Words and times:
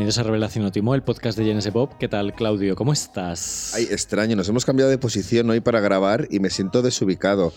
bienvenidos 0.00 0.16
a 0.16 0.22
Revelación 0.22 0.64
Otimo, 0.64 0.94
el 0.94 1.02
podcast 1.02 1.36
de 1.36 1.44
Genesis 1.44 1.70
Pop. 1.72 1.92
¿Qué 2.00 2.08
tal, 2.08 2.34
Claudio? 2.34 2.74
¿Cómo 2.74 2.90
estás? 2.90 3.74
Ay, 3.74 3.86
extraño, 3.90 4.34
nos 4.34 4.48
hemos 4.48 4.64
cambiado 4.64 4.90
de 4.90 4.96
posición 4.96 5.50
hoy 5.50 5.60
para 5.60 5.78
grabar 5.80 6.26
y 6.30 6.40
me 6.40 6.48
siento 6.48 6.80
desubicado. 6.80 7.52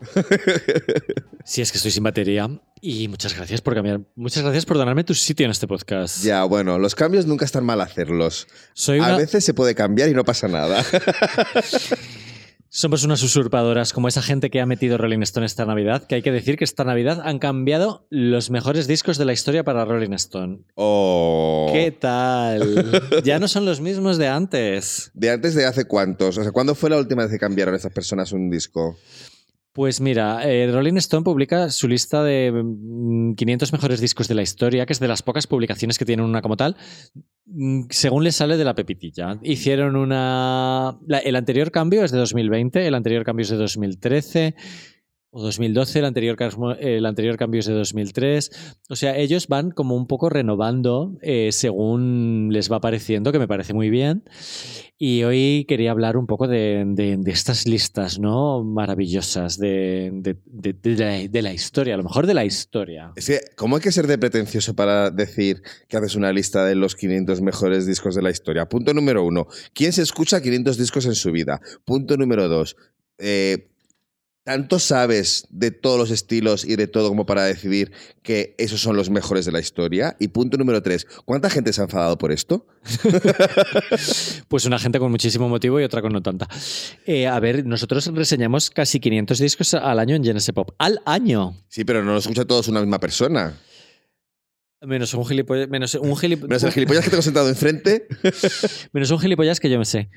Sí, 1.42 1.62
es 1.62 1.72
que 1.72 1.78
estoy 1.78 1.90
sin 1.90 2.04
batería 2.04 2.48
y 2.80 3.08
muchas 3.08 3.34
gracias 3.34 3.60
por 3.60 3.74
cambiar. 3.74 4.02
Muchas 4.14 4.44
gracias 4.44 4.66
por 4.66 4.76
donarme 4.76 5.02
tu 5.02 5.14
sitio 5.14 5.46
en 5.46 5.50
este 5.50 5.66
podcast. 5.66 6.22
Ya, 6.22 6.44
bueno, 6.44 6.78
los 6.78 6.94
cambios 6.94 7.26
nunca 7.26 7.44
están 7.44 7.64
mal 7.64 7.80
hacerlos. 7.80 8.46
A 9.00 9.16
veces 9.16 9.44
se 9.44 9.52
puede 9.52 9.74
cambiar 9.74 10.10
y 10.10 10.14
no 10.14 10.24
pasa 10.24 10.46
nada. 10.46 10.84
Somos 12.72 13.02
unas 13.02 13.20
usurpadoras, 13.24 13.92
como 13.92 14.06
esa 14.06 14.22
gente 14.22 14.48
que 14.48 14.60
ha 14.60 14.64
metido 14.64 14.96
Rolling 14.96 15.22
Stone 15.22 15.44
esta 15.44 15.66
Navidad, 15.66 16.06
que 16.06 16.14
hay 16.14 16.22
que 16.22 16.30
decir 16.30 16.56
que 16.56 16.62
esta 16.62 16.84
Navidad 16.84 17.20
han 17.24 17.40
cambiado 17.40 18.06
los 18.10 18.50
mejores 18.50 18.86
discos 18.86 19.18
de 19.18 19.24
la 19.24 19.32
historia 19.32 19.64
para 19.64 19.84
Rolling 19.84 20.12
Stone. 20.12 20.60
Oh. 20.76 21.68
¿Qué 21.72 21.90
tal? 21.90 23.02
ya 23.24 23.40
no 23.40 23.48
son 23.48 23.64
los 23.64 23.80
mismos 23.80 24.18
de 24.18 24.28
antes. 24.28 25.10
¿De 25.14 25.30
antes 25.30 25.56
de 25.56 25.66
hace 25.66 25.86
cuántos? 25.86 26.38
O 26.38 26.44
sea, 26.44 26.52
¿cuándo 26.52 26.76
fue 26.76 26.90
la 26.90 26.98
última 26.98 27.22
vez 27.22 27.32
que 27.32 27.40
cambiaron 27.40 27.74
estas 27.74 27.92
personas 27.92 28.30
un 28.30 28.48
disco? 28.50 28.96
Pues 29.72 30.00
mira, 30.00 30.48
eh, 30.48 30.68
Rolling 30.72 30.96
Stone 30.96 31.22
publica 31.22 31.70
su 31.70 31.86
lista 31.86 32.24
de 32.24 32.50
500 33.36 33.36
mm, 33.70 33.74
mejores 33.74 34.00
discos 34.00 34.26
de 34.26 34.34
la 34.34 34.42
historia, 34.42 34.84
que 34.84 34.92
es 34.92 34.98
de 34.98 35.06
las 35.06 35.22
pocas 35.22 35.46
publicaciones 35.46 35.96
que 35.96 36.04
tienen 36.04 36.26
una 36.26 36.42
como 36.42 36.56
tal, 36.56 36.76
mm, 37.46 37.82
según 37.88 38.24
les 38.24 38.34
sale 38.34 38.56
de 38.56 38.64
la 38.64 38.74
pepitilla. 38.74 39.38
Hicieron 39.42 39.94
una... 39.94 40.98
el 41.22 41.36
anterior 41.36 41.70
cambio 41.70 42.02
es 42.02 42.10
de 42.10 42.18
2020, 42.18 42.84
el 42.84 42.94
anterior 42.96 43.24
cambio 43.24 43.44
es 43.44 43.50
de 43.50 43.56
2013 43.56 44.56
o 45.32 45.42
2012, 45.42 46.00
el 46.00 46.04
anterior, 46.04 46.36
el 46.80 47.06
anterior 47.06 47.36
cambio 47.36 47.60
es 47.60 47.66
de 47.66 47.74
2003. 47.74 48.50
O 48.88 48.96
sea, 48.96 49.16
ellos 49.16 49.46
van 49.46 49.70
como 49.70 49.94
un 49.94 50.08
poco 50.08 50.28
renovando 50.28 51.16
eh, 51.22 51.50
según 51.52 52.48
les 52.50 52.70
va 52.70 52.76
apareciendo, 52.76 53.30
que 53.30 53.38
me 53.38 53.46
parece 53.46 53.72
muy 53.72 53.90
bien. 53.90 54.24
Y 54.98 55.22
hoy 55.22 55.64
quería 55.68 55.92
hablar 55.92 56.16
un 56.16 56.26
poco 56.26 56.48
de, 56.48 57.18
estas 57.26 57.66
listas, 57.66 58.18
¿no? 58.18 58.64
Maravillosas 58.64 59.56
de, 59.56 60.10
de, 60.12 61.42
la, 61.42 61.54
historia, 61.54 61.94
a 61.94 61.96
lo 61.96 62.02
mejor 62.02 62.26
de 62.26 62.34
la 62.34 62.44
historia. 62.44 63.12
Es 63.16 63.26
que, 63.28 63.40
¿cómo 63.56 63.76
hay 63.76 63.82
que 63.82 63.92
ser 63.92 64.08
de 64.08 64.18
pretencioso 64.18 64.74
para 64.74 65.10
decir 65.10 65.62
que 65.88 65.96
haces 65.96 66.16
una 66.16 66.32
lista 66.32 66.64
de 66.64 66.74
los 66.74 66.96
500 66.96 67.40
mejores 67.40 67.86
discos 67.86 68.14
de 68.14 68.22
la 68.22 68.30
historia? 68.30 68.68
Punto 68.68 68.92
número 68.92 69.24
uno. 69.24 69.46
¿Quién 69.72 69.92
se 69.92 70.02
escucha 70.02 70.42
500 70.42 70.76
discos 70.76 71.06
en 71.06 71.14
su 71.14 71.30
vida? 71.30 71.60
Punto 71.84 72.16
número 72.16 72.48
dos. 72.48 72.76
Eh, 73.16 73.69
¿Tanto 74.42 74.78
sabes 74.78 75.46
de 75.50 75.70
todos 75.70 75.98
los 75.98 76.10
estilos 76.10 76.64
y 76.64 76.76
de 76.76 76.86
todo 76.86 77.08
como 77.08 77.26
para 77.26 77.44
decidir 77.44 77.92
que 78.22 78.54
esos 78.56 78.80
son 78.80 78.96
los 78.96 79.10
mejores 79.10 79.44
de 79.44 79.52
la 79.52 79.60
historia? 79.60 80.16
Y 80.18 80.28
punto 80.28 80.56
número 80.56 80.82
tres, 80.82 81.06
¿cuánta 81.26 81.50
gente 81.50 81.74
se 81.74 81.82
ha 81.82 81.84
enfadado 81.84 82.16
por 82.16 82.32
esto? 82.32 82.66
pues 84.48 84.64
una 84.64 84.78
gente 84.78 84.98
con 84.98 85.10
muchísimo 85.10 85.46
motivo 85.46 85.78
y 85.78 85.84
otra 85.84 86.00
con 86.00 86.14
no 86.14 86.22
tanta. 86.22 86.48
Eh, 87.04 87.26
a 87.26 87.38
ver, 87.38 87.66
nosotros 87.66 88.06
reseñamos 88.06 88.70
casi 88.70 88.98
500 88.98 89.38
discos 89.38 89.74
al 89.74 89.98
año 89.98 90.16
en 90.16 90.24
Genesis 90.24 90.54
Pop. 90.54 90.70
¡Al 90.78 91.02
año! 91.04 91.58
Sí, 91.68 91.84
pero 91.84 92.02
no 92.02 92.14
los 92.14 92.24
escucha 92.24 92.46
todos 92.46 92.68
una 92.68 92.80
misma 92.80 92.98
persona. 92.98 93.54
Menos 94.82 95.12
un 95.12 95.26
gilipollas. 95.26 95.68
Menos, 95.68 95.94
un 95.94 96.16
menos 96.18 96.62
el 96.64 96.72
gilipollas 96.72 97.04
que 97.04 97.10
tengo 97.10 97.22
sentado 97.22 97.50
enfrente. 97.50 98.08
menos 98.92 99.10
un 99.10 99.18
gilipollas 99.18 99.60
que 99.60 99.68
yo 99.68 99.78
me 99.78 99.84
sé. 99.84 100.08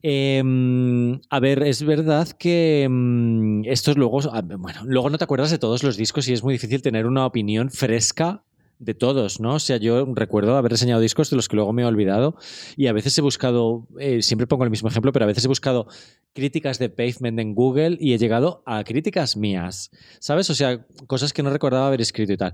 Em, 0.00 1.20
a 1.28 1.38
ver, 1.38 1.62
es 1.62 1.82
verdad 1.82 2.28
que 2.30 2.84
em, 2.84 3.62
estos 3.66 3.98
luego. 3.98 4.22
Bueno, 4.58 4.80
luego 4.84 5.10
no 5.10 5.18
te 5.18 5.24
acuerdas 5.24 5.50
de 5.50 5.58
todos 5.58 5.82
los 5.82 5.98
discos 5.98 6.28
y 6.28 6.32
es 6.32 6.42
muy 6.42 6.54
difícil 6.54 6.80
tener 6.80 7.04
una 7.06 7.26
opinión 7.26 7.70
fresca 7.70 8.45
de 8.78 8.94
todos, 8.94 9.40
¿no? 9.40 9.54
O 9.54 9.58
sea, 9.58 9.76
yo 9.78 10.06
recuerdo 10.14 10.56
haber 10.56 10.72
reseñado 10.72 11.00
discos 11.00 11.30
de 11.30 11.36
los 11.36 11.48
que 11.48 11.56
luego 11.56 11.72
me 11.72 11.82
he 11.82 11.84
olvidado 11.84 12.36
y 12.76 12.86
a 12.86 12.92
veces 12.92 13.16
he 13.18 13.22
buscado, 13.22 13.86
eh, 13.98 14.22
siempre 14.22 14.46
pongo 14.46 14.64
el 14.64 14.70
mismo 14.70 14.88
ejemplo, 14.88 15.12
pero 15.12 15.24
a 15.24 15.28
veces 15.28 15.44
he 15.44 15.48
buscado 15.48 15.86
críticas 16.32 16.78
de 16.78 16.90
Pavement 16.90 17.38
en 17.40 17.54
Google 17.54 17.96
y 18.00 18.12
he 18.12 18.18
llegado 18.18 18.62
a 18.66 18.84
críticas 18.84 19.36
mías, 19.36 19.90
¿sabes? 20.20 20.50
O 20.50 20.54
sea, 20.54 20.86
cosas 21.06 21.32
que 21.32 21.42
no 21.42 21.50
recordaba 21.50 21.86
haber 21.86 22.00
escrito 22.00 22.32
y 22.32 22.36
tal. 22.36 22.52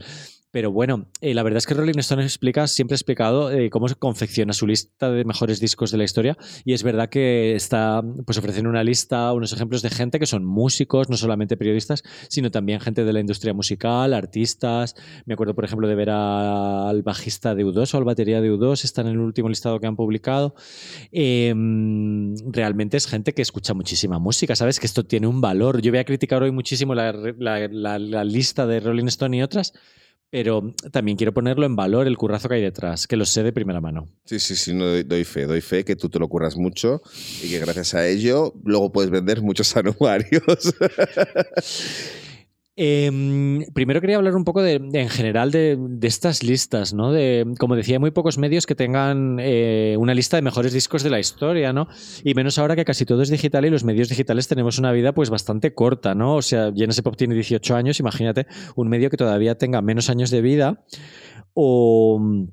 Pero 0.53 0.71
bueno, 0.71 1.07
eh, 1.23 1.33
la 1.33 1.43
verdad 1.43 1.57
es 1.57 1.67
que 1.67 1.73
Rolling 1.73 1.99
Stone 1.99 2.23
explica, 2.23 2.67
siempre 2.67 2.95
ha 2.95 2.97
explicado 2.97 3.51
eh, 3.51 3.71
cómo 3.71 3.89
se 3.89 3.95
confecciona 3.95 4.53
su 4.53 4.67
lista 4.67 5.11
de 5.11 5.25
mejores 5.25 5.61
discos 5.61 5.91
de 5.91 5.97
la 5.97 6.05
historia. 6.05 6.37
Y 6.67 6.75
es 6.75 6.83
verdad 6.83 7.09
que 7.09 7.55
está, 7.55 8.03
pues 8.27 8.37
ofrecen 8.37 8.67
una 8.67 8.85
lista, 8.85 9.33
unos 9.33 9.55
ejemplos 9.55 9.81
de 9.81 9.89
gente 9.89 10.19
que 10.19 10.27
son 10.27 10.45
músicos, 10.45 11.09
no 11.09 11.17
solamente 11.17 11.57
periodistas, 11.57 12.03
sino 12.29 12.51
también 12.51 12.81
gente 12.81 13.03
de 13.03 13.13
la 13.15 13.21
industria 13.21 13.55
musical, 13.55 14.13
artistas. 14.13 14.95
Me 15.25 15.33
acuerdo, 15.33 15.55
por 15.55 15.65
ejemplo, 15.65 15.89
de 15.89 15.95
ver 15.95 16.11
al 16.13 17.03
bajista 17.03 17.55
de 17.55 17.65
U2 17.65 17.95
o 17.95 17.99
al 17.99 18.05
batería 18.05 18.41
de 18.41 18.53
U2, 18.53 18.85
está 18.85 19.01
en 19.01 19.09
el 19.09 19.19
último 19.19 19.49
listado 19.49 19.81
que 19.81 19.87
han 19.87 19.97
publicado. 19.97 20.55
Em, 21.11 22.35
realmente 22.51 22.97
es 22.97 23.07
gente 23.07 23.35
que 23.35 23.43
escucha 23.43 23.75
muchísima 23.75 24.19
música, 24.19 24.57
¿sabes? 24.57 24.79
Que 24.79 24.87
esto 24.87 25.05
tiene 25.05 25.27
un 25.27 25.41
valor. 25.41 25.83
Yo 25.83 25.91
voy 25.91 26.01
a 26.01 26.05
criticar 26.05 26.43
hoy 26.43 26.51
muchísimo 26.51 26.95
la, 26.95 27.13
la 27.13 28.25
lista 28.25 28.67
de 28.67 28.81
Rolling 28.81 29.07
Stone 29.07 29.37
y 29.37 29.43
otras 29.43 29.73
pero 30.33 30.75
también 30.91 31.19
quiero 31.19 31.35
ponerlo 31.35 31.67
en 31.67 31.77
valor 31.77 32.07
el 32.07 32.17
currazo 32.17 32.49
que 32.49 32.55
hay 32.55 32.63
detrás, 32.63 33.07
que 33.07 33.19
lo 33.19 33.27
sé 33.27 33.43
de 33.43 33.53
primera 33.53 33.83
mano. 33.83 34.09
Sí, 34.25 34.41
sí, 34.41 34.57
sí, 34.57 34.73
no, 34.73 34.87
doy, 34.87 35.25
fe, 35.25 35.45
doy 35.45 35.61
fe 35.61 35.85
que 35.85 35.95
tú 35.95 36.09
te 36.09 36.19
lo 36.19 36.27
curras 36.27 36.57
mucho 36.57 37.03
y 37.43 37.51
que 37.51 37.59
gracias 37.59 37.93
a 37.93 38.09
ello 38.09 38.55
luego 38.65 38.91
puedes 38.91 39.11
vender 39.11 39.43
muchos 39.43 39.77
anuarios. 39.77 40.75
Em, 42.75 43.67
primero 43.75 44.01
quería 44.01 44.17
hablar 44.17 44.35
un 44.35 44.45
poco 44.45 44.63
de, 44.63 44.77
en 44.77 45.09
general 45.11 45.51
de, 45.51 45.79
estas 46.03 46.43
listas, 46.43 46.95
¿no? 46.95 47.13
De, 47.13 47.45
como 47.59 47.77
decía, 47.77 48.01
muy 48.01 48.13
pocos 48.13 48.39
medios 48.39 48.65
que 48.65 48.75
tengan 48.75 49.37
eh, 49.41 49.97
una 49.99 50.15
lista 50.15 50.37
de 50.37 50.43
mejores 50.43 50.73
discos 50.73 51.03
de 51.03 51.11
la 51.11 51.21
historia, 51.21 51.75
¿no? 51.75 51.89
Y 52.25 52.33
menos 52.33 52.59
ahora 52.59 52.75
que 52.75 52.87
casi 52.87 53.05
todo 53.05 53.21
es 53.21 53.29
digital 53.29 53.67
y 53.67 53.71
los 53.71 53.85
medios 53.85 54.09
digitales 54.09 54.49
tenemos 54.49 54.79
una 54.79 54.91
vida 54.91 55.13
pues 55.13 55.29
bastante 55.29 55.75
corta, 55.75 56.15
¿no? 56.15 56.37
O 56.37 56.43
sea, 56.43 56.73
Genesis 56.75 57.03
Pop 57.03 57.17
tiene 57.17 57.35
18 57.35 57.77
años, 57.77 58.01
imagínate 58.01 58.47
un 58.75 58.89
medio 58.89 59.11
que 59.11 59.19
todavía 59.19 59.57
tenga 59.59 59.83
menos 59.83 60.09
años 60.09 60.31
de 60.31 60.41
vida 60.41 60.83
o 61.53 62.49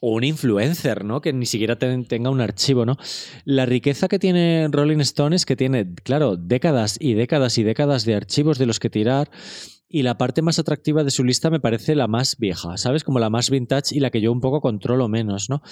o 0.00 0.14
un 0.14 0.24
influencer, 0.24 1.04
¿no? 1.04 1.20
Que 1.20 1.32
ni 1.32 1.46
siquiera 1.46 1.78
tenga 1.78 2.30
un 2.30 2.40
archivo, 2.40 2.86
¿no? 2.86 2.96
La 3.44 3.66
riqueza 3.66 4.08
que 4.08 4.18
tiene 4.18 4.68
Rolling 4.70 5.00
Stone 5.00 5.36
es 5.36 5.46
que 5.46 5.56
tiene, 5.56 5.94
claro, 6.02 6.36
décadas 6.36 6.96
y 6.98 7.14
décadas 7.14 7.58
y 7.58 7.62
décadas 7.62 8.04
de 8.04 8.14
archivos 8.14 8.58
de 8.58 8.66
los 8.66 8.80
que 8.80 8.90
tirar 8.90 9.30
y 9.92 10.04
la 10.04 10.16
parte 10.16 10.40
más 10.40 10.60
atractiva 10.60 11.02
de 11.02 11.10
su 11.10 11.24
lista 11.24 11.50
me 11.50 11.58
parece 11.58 11.96
la 11.96 12.06
más 12.06 12.36
vieja, 12.38 12.76
¿sabes? 12.76 13.02
Como 13.02 13.18
la 13.18 13.28
más 13.28 13.50
vintage 13.50 13.96
y 13.96 13.98
la 13.98 14.10
que 14.10 14.20
yo 14.20 14.30
un 14.30 14.40
poco 14.40 14.60
controlo 14.60 15.08
menos, 15.08 15.50
¿no? 15.50 15.62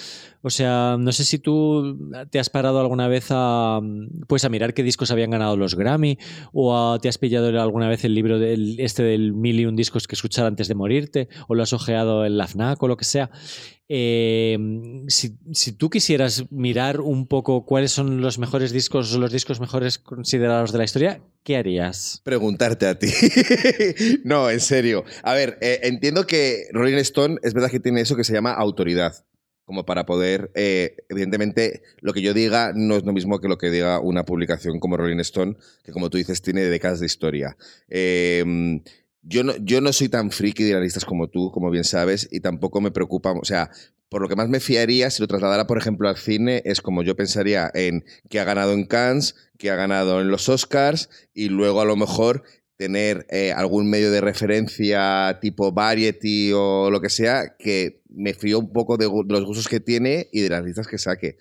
O 0.41 0.49
sea, 0.49 0.97
no 0.99 1.13
sé 1.13 1.23
si 1.23 1.39
tú 1.39 1.97
te 2.29 2.37
has 2.37 2.49
parado 2.49 2.81
alguna 2.81 3.07
vez 3.07 3.27
a, 3.29 3.79
pues 4.27 4.43
a 4.43 4.49
mirar 4.49 4.73
qué 4.73 4.83
discos 4.83 5.11
habían 5.11 5.29
ganado 5.29 5.55
los 5.55 5.75
Grammy 5.75 6.17
o 6.51 6.99
te 6.99 7.07
has 7.07 7.17
pillado 7.17 7.47
alguna 7.61 7.87
vez 7.87 8.03
el 8.03 8.13
libro 8.13 8.39
del, 8.39 8.77
este 8.81 9.03
del 9.03 9.33
mil 9.33 9.57
y 9.57 9.65
un 9.65 9.77
discos 9.77 10.05
que 10.05 10.15
escuchar 10.15 10.45
antes 10.45 10.67
de 10.67 10.75
morirte 10.75 11.29
o 11.47 11.55
lo 11.55 11.63
has 11.63 11.71
ojeado 11.71 12.25
en 12.25 12.37
la 12.37 12.47
FNAC 12.47 12.83
o 12.83 12.89
lo 12.89 12.97
que 12.97 13.05
sea. 13.05 13.31
Eh, 13.91 14.55
si, 15.07 15.71
tú 15.71 15.89
quisieras 15.89 16.45
mirar 16.51 17.01
un 17.01 17.25
poco 17.25 17.65
cuáles 17.65 17.91
son 17.91 18.21
los 18.21 18.37
mejores 18.37 18.71
discos 18.71 19.11
los 19.15 19.31
discos 19.31 19.59
mejores 19.59 19.97
considerados 19.97 20.71
de 20.71 20.77
la 20.77 20.83
historia, 20.83 21.21
¿qué 21.43 21.57
harías? 21.57 22.21
Preguntarte 22.23 22.85
a 22.85 22.99
ti. 22.99 23.07
no, 24.23 24.51
en 24.51 24.59
serio. 24.59 25.05
A 25.23 25.33
ver, 25.33 25.57
eh, 25.61 25.79
entiendo 25.81 26.27
que 26.27 26.67
Rolling 26.71 26.97
Stone 26.97 27.39
es 27.41 27.55
verdad 27.55 27.71
que 27.71 27.79
tiene 27.79 28.01
eso 28.01 28.15
que 28.15 28.23
se 28.23 28.33
llama 28.33 28.53
autoridad. 28.53 29.25
Como 29.65 29.85
para 29.85 30.05
poder, 30.05 30.51
eh, 30.55 30.97
evidentemente, 31.09 31.81
lo 32.01 32.13
que 32.13 32.21
yo 32.21 32.33
diga 32.33 32.73
no 32.75 32.95
es 32.95 33.03
lo 33.03 33.13
mismo 33.13 33.39
que 33.39 33.47
lo 33.47 33.57
que 33.57 33.71
diga 33.71 33.99
una 33.99 34.23
publicación 34.23 34.79
como 34.79 34.97
Rolling 34.97 35.19
Stone, 35.19 35.57
que 35.83 35.91
como 35.91 36.11
tú 36.11 36.17
dices, 36.17 36.43
tiene 36.43 36.61
décadas 36.61 36.99
de 36.99 37.05
historia. 37.07 37.57
Yo 39.21 39.43
no, 39.43 39.55
yo 39.57 39.81
no 39.81 39.93
soy 39.93 40.09
tan 40.09 40.31
friki 40.31 40.63
de 40.63 40.73
analistas 40.73 41.05
como 41.05 41.29
tú, 41.29 41.51
como 41.51 41.69
bien 41.69 41.83
sabes, 41.83 42.27
y 42.31 42.39
tampoco 42.39 42.81
me 42.81 42.91
preocupa, 42.91 43.31
o 43.31 43.45
sea, 43.45 43.69
por 44.09 44.21
lo 44.21 44.27
que 44.27 44.35
más 44.35 44.49
me 44.49 44.59
fiaría 44.59 45.09
si 45.09 45.21
lo 45.21 45.27
trasladara, 45.27 45.67
por 45.67 45.77
ejemplo, 45.77 46.09
al 46.09 46.17
cine, 46.17 46.61
es 46.65 46.81
como 46.81 47.03
yo 47.03 47.15
pensaría 47.15 47.69
en 47.73 48.03
que 48.29 48.39
ha 48.39 48.43
ganado 48.43 48.73
en 48.73 48.85
Cannes, 48.85 49.35
que 49.57 49.69
ha 49.69 49.75
ganado 49.75 50.21
en 50.21 50.29
los 50.29 50.49
Oscars, 50.49 51.09
y 51.33 51.49
luego 51.49 51.81
a 51.81 51.85
lo 51.85 51.95
mejor 51.95 52.43
tener 52.75 53.27
eh, 53.29 53.51
algún 53.51 53.89
medio 53.89 54.09
de 54.09 54.21
referencia 54.21 55.37
tipo 55.41 55.73
Variety 55.73 56.53
o 56.53 56.89
lo 56.89 57.01
que 57.01 57.09
sea, 57.09 57.57
que 57.59 58.01
me 58.09 58.33
fío 58.33 58.57
un 58.57 58.71
poco 58.71 58.95
de, 58.95 59.05
los 59.27 59.45
gustos 59.45 59.67
que 59.67 59.81
tiene 59.81 60.29
y 60.31 60.39
de 60.41 60.49
las 60.49 60.63
listas 60.63 60.87
que 60.87 60.97
saque. 60.97 61.37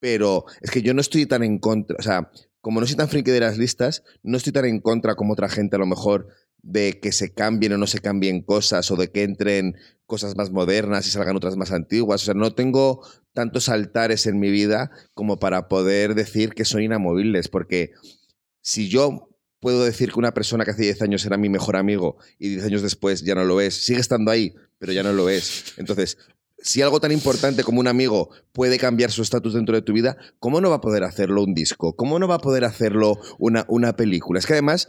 Pero 0.00 0.44
es 0.60 0.70
que 0.72 0.82
yo 0.82 0.92
no 0.92 1.00
estoy 1.00 1.24
tan 1.24 1.44
en 1.44 1.60
contra, 1.60 1.96
o 1.98 2.02
sea, 2.02 2.30
como 2.60 2.80
no 2.80 2.86
soy 2.86 2.96
tan 2.96 3.08
friki 3.08 3.30
de 3.30 3.40
las 3.40 3.58
listas, 3.58 4.02
no 4.24 4.36
estoy 4.36 4.52
tan 4.52 4.64
en 4.64 4.80
contra 4.80 5.14
como 5.14 5.34
otra 5.34 5.48
gente 5.48 5.76
a 5.76 5.78
lo 5.78 5.86
mejor 5.86 6.28
de 6.66 6.98
que 7.00 7.12
se 7.12 7.32
cambien 7.32 7.72
o 7.72 7.78
no 7.78 7.86
se 7.86 8.00
cambien 8.00 8.42
cosas 8.42 8.90
o 8.90 8.96
de 8.96 9.10
que 9.12 9.22
entren 9.22 9.76
cosas 10.04 10.36
más 10.36 10.50
modernas 10.50 11.06
y 11.06 11.10
salgan 11.10 11.36
otras 11.36 11.56
más 11.56 11.70
antiguas. 11.70 12.22
O 12.22 12.24
sea, 12.24 12.34
no 12.34 12.54
tengo 12.54 13.06
tantos 13.32 13.68
altares 13.68 14.26
en 14.26 14.40
mi 14.40 14.50
vida 14.50 14.90
como 15.14 15.38
para 15.38 15.68
poder 15.68 16.16
decir 16.16 16.54
que 16.54 16.64
son 16.64 16.82
inamovibles, 16.82 17.48
porque 17.48 17.92
si 18.62 18.88
yo 18.88 19.30
puedo 19.60 19.84
decir 19.84 20.12
que 20.12 20.18
una 20.18 20.34
persona 20.34 20.64
que 20.64 20.72
hace 20.72 20.82
10 20.82 21.02
años 21.02 21.24
era 21.24 21.36
mi 21.36 21.48
mejor 21.48 21.76
amigo 21.76 22.16
y 22.38 22.48
10 22.50 22.64
años 22.64 22.82
después 22.82 23.22
ya 23.22 23.36
no 23.36 23.44
lo 23.44 23.60
es. 23.60 23.74
Sigue 23.74 24.00
estando 24.00 24.32
ahí, 24.32 24.54
pero 24.78 24.92
ya 24.92 25.04
no 25.04 25.12
lo 25.12 25.28
es. 25.28 25.74
Entonces, 25.76 26.18
si 26.58 26.82
algo 26.82 26.98
tan 26.98 27.12
importante 27.12 27.62
como 27.62 27.78
un 27.78 27.86
amigo 27.86 28.30
puede 28.52 28.78
cambiar 28.78 29.12
su 29.12 29.22
estatus 29.22 29.54
dentro 29.54 29.76
de 29.76 29.82
tu 29.82 29.92
vida, 29.92 30.16
¿cómo 30.40 30.60
no 30.60 30.70
va 30.70 30.76
a 30.76 30.80
poder 30.80 31.04
hacerlo 31.04 31.44
un 31.44 31.54
disco? 31.54 31.94
¿Cómo 31.94 32.18
no 32.18 32.26
va 32.26 32.36
a 32.36 32.40
poder 32.40 32.64
hacerlo 32.64 33.20
una, 33.38 33.64
una 33.68 33.94
película? 33.94 34.40
Es 34.40 34.46
que 34.46 34.54
además 34.54 34.88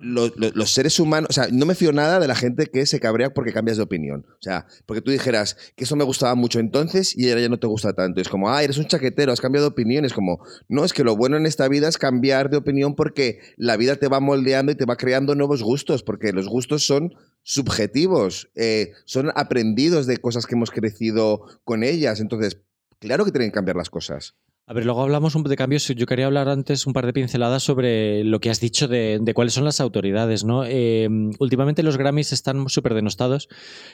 los 0.00 0.72
seres 0.72 0.98
humanos, 1.00 1.28
o 1.30 1.32
sea, 1.32 1.48
no 1.50 1.66
me 1.66 1.74
fío 1.74 1.92
nada 1.92 2.18
de 2.20 2.28
la 2.28 2.34
gente 2.34 2.66
que 2.66 2.86
se 2.86 3.00
cabrea 3.00 3.34
porque 3.34 3.52
cambias 3.52 3.76
de 3.76 3.82
opinión. 3.82 4.26
O 4.28 4.42
sea, 4.42 4.66
porque 4.86 5.02
tú 5.02 5.10
dijeras 5.10 5.56
que 5.76 5.84
eso 5.84 5.96
me 5.96 6.04
gustaba 6.04 6.34
mucho 6.34 6.60
entonces 6.60 7.16
y 7.16 7.28
ahora 7.28 7.42
ya 7.42 7.48
no 7.48 7.58
te 7.58 7.66
gusta 7.66 7.92
tanto. 7.92 8.20
Es 8.20 8.28
como, 8.28 8.50
ah, 8.50 8.62
eres 8.62 8.78
un 8.78 8.86
chaquetero, 8.86 9.32
has 9.32 9.40
cambiado 9.40 9.66
de 9.66 9.72
opinión. 9.72 10.04
Es 10.04 10.12
como, 10.12 10.40
no, 10.68 10.84
es 10.84 10.92
que 10.92 11.04
lo 11.04 11.16
bueno 11.16 11.36
en 11.36 11.46
esta 11.46 11.68
vida 11.68 11.88
es 11.88 11.98
cambiar 11.98 12.50
de 12.50 12.56
opinión 12.56 12.94
porque 12.94 13.40
la 13.56 13.76
vida 13.76 13.96
te 13.96 14.08
va 14.08 14.20
moldeando 14.20 14.72
y 14.72 14.76
te 14.76 14.84
va 14.84 14.96
creando 14.96 15.34
nuevos 15.34 15.62
gustos, 15.62 16.02
porque 16.02 16.32
los 16.32 16.48
gustos 16.48 16.86
son 16.86 17.14
subjetivos, 17.42 18.50
eh, 18.54 18.92
son 19.04 19.30
aprendidos 19.34 20.06
de 20.06 20.18
cosas 20.18 20.46
que 20.46 20.54
hemos 20.54 20.70
crecido 20.70 21.42
con 21.64 21.82
ellas. 21.82 22.20
Entonces, 22.20 22.60
claro 22.98 23.24
que 23.24 23.32
tienen 23.32 23.50
que 23.50 23.54
cambiar 23.54 23.76
las 23.76 23.90
cosas. 23.90 24.34
A 24.68 24.72
ver, 24.72 24.84
luego 24.84 25.00
hablamos 25.00 25.36
un 25.36 25.44
poco 25.44 25.50
de 25.50 25.56
cambios. 25.56 25.86
Yo 25.86 26.06
quería 26.06 26.26
hablar 26.26 26.48
antes 26.48 26.88
un 26.88 26.92
par 26.92 27.06
de 27.06 27.12
pinceladas 27.12 27.62
sobre 27.62 28.24
lo 28.24 28.40
que 28.40 28.50
has 28.50 28.58
dicho 28.58 28.88
de, 28.88 29.20
cuáles 29.32 29.54
son 29.54 29.64
las 29.64 29.80
autoridades. 29.80 30.42
¿no? 30.42 30.64
Eh, 30.66 31.08
últimamente 31.38 31.84
los 31.84 31.96
Grammys 31.96 32.32
están 32.32 32.68
súper 32.68 32.94
denostados. 32.94 33.48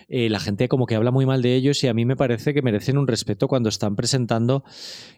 Eh, 0.09 0.31
la 0.31 0.41
gente 0.41 0.69
como 0.69 0.87
que 0.87 0.95
habla 0.95 1.11
muy 1.11 1.27
mal 1.27 1.43
de 1.43 1.57
ellos 1.57 1.85
y 1.85 1.89
a 1.89 1.93
mí 1.93 2.07
me 2.07 2.17
parece 2.17 2.55
que 2.55 2.63
merecen 2.63 2.97
un 2.97 3.07
respeto 3.07 3.49
cuando 3.49 3.69
están 3.69 3.97
presentando 3.97 4.65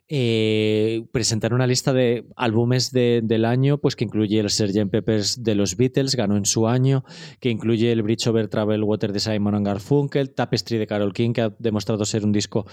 eh, 0.09 1.07
presentar 1.13 1.55
una 1.55 1.69
lista 1.69 1.93
de 1.93 2.27
álbumes 2.35 2.91
del 2.91 3.45
año, 3.45 3.79
pues 3.79 3.95
que 3.95 4.05
incluye 4.05 4.41
el 4.41 4.51
Sgt. 4.51 4.91
Peppers 4.91 5.45
de 5.45 5.55
los 5.55 5.77
Beatles, 5.77 6.17
ganó 6.17 6.37
en 6.37 6.47
su 6.47 6.67
año, 6.67 7.05
que 7.41 7.49
incluye 7.49 7.93
el 7.93 8.03
Bridge 8.03 8.27
Over 8.27 8.49
Travel 8.49 8.83
Water 8.83 9.13
de 9.13 9.21
Simon 9.21 9.63
Garfunkel, 9.63 10.35
Tapestry 10.35 10.79
de 10.79 10.87
Carol 10.89 11.15
King, 11.15 11.33
que 11.33 11.43
ha 11.43 11.55
demostrado 11.61 12.05
ser 12.05 12.25
un 12.25 12.33
disco 12.33 12.67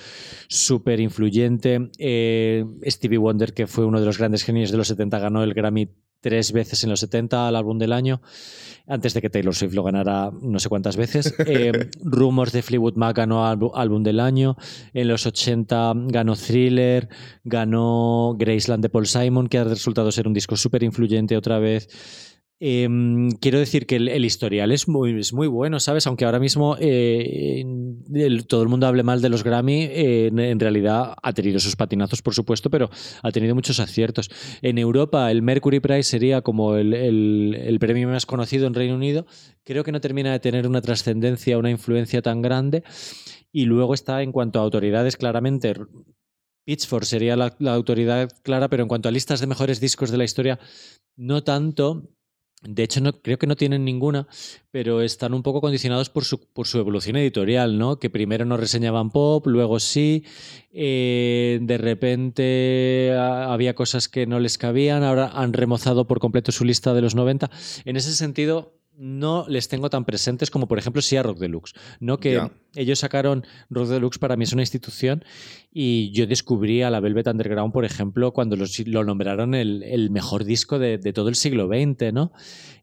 súper 0.48 1.00
influyente. 1.00 1.92
Stevie 2.86 3.18
Wonder, 3.18 3.54
que 3.54 3.68
fue 3.68 3.86
uno 3.86 4.00
de 4.00 4.06
los 4.06 4.18
grandes 4.18 4.44
genios 4.44 4.72
de 4.72 4.78
los 4.78 4.88
70, 4.88 5.20
ganó 5.20 5.44
el 5.44 5.54
Grammy 5.54 5.90
tres 6.22 6.52
veces 6.52 6.84
en 6.84 6.92
los 6.92 7.00
70 7.00 7.48
al 7.48 7.56
álbum 7.56 7.78
del 7.80 7.92
año, 7.92 8.22
antes 8.88 9.14
de 9.14 9.22
que 9.22 9.30
Taylor 9.30 9.56
Swift 9.56 9.74
lo 9.74 9.84
ganara 9.84 10.32
no 10.42 10.60
sé 10.60 10.70
cuántas 10.70 10.96
veces. 10.96 11.34
Eh, 11.52 11.90
Rumors 12.04 12.54
de 12.54 12.62
Fleetwood 12.62 12.96
Mac 12.96 13.18
ganó 13.18 13.46
álbum 13.46 14.04
del 14.04 14.20
año. 14.20 14.56
En 14.94 15.08
los 15.08 15.26
80 15.26 15.94
ganó 16.08 16.36
Thriller, 16.36 17.10
ganó 17.44 18.36
Graceland 18.38 18.84
de 18.84 18.90
Paul 18.90 19.08
Simon, 19.08 19.48
que 19.48 19.58
ha 19.58 19.64
resultado 19.64 20.12
ser 20.12 20.28
un 20.28 20.34
disco 20.34 20.56
súper 20.56 20.84
influyente 20.84 21.36
otra 21.36 21.60
vez. 21.60 21.90
Em, 22.64 23.32
quiero 23.40 23.58
decir 23.58 23.88
que 23.88 23.96
el, 23.96 24.24
historial 24.24 24.72
es 24.72 24.88
muy, 24.88 25.48
bueno, 25.48 25.80
¿sabes? 25.80 26.06
Aunque 26.06 26.26
ahora 26.26 26.38
mismo 26.38 26.78
eh, 26.80 27.66
todo 28.48 28.62
el 28.62 28.70
mundo 28.70 28.86
hable 28.86 29.02
mal 29.02 29.20
de 29.20 29.30
los 29.30 29.44
Grammy, 29.44 29.86
eh, 29.86 30.28
en, 30.28 30.60
realidad 30.60 31.16
ha 31.24 31.34
tenido 31.34 31.60
sus 31.60 31.76
patinazos, 31.76 32.22
por 32.22 32.36
supuesto, 32.36 32.70
pero 32.70 32.92
ha 33.24 33.32
tenido 33.32 33.56
muchos 33.56 33.80
aciertos. 33.80 34.30
En 34.62 34.78
Europa, 34.78 35.32
el 35.32 35.42
Mercury 35.42 35.80
Prize 35.80 36.04
sería 36.04 36.44
como 36.44 36.76
el, 36.76 37.78
premio 37.80 38.08
más 38.10 38.28
conocido 38.28 38.68
en 38.68 38.76
Reino 38.76 38.94
Unido. 38.94 39.26
Creo 39.64 39.84
que 39.84 39.92
no 39.92 40.00
termina 40.00 40.32
de 40.32 40.40
tener 40.40 40.68
una 40.68 40.82
trascendencia, 40.82 41.58
una 41.58 41.72
influencia 41.72 42.22
tan 42.22 42.44
grande. 42.44 42.84
Y 43.52 43.66
luego 43.66 43.96
está 43.96 44.22
en 44.22 44.32
cuanto 44.32 44.60
a 44.60 44.62
autoridades, 44.62 45.18
claramente 45.18 45.74
Pitchfork 46.64 47.06
sería 47.06 47.36
la, 47.36 47.56
autoridad 47.74 48.30
clara, 48.44 48.70
pero 48.70 48.84
en 48.84 48.88
cuanto 48.88 49.10
a 49.10 49.12
listas 49.12 49.40
de 49.40 49.48
mejores 49.48 49.80
discos 49.80 50.12
de 50.12 50.18
la 50.18 50.26
historia, 50.26 50.60
no 51.16 51.44
tanto. 51.44 52.08
De 52.64 52.84
hecho, 52.84 53.02
no, 53.02 53.14
creo 53.14 53.40
que 53.40 53.48
no 53.48 53.56
tienen 53.56 53.84
ninguna, 53.84 54.28
pero 54.70 55.02
están 55.02 55.34
un 55.34 55.42
poco 55.42 55.62
condicionados 55.62 56.12
por 56.12 56.26
su, 56.26 56.40
por 56.40 56.68
su 56.68 56.78
evolución 56.78 57.16
editorial, 57.16 57.80
¿no? 57.80 57.98
Que 57.98 58.12
primero 58.12 58.46
no 58.46 58.56
reseñaban 58.56 59.10
pop, 59.10 59.48
luego 59.48 59.80
sí, 59.80 60.26
eh, 60.72 61.58
de 61.60 61.78
repente 61.80 63.16
había 63.18 63.74
cosas 63.74 64.08
que 64.08 64.28
no 64.28 64.40
les 64.40 64.60
cabían, 64.60 65.04
ahora 65.04 65.32
han 65.34 65.54
remozado 65.54 66.06
por 66.06 66.20
completo 66.20 66.52
su 66.52 66.64
lista 66.64 66.94
de 66.94 67.02
los 67.02 67.16
90. 67.16 67.50
En 67.86 67.98
ese 67.98 68.14
sentido, 68.14 68.81
no 68.98 69.46
les 69.48 69.68
tengo 69.68 69.90
tan 69.90 70.06
presentes 70.06 70.52
como 70.52 70.68
por 70.68 70.78
ejemplo 70.78 71.02
si 71.02 71.18
a 71.18 71.24
Rock 71.24 71.40
Deluxe. 71.40 71.74
No 72.00 72.20
que 72.20 72.42
ellos 72.76 73.00
sacaron 73.00 73.46
Rock 73.70 73.88
Deluxe 73.88 74.20
para 74.20 74.36
mí 74.36 74.44
es 74.44 74.54
una 74.54 74.62
institución 74.62 75.24
y 75.74 76.12
yo 76.12 76.28
descubrí 76.28 76.82
a 76.82 76.90
la 76.90 77.00
Velvet 77.00 77.28
Underground, 77.28 77.74
por 77.74 77.86
ejemplo, 77.86 78.34
cuando 78.34 78.56
lo 78.58 79.04
nombraron 79.04 79.56
el, 79.56 80.10
mejor 80.12 80.44
disco 80.44 80.80
de, 80.80 80.98
todo 81.14 81.30
el 81.30 81.36
siglo 81.36 81.68
XX, 81.68 82.14
¿no? 82.14 82.34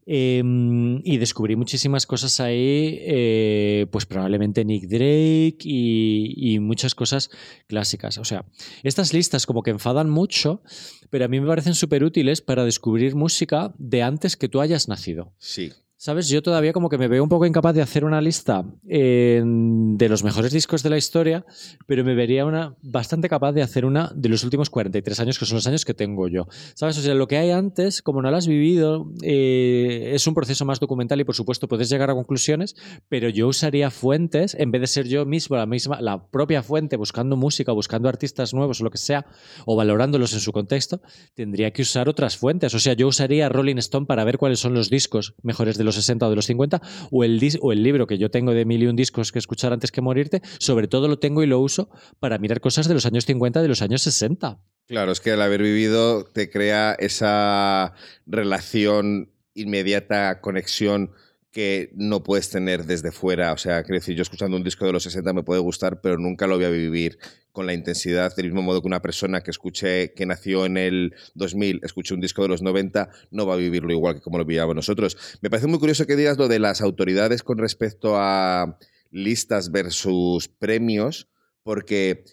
Em, 0.05 1.01
y 1.03 1.17
descubrí 1.17 1.55
muchísimas 1.55 2.07
cosas 2.07 2.39
ahí, 2.39 2.97
eh, 3.01 3.85
pues 3.91 4.07
probablemente 4.07 4.65
Nick 4.65 4.87
Drake 4.87 5.59
y, 5.61 6.33
y 6.35 6.59
muchas 6.59 6.95
cosas 6.95 7.29
clásicas. 7.67 8.17
O 8.17 8.25
sea, 8.25 8.45
estas 8.81 9.13
listas 9.13 9.45
como 9.45 9.61
que 9.61 9.69
enfadan 9.69 10.09
mucho, 10.09 10.63
pero 11.11 11.25
a 11.25 11.27
mí 11.27 11.39
me 11.39 11.47
parecen 11.47 11.75
súper 11.75 12.03
útiles 12.03 12.41
para 12.41 12.65
descubrir 12.65 13.15
música 13.15 13.73
de 13.77 14.01
antes 14.01 14.35
que 14.35 14.49
tú 14.49 14.61
hayas 14.61 14.87
nacido. 14.87 15.33
Sí. 15.37 15.71
Sabes, 16.01 16.29
yo 16.29 16.41
todavía 16.41 16.71
como 16.71 16.87
que 16.87 16.97
me 16.97 17.09
veo 17.09 17.21
un 17.21 17.27
poco 17.27 17.45
incapaz 17.45 17.75
de 17.75 17.81
hacer 17.81 18.05
una 18.05 18.21
lista 18.21 18.63
de 18.85 20.07
los 20.09 20.23
mejores 20.23 20.53
discos 20.53 20.81
de 20.81 20.89
la 20.89 20.97
historia, 20.97 21.45
pero 21.87 22.05
me 22.05 22.15
vería 22.15 22.45
una 22.45 22.77
bastante 22.81 23.27
capaz 23.27 23.51
de 23.51 23.63
hacer 23.63 23.83
una 23.83 24.09
de 24.15 24.29
los 24.29 24.45
últimos 24.45 24.69
43 24.69 25.19
años, 25.19 25.37
que 25.37 25.45
son 25.45 25.57
los 25.57 25.67
años 25.67 25.83
que 25.83 25.93
tengo 25.93 26.29
yo. 26.29 26.47
Sabes, 26.73 26.97
o 26.99 27.01
sea, 27.01 27.15
lo 27.15 27.27
que 27.27 27.35
hay 27.35 27.51
antes, 27.51 28.01
como 28.01 28.21
no 28.21 28.31
lo 28.31 28.37
has 28.37 28.47
vivido, 28.47 29.11
eh, 29.23 30.11
es 30.13 30.25
un 30.25 30.35
proceso 30.35 30.63
más 30.63 30.79
documental 30.79 31.19
y 31.19 31.25
por 31.25 31.35
supuesto 31.35 31.67
puedes 31.67 31.89
llegar 31.89 32.09
a 32.09 32.13
conclusiones, 32.13 32.77
pero 33.09 33.27
yo 33.27 33.49
usaría 33.49 33.91
fuentes 33.91 34.55
en 34.57 34.71
vez 34.71 34.79
de 34.79 34.87
ser 34.87 35.05
yo 35.09 35.25
mismo 35.25 35.57
la 35.57 35.65
misma, 35.65 35.99
la 35.99 36.29
propia 36.29 36.63
fuente, 36.63 36.95
buscando 36.95 37.35
música, 37.35 37.73
buscando 37.73 38.07
artistas 38.07 38.53
nuevos 38.53 38.79
o 38.79 38.85
lo 38.85 38.89
que 38.89 38.99
sea, 38.99 39.25
o 39.65 39.75
valorándolos 39.75 40.31
en 40.31 40.39
su 40.39 40.53
contexto, 40.53 41.01
tendría 41.35 41.71
que 41.71 41.81
usar 41.81 42.07
otras 42.07 42.37
fuentes. 42.37 42.73
O 42.73 42.79
sea, 42.79 42.93
yo 42.93 43.09
usaría 43.09 43.49
Rolling 43.49 43.79
Stone 43.79 44.05
para 44.05 44.23
ver 44.23 44.37
cuáles 44.37 44.61
son 44.61 44.73
los 44.73 44.89
discos 44.89 45.33
mejores 45.43 45.77
de 45.77 45.88
los 45.89 45.95
60 45.95 46.25
o 46.25 46.29
de 46.29 46.35
los 46.35 46.45
50, 46.45 46.81
o 47.11 47.23
el, 47.23 47.39
o 47.61 47.71
el 47.71 47.83
libro 47.83 48.07
que 48.07 48.17
yo 48.17 48.31
tengo 48.31 48.53
de 48.53 48.65
mil 48.65 48.83
y 48.83 48.87
un 48.87 48.95
discos 48.95 49.31
que 49.31 49.39
escuchar 49.39 49.73
antes 49.73 49.91
que 49.91 50.01
morirte, 50.01 50.41
sobre 50.59 50.87
todo 50.87 51.07
lo 51.07 51.19
tengo 51.19 51.43
y 51.43 51.47
lo 51.47 51.59
uso 51.59 51.89
para 52.19 52.37
mirar 52.37 52.61
cosas 52.61 52.87
de 52.87 52.93
los 52.93 53.05
años 53.05 53.25
50, 53.25 53.61
de 53.61 53.67
los 53.67 53.81
años 53.81 54.01
60. 54.01 54.59
Claro, 54.87 55.11
es 55.11 55.19
que 55.19 55.31
al 55.31 55.41
haber 55.41 55.61
vivido 55.61 56.25
te 56.25 56.49
crea 56.49 56.95
esa 56.97 57.93
relación 58.25 59.31
inmediata, 59.53 60.41
conexión 60.41 61.11
que 61.51 61.91
no 61.95 62.23
puedes 62.23 62.49
tener 62.49 62.85
desde 62.85 63.11
fuera. 63.11 63.53
O 63.53 63.57
sea, 63.57 63.83
quiero 63.83 63.99
decir, 63.99 64.15
yo 64.15 64.21
escuchando 64.21 64.55
un 64.55 64.63
disco 64.63 64.85
de 64.85 64.93
los 64.93 65.03
60 65.03 65.33
me 65.33 65.43
puede 65.43 65.61
gustar, 65.61 66.01
pero 66.01 66.17
nunca 66.17 66.47
lo 66.47 66.55
voy 66.55 66.65
a 66.65 66.69
vivir 66.69 67.17
con 67.59 67.65
la 67.65 67.73
intensidad, 67.73 68.33
del 68.37 68.45
mismo 68.45 68.61
modo 68.61 68.79
que 68.79 68.87
una 68.87 69.01
persona 69.01 69.41
que 69.41 69.51
escuche, 69.51 70.13
que 70.13 70.25
nació 70.25 70.65
en 70.65 70.77
el 70.77 71.13
2000, 71.33 71.81
escuche 71.83 72.13
un 72.13 72.21
disco 72.21 72.41
de 72.41 72.47
los 72.47 72.61
90, 72.61 73.09
no 73.31 73.45
va 73.45 73.55
a 73.55 73.57
vivirlo 73.57 73.91
igual 73.91 74.15
que 74.15 74.21
como 74.21 74.37
lo 74.37 74.45
vivíamos 74.45 74.73
nosotros. 74.73 75.17
Me 75.41 75.49
parece 75.49 75.67
muy 75.67 75.77
curioso 75.77 76.05
que 76.05 76.15
digas 76.15 76.37
lo 76.37 76.47
de 76.47 76.57
las 76.59 76.79
autoridades 76.79 77.43
con 77.43 77.57
respecto 77.57 78.15
a 78.15 78.77
listas 79.11 79.71
versus 79.73 80.47
premios, 80.47 81.27
porque 81.61 82.23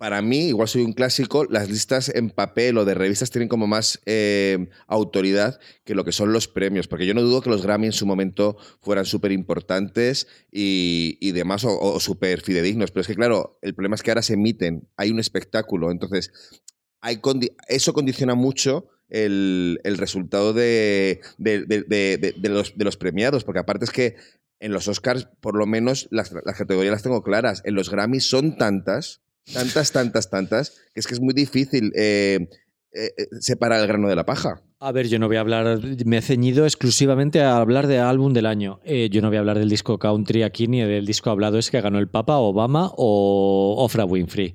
para 0.00 0.22
mí, 0.22 0.48
igual 0.48 0.66
soy 0.66 0.80
un 0.80 0.94
clásico, 0.94 1.44
las 1.44 1.68
listas 1.68 2.08
en 2.08 2.30
papel 2.30 2.78
o 2.78 2.86
de 2.86 2.94
revistas 2.94 3.30
tienen 3.30 3.50
como 3.50 3.66
más 3.66 4.00
eh, 4.06 4.70
autoridad 4.86 5.60
que 5.84 5.94
lo 5.94 6.06
que 6.06 6.12
son 6.12 6.32
los 6.32 6.48
premios, 6.48 6.88
porque 6.88 7.04
yo 7.04 7.12
no 7.12 7.20
dudo 7.20 7.42
que 7.42 7.50
los 7.50 7.62
Grammy 7.62 7.88
en 7.88 7.92
su 7.92 8.06
momento 8.06 8.56
fueran 8.80 9.04
súper 9.04 9.30
importantes 9.30 10.26
y, 10.50 11.32
demás, 11.32 11.66
o, 11.68 12.00
súper 12.00 12.40
fidedignos, 12.40 12.92
pero 12.92 13.02
es 13.02 13.08
que 13.08 13.14
claro, 13.14 13.58
el 13.60 13.74
problema 13.74 13.94
es 13.94 14.02
que 14.02 14.10
ahora 14.10 14.22
se 14.22 14.32
emiten, 14.32 14.88
hay 14.96 15.10
un 15.10 15.20
espectáculo, 15.20 15.90
entonces 15.90 16.32
hay 17.02 17.20
eso 17.68 17.92
condiciona 17.92 18.34
mucho 18.34 18.88
el, 19.10 19.78
resultado 19.84 20.54
de, 20.54 21.20
los, 21.36 22.78
de 22.78 22.84
los 22.86 22.96
premiados, 22.96 23.44
porque 23.44 23.60
aparte 23.60 23.84
es 23.84 23.90
que 23.90 24.16
en 24.60 24.72
los 24.72 24.88
Oscars, 24.88 25.28
por 25.42 25.56
lo 25.56 25.66
menos, 25.66 26.08
las, 26.10 26.32
las 26.32 26.56
categorías 26.56 26.92
las 26.92 27.02
tengo 27.02 27.22
claras, 27.22 27.60
en 27.66 27.74
los 27.74 27.90
Grammys 27.90 28.24
son 28.24 28.56
tantas 28.56 29.20
tantas, 29.52 29.92
tantas, 29.92 30.30
tantas, 30.30 30.70
que 30.94 31.00
es 31.00 31.06
que 31.06 31.14
es 31.14 31.20
muy 31.20 31.34
difícil 31.34 31.92
eh, 31.96 32.48
eh, 32.92 33.10
eh, 33.16 33.26
separar 33.40 33.80
el 33.80 33.86
grano 33.86 34.08
de 34.08 34.16
la 34.16 34.24
paja. 34.24 34.62
A 34.78 34.92
ver, 34.92 35.08
yo 35.08 35.18
no 35.18 35.26
voy 35.26 35.36
a 35.36 35.40
hablar, 35.40 35.80
me 36.06 36.18
he 36.18 36.22
ceñido 36.22 36.64
exclusivamente 36.64 37.42
a 37.42 37.58
hablar 37.58 37.86
de 37.86 37.98
álbum 37.98 38.32
del 38.32 38.46
año. 38.46 38.80
yo 38.84 39.20
no 39.20 39.28
voy 39.28 39.36
a 39.36 39.40
hablar 39.40 39.58
del 39.58 39.68
disco 39.68 39.98
country 39.98 40.42
aquí 40.42 40.68
ni 40.68 40.80
del 40.80 41.04
disco 41.04 41.28
hablado 41.28 41.58
es 41.58 41.70
que 41.70 41.80
ganó 41.80 41.98
el 41.98 42.08
Papa, 42.08 42.38
Obama 42.38 42.90
o 42.96 43.76
Ofra 43.78 44.06
Winfrey. 44.06 44.54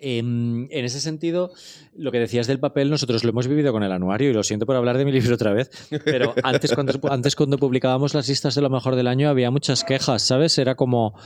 Em, 0.00 0.68
en, 0.70 0.84
ese 0.84 1.00
sentido, 1.00 1.52
lo 1.96 2.12
que 2.12 2.18
decías 2.18 2.46
del 2.46 2.60
papel, 2.60 2.90
nosotros 2.90 3.24
lo 3.24 3.30
hemos 3.30 3.48
vivido 3.48 3.72
con 3.72 3.82
el 3.82 3.92
anuario 3.92 4.30
y 4.30 4.32
lo 4.32 4.42
siento 4.42 4.66
por 4.66 4.76
hablar 4.76 4.98
de 4.98 5.04
mi 5.04 5.12
libro 5.12 5.34
otra 5.34 5.52
vez, 5.52 5.70
pero 6.04 6.34
antes 6.42 6.74
cuando, 6.74 6.98
antes 7.10 7.36
cuando 7.36 7.58
publicábamos 7.58 8.14
las 8.14 8.28
listas 8.28 8.54
de 8.54 8.62
lo 8.62 8.70
mejor 8.70 8.96
del 8.96 9.06
año 9.06 9.28
había 9.28 9.50
muchas 9.50 9.84
quejas, 9.84 10.22
¿sabes? 10.22 10.58
Era 10.58 10.74
como, 10.74 11.18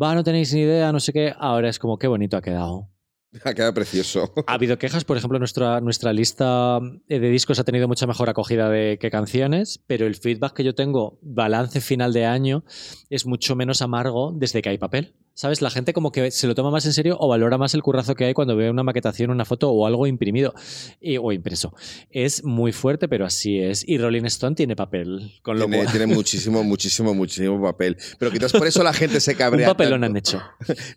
va, 0.00 0.14
no 0.14 0.24
tenéis 0.24 0.52
ni 0.54 0.60
idea, 0.60 0.92
no 0.92 1.00
sé 1.00 1.12
qué, 1.12 1.34
ahora 1.38 1.68
es 1.68 1.78
como, 1.78 1.98
qué 1.98 2.06
bonito 2.06 2.36
ha 2.36 2.42
quedado. 2.42 2.88
Ha 3.44 3.54
quedado 3.54 3.74
precioso. 3.74 4.32
Ha 4.46 4.54
habido 4.54 4.78
quejas, 4.78 5.04
por 5.04 5.16
ejemplo, 5.16 5.38
nuestra, 5.38 5.80
nuestra 5.80 6.12
lista 6.12 6.80
de 7.06 7.20
discos 7.20 7.58
ha 7.58 7.64
tenido 7.64 7.88
mucha 7.88 8.06
mejor 8.06 8.28
acogida 8.28 8.68
de, 8.68 8.98
que 8.98 9.10
canciones, 9.10 9.82
pero 9.86 10.06
el 10.06 10.16
feedback 10.16 10.54
que 10.54 10.64
yo 10.64 10.74
tengo, 10.74 11.18
balance 11.22 11.80
final 11.80 12.12
de 12.12 12.26
año, 12.26 12.64
es 13.08 13.26
mucho 13.26 13.56
menos 13.56 13.82
amargo 13.82 14.32
desde 14.34 14.62
que 14.62 14.70
hay 14.70 14.78
papel. 14.78 15.14
¿Sabes? 15.40 15.62
La 15.62 15.70
gente 15.70 15.94
como 15.94 16.12
que 16.12 16.30
se 16.30 16.46
lo 16.46 16.54
toma 16.54 16.70
más 16.70 16.84
en 16.84 16.92
serio 16.92 17.16
o 17.18 17.26
valora 17.26 17.56
más 17.56 17.72
el 17.72 17.82
currazo 17.82 18.14
que 18.14 18.26
hay 18.26 18.34
cuando 18.34 18.56
ve 18.56 18.68
una 18.68 18.82
maquetación, 18.82 19.30
una 19.30 19.46
foto 19.46 19.70
o 19.70 19.86
algo 19.86 20.06
imprimido 20.06 20.52
y- 21.00 21.16
o 21.16 21.32
impreso. 21.32 21.72
Es 22.10 22.44
muy 22.44 22.72
fuerte, 22.72 23.08
pero 23.08 23.24
así 23.24 23.58
es. 23.58 23.82
Y 23.88 23.96
Rolling 23.96 24.26
Stone 24.26 24.54
tiene 24.54 24.76
papel, 24.76 25.32
con 25.42 25.58
lo 25.58 25.64
Tiene, 25.64 25.84
cual... 25.84 25.90
tiene 25.96 26.14
muchísimo, 26.14 26.62
muchísimo, 26.64 27.14
muchísimo 27.14 27.62
papel. 27.62 27.96
Pero 28.18 28.30
quizás 28.30 28.52
por 28.52 28.66
eso 28.66 28.82
la 28.82 28.92
gente 28.92 29.18
se 29.18 29.30
Un 29.32 29.38
cabrea. 29.38 29.68
papelón 29.68 30.02
tanto. 30.02 30.10
han 30.12 30.16
hecho. 30.18 30.42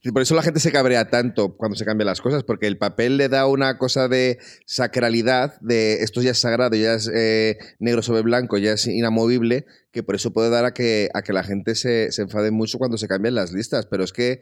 Por 0.11 0.21
eso 0.21 0.35
la 0.35 0.41
gente 0.43 0.59
se 0.59 0.73
cabrea 0.73 1.09
tanto 1.09 1.55
cuando 1.55 1.77
se 1.77 1.85
cambian 1.85 2.07
las 2.07 2.19
cosas, 2.19 2.43
porque 2.43 2.67
el 2.67 2.77
papel 2.77 3.15
le 3.15 3.29
da 3.29 3.47
una 3.47 3.77
cosa 3.77 4.09
de 4.09 4.39
sacralidad, 4.65 5.53
de 5.61 6.03
esto 6.03 6.21
ya 6.21 6.31
es 6.31 6.39
sagrado, 6.39 6.75
ya 6.75 6.95
es 6.95 7.09
eh, 7.15 7.57
negro 7.79 8.01
sobre 8.01 8.21
blanco, 8.23 8.57
ya 8.57 8.73
es 8.73 8.87
inamovible, 8.87 9.65
que 9.93 10.01
por 10.03 10.15
eso 10.15 10.33
puede 10.33 10.49
dar 10.49 10.65
a 10.65 10.73
que, 10.73 11.09
a 11.13 11.21
que 11.21 11.33
la 11.33 11.43
gente 11.43 11.75
se, 11.75 12.11
se 12.11 12.23
enfade 12.23 12.49
mucho 12.49 12.79
cuando 12.79 12.97
se 12.97 13.07
cambian 13.07 13.35
las 13.35 13.53
listas. 13.53 13.85
Pero 13.85 14.03
es 14.03 14.11
que, 14.11 14.41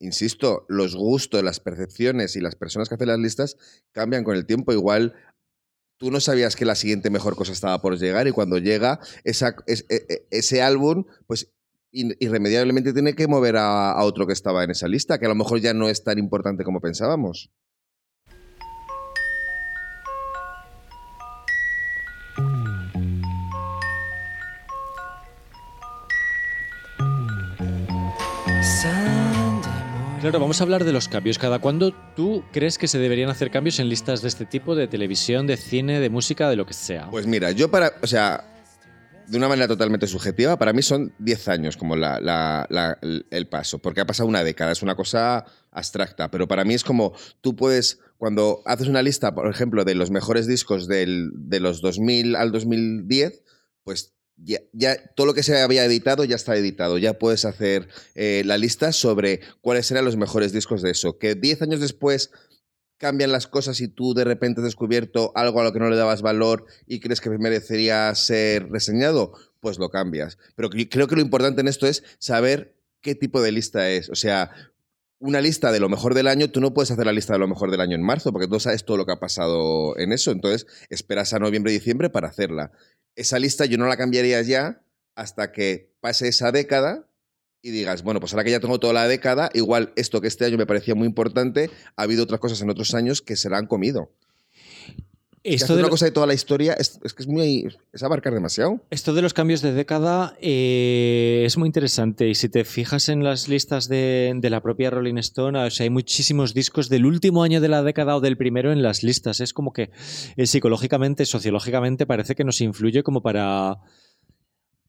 insisto, 0.00 0.66
los 0.68 0.96
gustos, 0.96 1.42
las 1.44 1.60
percepciones 1.60 2.34
y 2.34 2.40
las 2.40 2.56
personas 2.56 2.88
que 2.88 2.96
hacen 2.96 3.06
las 3.06 3.20
listas 3.20 3.56
cambian 3.92 4.24
con 4.24 4.36
el 4.36 4.44
tiempo. 4.44 4.72
Igual 4.72 5.14
tú 5.98 6.10
no 6.10 6.20
sabías 6.20 6.56
que 6.56 6.64
la 6.64 6.74
siguiente 6.74 7.10
mejor 7.10 7.36
cosa 7.36 7.52
estaba 7.52 7.80
por 7.80 7.96
llegar 7.96 8.26
y 8.26 8.32
cuando 8.32 8.58
llega 8.58 8.98
e- 9.24 9.32
e- 9.88 10.26
ese 10.30 10.62
álbum, 10.62 11.04
pues 11.28 11.52
irremediablemente 11.92 12.92
tiene 12.92 13.14
que 13.14 13.28
mover 13.28 13.56
a 13.56 14.02
otro 14.02 14.26
que 14.26 14.32
estaba 14.32 14.62
en 14.64 14.72
esa 14.72 14.88
lista, 14.88 15.18
que 15.18 15.26
a 15.26 15.30
lo 15.30 15.34
mejor 15.36 15.60
ya 15.60 15.72
no 15.74 15.88
es 15.88 16.02
tan 16.02 16.18
importante 16.18 16.64
como 16.64 16.80
pensábamos. 16.80 17.50
Claro, 30.20 30.40
vamos 30.40 30.60
a 30.60 30.64
hablar 30.64 30.84
de 30.84 30.92
los 30.92 31.08
cambios. 31.08 31.38
¿Cada 31.38 31.60
cuándo 31.60 31.92
tú 32.16 32.42
crees 32.52 32.76
que 32.76 32.88
se 32.88 32.98
deberían 32.98 33.30
hacer 33.30 33.50
cambios 33.50 33.78
en 33.78 33.88
listas 33.88 34.20
de 34.20 34.28
este 34.28 34.46
tipo, 34.46 34.74
de 34.74 34.88
televisión, 34.88 35.46
de 35.46 35.56
cine, 35.56 36.00
de 36.00 36.10
música, 36.10 36.50
de 36.50 36.56
lo 36.56 36.66
que 36.66 36.74
sea? 36.74 37.08
Pues 37.10 37.26
mira, 37.26 37.52
yo 37.52 37.70
para, 37.70 37.92
o 38.02 38.06
sea, 38.06 38.44
de 39.28 39.36
una 39.38 39.48
manera 39.48 39.68
totalmente 39.68 40.06
subjetiva, 40.08 40.58
para 40.58 40.72
mí 40.72 40.82
son 40.82 41.12
10 41.20 41.48
años 41.48 41.76
como 41.76 41.94
la, 41.94 42.66
el 43.30 43.48
paso, 43.48 43.78
porque 43.78 44.00
ha 44.00 44.06
pasado 44.06 44.28
una 44.28 44.42
década, 44.42 44.72
es 44.72 44.82
una 44.82 44.96
cosa 44.96 45.44
abstracta, 45.70 46.30
pero 46.30 46.48
para 46.48 46.64
mí 46.64 46.74
es 46.74 46.82
como 46.82 47.12
tú 47.40 47.54
puedes, 47.54 48.00
cuando 48.16 48.62
haces 48.66 48.88
una 48.88 49.02
lista, 49.02 49.34
por 49.34 49.48
ejemplo, 49.48 49.84
de 49.84 49.94
los 49.94 50.10
mejores 50.10 50.48
discos 50.48 50.88
del- 50.88 51.30
de 51.34 51.60
los 51.60 51.80
2000 51.80 52.34
al 52.34 52.50
2010, 52.50 53.44
pues 53.84 54.14
ya, 54.44 54.58
ya 54.72 54.96
todo 55.14 55.26
lo 55.26 55.34
que 55.34 55.42
se 55.42 55.60
había 55.60 55.84
editado 55.84 56.24
ya 56.24 56.36
está 56.36 56.56
editado, 56.56 56.98
ya 56.98 57.18
puedes 57.18 57.44
hacer 57.44 57.88
eh, 58.14 58.42
la 58.44 58.56
lista 58.58 58.92
sobre 58.92 59.40
cuáles 59.60 59.90
eran 59.90 60.04
los 60.04 60.16
mejores 60.16 60.52
discos 60.52 60.82
de 60.82 60.90
eso, 60.90 61.18
que 61.18 61.34
10 61.34 61.62
años 61.62 61.80
después 61.80 62.30
cambian 62.98 63.30
las 63.30 63.46
cosas 63.46 63.80
y 63.80 63.88
tú 63.88 64.12
de 64.14 64.24
repente 64.24 64.60
has 64.60 64.64
descubierto 64.64 65.30
algo 65.36 65.60
a 65.60 65.64
lo 65.64 65.72
que 65.72 65.78
no 65.78 65.88
le 65.88 65.96
dabas 65.96 66.20
valor 66.22 66.66
y 66.86 66.98
crees 67.00 67.20
que 67.20 67.30
merecería 67.30 68.12
ser 68.16 68.68
reseñado, 68.70 69.32
pues 69.60 69.78
lo 69.78 69.88
cambias. 69.88 70.36
Pero 70.56 70.68
cre- 70.68 70.88
creo 70.90 71.06
que 71.06 71.14
lo 71.14 71.20
importante 71.20 71.60
en 71.60 71.68
esto 71.68 71.86
es 71.86 72.02
saber 72.18 72.74
qué 73.00 73.14
tipo 73.14 73.40
de 73.40 73.52
lista 73.52 73.88
es. 73.90 74.08
O 74.10 74.16
sea, 74.16 74.50
una 75.20 75.40
lista 75.40 75.72
de 75.72 75.80
lo 75.80 75.88
mejor 75.88 76.14
del 76.14 76.28
año, 76.28 76.50
tú 76.50 76.60
no 76.60 76.72
puedes 76.72 76.90
hacer 76.90 77.06
la 77.06 77.12
lista 77.12 77.32
de 77.32 77.40
lo 77.40 77.48
mejor 77.48 77.70
del 77.70 77.80
año 77.80 77.94
en 77.96 78.02
marzo, 78.02 78.32
porque 78.32 78.46
tú 78.46 78.60
sabes 78.60 78.84
todo 78.84 78.96
lo 78.96 79.06
que 79.06 79.12
ha 79.12 79.20
pasado 79.20 79.98
en 79.98 80.12
eso. 80.12 80.30
Entonces, 80.30 80.66
esperas 80.90 81.32
a 81.32 81.38
noviembre 81.38 81.72
y 81.72 81.78
diciembre 81.78 82.10
para 82.10 82.28
hacerla. 82.28 82.70
Esa 83.16 83.38
lista 83.38 83.64
yo 83.64 83.78
no 83.78 83.86
la 83.86 83.96
cambiaría 83.96 84.40
ya 84.42 84.82
hasta 85.14 85.50
que 85.50 85.92
pase 86.00 86.28
esa 86.28 86.52
década 86.52 87.08
y 87.60 87.70
digas, 87.70 88.04
bueno, 88.04 88.20
pues 88.20 88.32
ahora 88.32 88.44
que 88.44 88.52
ya 88.52 88.60
tengo 88.60 88.78
toda 88.78 88.92
la 88.92 89.08
década, 89.08 89.50
igual 89.54 89.92
esto 89.96 90.20
que 90.20 90.28
este 90.28 90.44
año 90.44 90.56
me 90.56 90.66
parecía 90.66 90.94
muy 90.94 91.08
importante, 91.08 91.70
ha 91.96 92.02
habido 92.02 92.22
otras 92.22 92.38
cosas 92.38 92.60
en 92.62 92.70
otros 92.70 92.94
años 92.94 93.20
que 93.20 93.34
se 93.34 93.50
la 93.50 93.58
han 93.58 93.66
comido. 93.66 94.12
Esto 95.44 95.74
de, 95.74 95.80
una 95.80 95.86
lo- 95.88 95.90
cosa 95.90 96.04
de 96.06 96.10
toda 96.10 96.26
la 96.26 96.34
historia 96.34 96.74
es, 96.74 96.98
es 97.04 97.14
que 97.14 97.22
es 97.22 97.28
muy. 97.28 97.68
es 97.92 98.02
abarcar 98.02 98.34
demasiado. 98.34 98.80
esto 98.90 99.14
de 99.14 99.22
los 99.22 99.34
cambios 99.34 99.62
de 99.62 99.72
década 99.72 100.36
eh, 100.40 101.44
es 101.46 101.56
muy 101.56 101.66
interesante 101.68 102.28
y 102.28 102.34
si 102.34 102.48
te 102.48 102.64
fijas 102.64 103.08
en 103.08 103.22
las 103.24 103.48
listas 103.48 103.88
de, 103.88 104.32
de 104.36 104.50
la 104.50 104.60
propia 104.62 104.90
Rolling 104.90 105.16
Stone, 105.18 105.58
o 105.58 105.70
sea, 105.70 105.84
hay 105.84 105.90
muchísimos 105.90 106.54
discos 106.54 106.88
del 106.88 107.06
último 107.06 107.42
año 107.42 107.60
de 107.60 107.68
la 107.68 107.82
década 107.82 108.16
o 108.16 108.20
del 108.20 108.36
primero 108.36 108.72
en 108.72 108.82
las 108.82 109.02
listas. 109.02 109.40
Es 109.40 109.52
como 109.52 109.72
que 109.72 109.90
eh, 110.36 110.46
psicológicamente, 110.46 111.24
sociológicamente 111.26 112.06
parece 112.06 112.34
que 112.34 112.44
nos 112.44 112.60
influye 112.60 113.02
como 113.02 113.22
para 113.22 113.76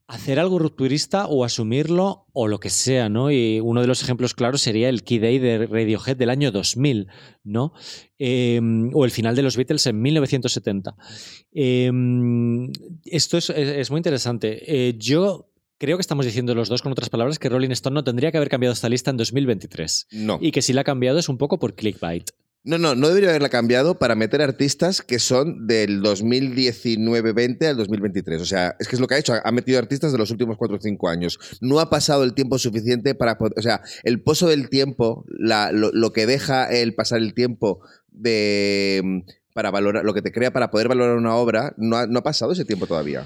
hacer 0.10 0.40
algo 0.40 0.58
rupturista 0.60 1.28
o 1.28 1.44
asumirlo 1.46 2.26
o 2.34 2.48
lo 2.48 2.60
que 2.60 2.70
sea, 2.72 3.10
¿no? 3.10 3.32
Y 3.32 3.60
uno 3.60 3.80
de 3.82 3.88
los 3.88 4.02
ejemplos 4.02 4.34
claros 4.34 4.60
sería 4.62 4.90
el 4.90 5.04
Key 5.04 5.20
Day 5.20 5.38
de 5.40 5.68
Radiohead 5.68 6.18
del 6.18 6.32
año 6.32 6.52
2000, 6.52 7.08
¿no? 7.44 7.74
Eh, 8.18 8.60
o 8.94 9.06
el 9.06 9.12
final 9.12 9.36
de 9.36 9.44
los 9.44 9.56
Beatles 9.56 9.86
en 9.86 10.02
1970. 10.02 10.96
Eh, 11.54 11.92
esto 13.06 13.38
es, 13.38 13.50
es- 13.52 13.70
es 13.78 13.92
muy 13.92 14.00
interesante. 14.00 14.64
Eh, 14.90 14.96
yo 14.98 15.50
creo 15.78 15.98
que 15.98 16.02
estamos 16.02 16.26
diciendo 16.26 16.56
los 16.56 16.70
dos 16.70 16.82
con 16.82 16.92
otras 16.92 17.10
palabras 17.10 17.40
que 17.40 17.48
Rolling 17.50 17.70
Stone 17.72 17.94
no 17.94 18.04
tendría 18.04 18.32
que 18.32 18.38
haber 18.38 18.50
cambiado 18.50 18.74
esta 18.74 18.90
lista 18.90 19.12
en 19.12 19.18
2023. 19.18 20.08
No. 20.12 20.38
Y 20.42 20.52
que 20.52 20.62
si 20.62 20.74
la 20.74 20.82
ha 20.82 20.84
cambiado 20.84 21.20
es 21.20 21.30
un 21.30 21.38
poco 21.38 21.60
por 21.60 21.76
clickbait. 21.76 22.32
No, 22.66 22.78
no, 22.78 22.94
no 22.94 23.08
debería 23.08 23.30
haberla 23.30 23.48
cambiado 23.48 23.98
para 23.98 24.16
meter 24.16 24.42
artistas 24.42 25.02
que 25.02 25.18
son 25.18 25.66
del 25.66 26.02
2019-20 26.02 27.66
al 27.66 27.78
2023. 27.78 28.42
O 28.42 28.46
sea, 28.46 28.76
es 28.80 28.88
que 28.88 28.96
es 28.98 29.00
lo 29.00 29.08
que 29.08 29.16
ha 29.16 29.18
hecho. 29.18 29.34
Ha 29.42 29.52
metido 29.52 29.80
artistas 29.80 30.12
de 30.12 30.18
los 30.18 30.30
últimos 30.30 30.58
4 30.58 30.76
o 30.78 30.80
5 30.82 31.10
años. 31.10 31.40
No 31.62 31.80
ha 31.80 31.90
pasado 31.90 32.24
el 32.24 32.34
tiempo 32.34 32.60
suficiente 32.60 33.16
para 33.16 33.38
poder. 33.38 33.54
O 33.58 33.62
sea, 33.62 33.82
el 34.04 34.22
pozo 34.22 34.48
del 34.48 34.70
tiempo, 34.70 35.24
lo, 35.30 35.92
lo 35.94 36.12
que 36.12 36.26
deja 36.26 36.66
el 36.70 36.96
pasar 36.96 37.20
el 37.20 37.34
tiempo 37.34 37.80
de. 38.12 39.02
mm, 39.04 39.20
Para 39.54 39.72
valorar, 39.72 40.04
lo 40.04 40.14
que 40.14 40.22
te 40.22 40.32
crea 40.32 40.52
para 40.52 40.70
poder 40.70 40.90
valorar 40.90 41.16
una 41.18 41.36
obra, 41.36 41.74
no 41.78 41.96
ha, 41.98 42.08
no 42.08 42.20
ha 42.20 42.24
pasado 42.24 42.52
ese 42.52 42.66
tiempo 42.66 42.88
todavía. 42.88 43.26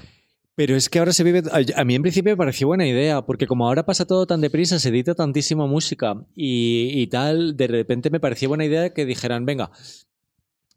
Pero 0.56 0.76
es 0.76 0.88
que 0.88 1.00
ahora 1.00 1.12
se 1.12 1.24
vive. 1.24 1.42
A 1.74 1.84
mí 1.84 1.94
en 1.94 2.02
principio 2.02 2.32
me 2.32 2.36
pareció 2.36 2.68
buena 2.68 2.86
idea, 2.86 3.22
porque 3.22 3.46
como 3.46 3.66
ahora 3.66 3.84
pasa 3.84 4.06
todo 4.06 4.26
tan 4.26 4.40
deprisa, 4.40 4.78
se 4.78 4.90
edita 4.90 5.14
tantísima 5.14 5.66
música 5.66 6.24
y, 6.34 6.90
y 6.94 7.06
tal, 7.08 7.56
de 7.56 7.66
repente 7.66 8.10
me 8.10 8.20
pareció 8.20 8.48
buena 8.48 8.64
idea 8.64 8.92
que 8.94 9.04
dijeran, 9.04 9.46
venga. 9.46 9.70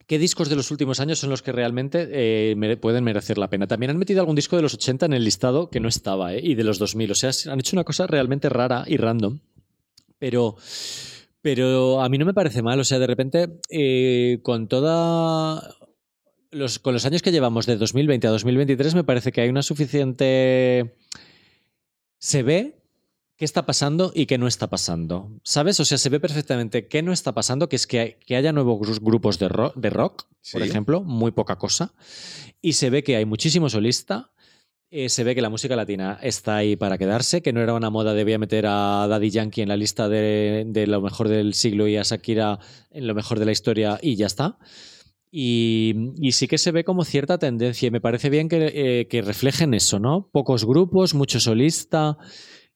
¿Qué 0.07 0.17
discos 0.19 0.47
de 0.47 0.55
los 0.55 0.71
últimos 0.71 1.01
años 1.01 1.19
son 1.19 1.29
los 1.29 1.41
que 1.41 1.51
realmente 1.51 2.07
eh, 2.09 2.77
pueden 2.77 3.03
merecer 3.03 3.37
la 3.37 3.49
pena? 3.49 3.67
También 3.67 3.89
han 3.89 3.97
metido 3.97 4.21
algún 4.21 4.37
disco 4.37 4.55
de 4.55 4.61
los 4.61 4.73
80 4.73 5.05
en 5.05 5.13
el 5.13 5.25
listado 5.25 5.69
que 5.69 5.81
no 5.81 5.89
estaba, 5.89 6.33
¿eh? 6.33 6.39
y 6.41 6.55
de 6.55 6.63
los 6.63 6.79
2000. 6.79 7.11
O 7.11 7.15
sea, 7.15 7.31
han 7.51 7.59
hecho 7.59 7.75
una 7.75 7.83
cosa 7.83 8.07
realmente 8.07 8.47
rara 8.47 8.85
y 8.87 8.95
random. 8.95 9.39
Pero, 10.17 10.55
pero 11.41 12.01
a 12.01 12.07
mí 12.07 12.17
no 12.17 12.25
me 12.25 12.33
parece 12.33 12.61
mal. 12.61 12.79
O 12.79 12.85
sea, 12.85 12.99
de 12.99 13.07
repente, 13.07 13.59
eh, 13.69 14.39
con 14.43 14.69
toda 14.69 15.75
los, 16.51 16.79
con 16.79 16.93
los 16.93 17.05
años 17.05 17.21
que 17.21 17.31
llevamos 17.31 17.65
de 17.65 17.77
2020 17.77 18.27
a 18.27 18.31
2023 18.31 18.95
me 18.95 19.03
parece 19.03 19.31
que 19.31 19.41
hay 19.41 19.49
una 19.49 19.63
suficiente... 19.63 20.95
Se 22.19 22.41
ve 22.43 22.81
qué 23.35 23.45
está 23.45 23.65
pasando 23.67 24.11
y 24.15 24.25
qué 24.25 24.37
no 24.39 24.47
está 24.47 24.67
pasando. 24.69 25.31
¿Sabes? 25.43 25.79
O 25.79 25.85
sea, 25.85 25.97
se 25.99 26.09
ve 26.09 26.19
perfectamente 26.19 26.87
qué 26.87 27.03
no 27.03 27.13
está 27.13 27.33
pasando, 27.33 27.69
que 27.69 27.75
es 27.75 27.85
que, 27.85 27.99
hay- 27.99 28.15
que 28.25 28.35
haya 28.35 28.51
nuevos 28.51 28.79
gru- 28.79 28.99
grupos 28.99 29.37
de 29.37 29.49
rock, 29.49 29.75
de 29.75 29.89
rock 29.91 30.23
por 30.53 30.61
ejemplo, 30.63 31.03
muy 31.03 31.31
poca 31.31 31.57
cosa. 31.57 31.93
Y 32.61 32.73
se 32.73 32.89
ve 32.89 33.03
que 33.03 33.15
hay 33.15 33.25
muchísimo 33.25 33.69
solista. 33.69 34.31
eh, 34.89 35.09
se 35.09 35.23
ve 35.25 35.35
que 35.35 35.41
la 35.41 35.49
música 35.49 35.75
latina 35.75 36.17
está 36.23 36.55
ahí 36.55 36.77
para 36.77 36.97
quedarse, 36.97 37.41
que 37.41 37.51
no 37.51 37.61
era 37.61 37.73
una 37.73 37.89
moda 37.89 38.13
de 38.13 38.23
voy 38.23 38.31
a 38.33 38.39
meter 38.39 38.65
a 38.67 39.05
Daddy 39.09 39.29
Yankee 39.31 39.61
en 39.61 39.67
la 39.67 39.75
lista 39.75 40.07
de, 40.07 40.63
de 40.65 40.87
lo 40.87 41.01
mejor 41.01 41.27
del 41.27 41.53
siglo 41.55 41.89
y 41.89 41.97
a 41.97 42.03
Shakira 42.03 42.57
en 42.91 43.05
lo 43.05 43.13
mejor 43.13 43.37
de 43.37 43.45
la 43.45 43.51
historia 43.51 43.99
y 44.01 44.15
ya 44.15 44.27
está. 44.27 44.57
Y, 45.31 46.13
y 46.21 46.31
sí 46.31 46.47
que 46.47 46.57
se 46.57 46.71
ve 46.71 46.83
como 46.83 47.03
cierta 47.03 47.37
tendencia 47.37 47.87
y 47.87 47.91
me 47.91 48.01
parece 48.01 48.29
bien 48.29 48.47
que, 48.47 48.71
eh, 48.73 49.07
que 49.07 49.21
reflejen 49.21 49.73
eso, 49.73 49.99
¿no? 49.99 50.29
Pocos 50.31 50.65
grupos, 50.65 51.13
mucho 51.13 51.39
solista. 51.39 52.17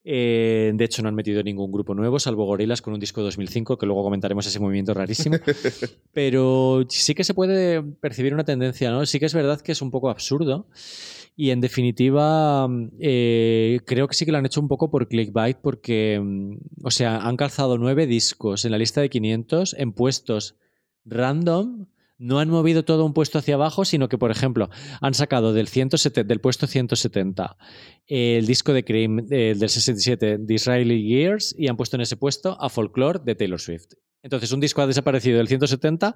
eh, 0.03 0.72
de 0.74 0.86
hecho, 0.86 1.01
no 1.01 1.10
han 1.10 1.15
metido 1.15 1.43
ningún 1.43 1.72
grupo 1.72 1.93
nuevo, 1.93 2.20
salvo 2.20 2.46
Gorilas 2.46 2.81
con 2.81 2.93
un 2.93 3.00
disco 3.00 3.22
de 3.22 3.25
2005, 3.25 3.77
que 3.77 3.86
luego 3.86 4.03
comentaremos 4.03 4.46
ese 4.48 4.60
movimiento 4.60 4.93
rarísimo. 4.93 5.38
Pero 6.12 6.84
sí 6.89 7.13
que 7.13 7.24
se 7.24 7.34
puede 7.34 7.84
percibir 7.84 8.34
una 8.34 8.43
tendencia, 8.43 8.91
¿no? 8.91 9.05
Sí 9.05 9.20
que 9.20 9.27
es 9.27 9.34
verdad 9.34 9.62
que 9.62 9.72
es 9.72 9.81
un 9.81 9.91
poco 9.91 10.10
absurdo. 10.10 10.67
Y 11.36 11.51
en 11.51 11.62
definitiva, 11.62 12.67
eh, 13.00 13.79
creo 13.86 14.08
que 14.08 14.13
sí 14.15 14.25
que 14.25 14.31
lo 14.34 14.39
han 14.39 14.46
hecho 14.46 14.60
un 14.60 14.67
poco 14.67 14.91
por 14.91 15.08
clickbait, 15.08 15.58
porque, 15.62 16.20
mm, 16.22 16.58
o 16.84 16.91
sea, 16.91 17.17
han 17.20 17.38
calzado 17.38 17.77
nueve 17.77 18.05
discos 18.08 18.65
en 18.65 18.72
la 18.72 18.77
lista 18.77 19.00
de 19.01 19.10
500 19.10 19.74
en 19.77 19.93
puestos 19.93 20.55
random. 21.05 21.86
No 22.21 22.37
han 22.37 22.49
movido 22.49 22.85
todo 22.85 23.03
un 23.03 23.13
puesto 23.13 23.39
hacia 23.39 23.55
abajo, 23.55 23.83
sino 23.83 24.07
que, 24.07 24.19
por 24.19 24.29
ejemplo, 24.29 24.69
han 25.01 25.15
sacado 25.15 25.53
del, 25.53 25.67
170, 25.67 26.27
del 26.27 26.39
puesto 26.39 26.67
170 26.67 27.57
el 28.05 28.45
disco 28.45 28.73
de 28.73 28.85
Cream 28.85 29.25
eh, 29.31 29.55
del 29.57 29.69
67, 29.69 30.37
The 30.45 30.53
Israeli 30.53 31.01
Years, 31.01 31.55
y 31.57 31.67
han 31.67 31.77
puesto 31.77 31.95
en 31.95 32.01
ese 32.01 32.17
puesto 32.17 32.61
a 32.61 32.69
Folklore 32.69 33.21
de 33.25 33.33
Taylor 33.33 33.59
Swift. 33.59 33.93
Entonces, 34.23 34.51
un 34.51 34.59
disco 34.59 34.81
ha 34.81 34.87
desaparecido 34.87 35.39
del 35.39 35.47
170, 35.47 36.15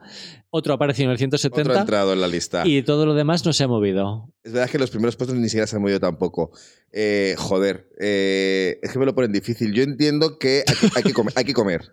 otro 0.52 0.74
ha 0.74 0.76
aparecido 0.76 1.06
en 1.06 1.14
el 1.14 1.18
170. 1.18 1.62
Otro 1.62 1.78
ha 1.78 1.82
entrado 1.82 2.14
en 2.14 2.22
la 2.22 2.28
lista. 2.28 2.62
Y 2.66 2.84
todo 2.84 3.08
lo 3.08 3.16
demás 3.16 3.44
no 3.46 3.52
se 3.52 3.64
ha 3.64 3.68
movido. 3.68 4.32
Es 4.44 4.54
verdad 4.54 4.70
que 4.70 4.78
los 4.78 4.92
primeros 4.92 5.16
puestos 5.16 5.36
ni 5.36 5.50
siquiera 5.50 5.66
se 5.66 5.76
han 5.76 5.82
movido 5.82 6.00
tampoco. 6.00 6.52
Eh, 6.92 7.34
joder, 7.38 7.90
eh, 8.00 8.80
es 8.84 8.92
que 8.92 9.00
me 9.00 9.08
lo 9.08 9.16
ponen 9.16 9.32
difícil. 9.32 9.74
Yo 9.74 9.82
entiendo 9.82 10.38
que 10.38 10.64
hay 10.96 11.02
que, 11.02 11.14
comer. 11.14 11.34
Hay 11.36 11.46
que 11.46 11.54
comer. 11.54 11.92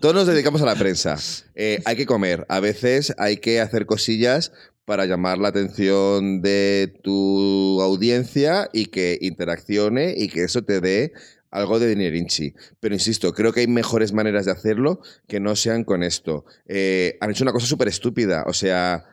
Todos, 0.00 0.14
nos 0.14 0.26
dedicamos 0.26 0.60
a 0.60 0.66
la 0.66 0.74
prensa. 0.74 1.18
Eh, 1.54 1.80
hay 1.84 1.94
que 1.94 2.06
comer. 2.06 2.44
A 2.48 2.58
veces 2.58 3.14
hay 3.16 3.36
que 3.36 3.60
hacer 3.60 3.86
cosillas 3.86 4.50
para 4.84 5.06
llamar 5.06 5.38
la 5.38 5.48
atención 5.48 6.42
de 6.42 6.98
tu 7.02 7.80
audiencia 7.80 8.68
y 8.72 8.86
que 8.86 9.18
interaccione 9.20 10.14
y 10.16 10.28
que 10.28 10.44
eso 10.44 10.62
te 10.62 10.80
dé 10.80 11.12
algo 11.54 11.78
de 11.78 11.88
dinerinchi. 11.88 12.52
Pero 12.80 12.94
insisto, 12.94 13.32
creo 13.32 13.52
que 13.52 13.60
hay 13.60 13.68
mejores 13.68 14.12
maneras 14.12 14.44
de 14.44 14.52
hacerlo 14.52 15.00
que 15.28 15.38
no 15.40 15.54
sean 15.54 15.84
con 15.84 16.02
esto. 16.02 16.44
Eh, 16.66 17.16
han 17.20 17.30
hecho 17.30 17.44
una 17.44 17.52
cosa 17.52 17.66
súper 17.66 17.88
estúpida. 17.88 18.44
O 18.46 18.52
sea, 18.52 19.04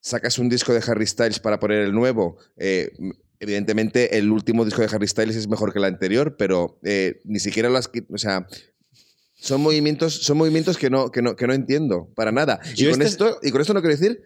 sacas 0.00 0.38
un 0.38 0.48
disco 0.48 0.74
de 0.74 0.82
Harry 0.84 1.06
Styles 1.06 1.38
para 1.38 1.60
poner 1.60 1.82
el 1.82 1.92
nuevo. 1.92 2.38
Eh, 2.56 2.90
evidentemente, 3.38 4.18
el 4.18 4.32
último 4.32 4.64
disco 4.64 4.82
de 4.82 4.88
Harry 4.92 5.06
Styles 5.06 5.36
es 5.36 5.48
mejor 5.48 5.72
que 5.72 5.78
el 5.78 5.84
anterior, 5.84 6.36
pero 6.36 6.80
eh, 6.82 7.20
ni 7.24 7.38
siquiera 7.38 7.70
las. 7.70 7.88
O 8.12 8.18
sea. 8.18 8.46
Son 9.38 9.60
movimientos, 9.60 10.14
son 10.14 10.38
movimientos 10.38 10.78
que 10.78 10.88
no, 10.88 11.10
que 11.10 11.20
no, 11.20 11.36
que 11.36 11.46
no 11.46 11.52
entiendo 11.52 12.10
para 12.16 12.32
nada. 12.32 12.58
Y 12.74 12.84
con, 12.90 13.02
este 13.02 13.04
esto, 13.04 13.38
y 13.42 13.50
con 13.50 13.60
esto 13.60 13.74
no 13.74 13.82
quiero 13.82 13.94
decir, 13.94 14.22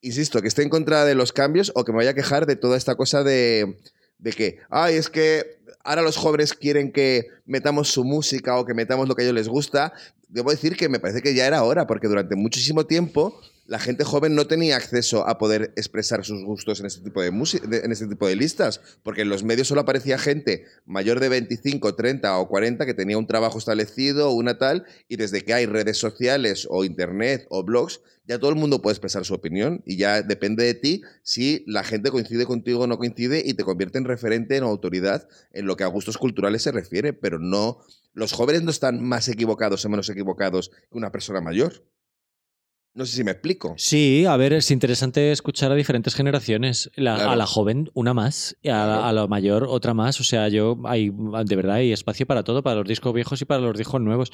insisto, 0.00 0.40
que 0.40 0.48
esté 0.48 0.62
en 0.62 0.70
contra 0.70 1.04
de 1.04 1.14
los 1.14 1.32
cambios 1.32 1.70
o 1.74 1.84
que 1.84 1.92
me 1.92 1.98
vaya 1.98 2.10
a 2.10 2.14
quejar 2.14 2.46
de 2.46 2.56
toda 2.56 2.78
esta 2.78 2.94
cosa 2.94 3.22
de, 3.22 3.76
de 4.20 4.32
que, 4.32 4.58
ay, 4.70 4.94
es 4.94 5.10
que 5.10 5.59
ahora 5.84 6.02
los 6.02 6.16
jóvenes 6.16 6.54
quieren 6.54 6.92
que 6.92 7.28
metamos 7.46 7.88
su 7.88 8.04
música 8.04 8.58
o 8.58 8.64
que 8.64 8.74
metamos 8.74 9.08
lo 9.08 9.14
que 9.14 9.22
a 9.22 9.24
ellos 9.24 9.34
les 9.34 9.48
gusta. 9.48 9.92
Debo 10.28 10.50
decir 10.50 10.76
que 10.76 10.88
me 10.88 11.00
parece 11.00 11.22
que 11.22 11.34
ya 11.34 11.46
era 11.46 11.62
hora, 11.64 11.86
porque 11.86 12.08
durante 12.08 12.36
muchísimo 12.36 12.86
tiempo 12.86 13.40
la 13.70 13.78
gente 13.78 14.02
joven 14.02 14.34
no 14.34 14.48
tenía 14.48 14.74
acceso 14.74 15.28
a 15.28 15.38
poder 15.38 15.72
expresar 15.76 16.24
sus 16.24 16.42
gustos 16.42 16.80
en 16.80 16.86
este 16.86 17.02
tipo 17.02 17.22
de, 17.22 17.28
en 17.28 17.92
este 17.92 18.08
tipo 18.08 18.26
de 18.26 18.34
listas, 18.34 18.80
porque 19.04 19.22
en 19.22 19.28
los 19.28 19.44
medios 19.44 19.68
solo 19.68 19.82
aparecía 19.82 20.18
gente 20.18 20.64
mayor 20.86 21.20
de 21.20 21.28
25, 21.28 21.94
30 21.94 22.36
o 22.36 22.48
40 22.48 22.84
que 22.84 22.94
tenía 22.94 23.16
un 23.16 23.28
trabajo 23.28 23.58
establecido 23.58 24.28
o 24.28 24.32
una 24.32 24.58
tal, 24.58 24.86
y 25.06 25.14
desde 25.18 25.42
que 25.42 25.54
hay 25.54 25.66
redes 25.66 25.98
sociales 25.98 26.66
o 26.68 26.82
internet 26.82 27.46
o 27.48 27.62
blogs, 27.62 28.00
ya 28.26 28.40
todo 28.40 28.50
el 28.50 28.56
mundo 28.56 28.82
puede 28.82 28.94
expresar 28.94 29.24
su 29.24 29.34
opinión 29.34 29.84
y 29.86 29.96
ya 29.96 30.22
depende 30.22 30.64
de 30.64 30.74
ti 30.74 31.02
si 31.22 31.62
la 31.68 31.84
gente 31.84 32.10
coincide 32.10 32.46
contigo 32.46 32.80
o 32.80 32.86
no 32.88 32.98
coincide 32.98 33.40
y 33.44 33.54
te 33.54 33.62
convierte 33.62 33.98
en 33.98 34.04
referente, 34.04 34.56
en 34.56 34.64
autoridad 34.64 35.28
en 35.52 35.66
lo 35.66 35.76
que 35.76 35.84
a 35.84 35.86
gustos 35.86 36.18
culturales 36.18 36.62
se 36.62 36.72
refiere, 36.72 37.12
pero 37.12 37.38
no, 37.38 37.78
los 38.14 38.32
jóvenes 38.32 38.64
no 38.64 38.72
están 38.72 39.00
más 39.00 39.28
equivocados 39.28 39.84
o 39.84 39.88
menos 39.88 40.10
equivocados 40.10 40.70
que 40.90 40.98
una 40.98 41.12
persona 41.12 41.40
mayor. 41.40 41.84
No 42.92 43.06
sé 43.06 43.16
si 43.16 43.24
me 43.24 43.30
explico. 43.30 43.74
Sí, 43.76 44.24
a 44.26 44.36
ver, 44.36 44.52
es 44.52 44.70
interesante 44.70 45.30
escuchar 45.30 45.70
a 45.70 45.76
diferentes 45.76 46.14
generaciones. 46.14 46.90
A 46.96 47.36
la 47.36 47.46
joven, 47.46 47.90
una 47.94 48.14
más, 48.14 48.56
y 48.62 48.68
a, 48.68 49.12
la 49.12 49.26
mayor, 49.28 49.64
otra 49.68 49.94
más. 49.94 50.18
O 50.20 50.24
sea, 50.24 50.48
yo 50.48 50.76
hay, 50.84 51.10
de 51.10 51.56
verdad, 51.56 51.76
hay 51.76 51.92
espacio 51.92 52.26
para 52.26 52.42
todo, 52.42 52.62
para 52.62 52.76
los 52.76 52.88
discos 52.88 53.14
viejos 53.14 53.40
y 53.42 53.44
para 53.44 53.60
los 53.60 53.78
discos 53.78 54.00
nuevos. 54.00 54.32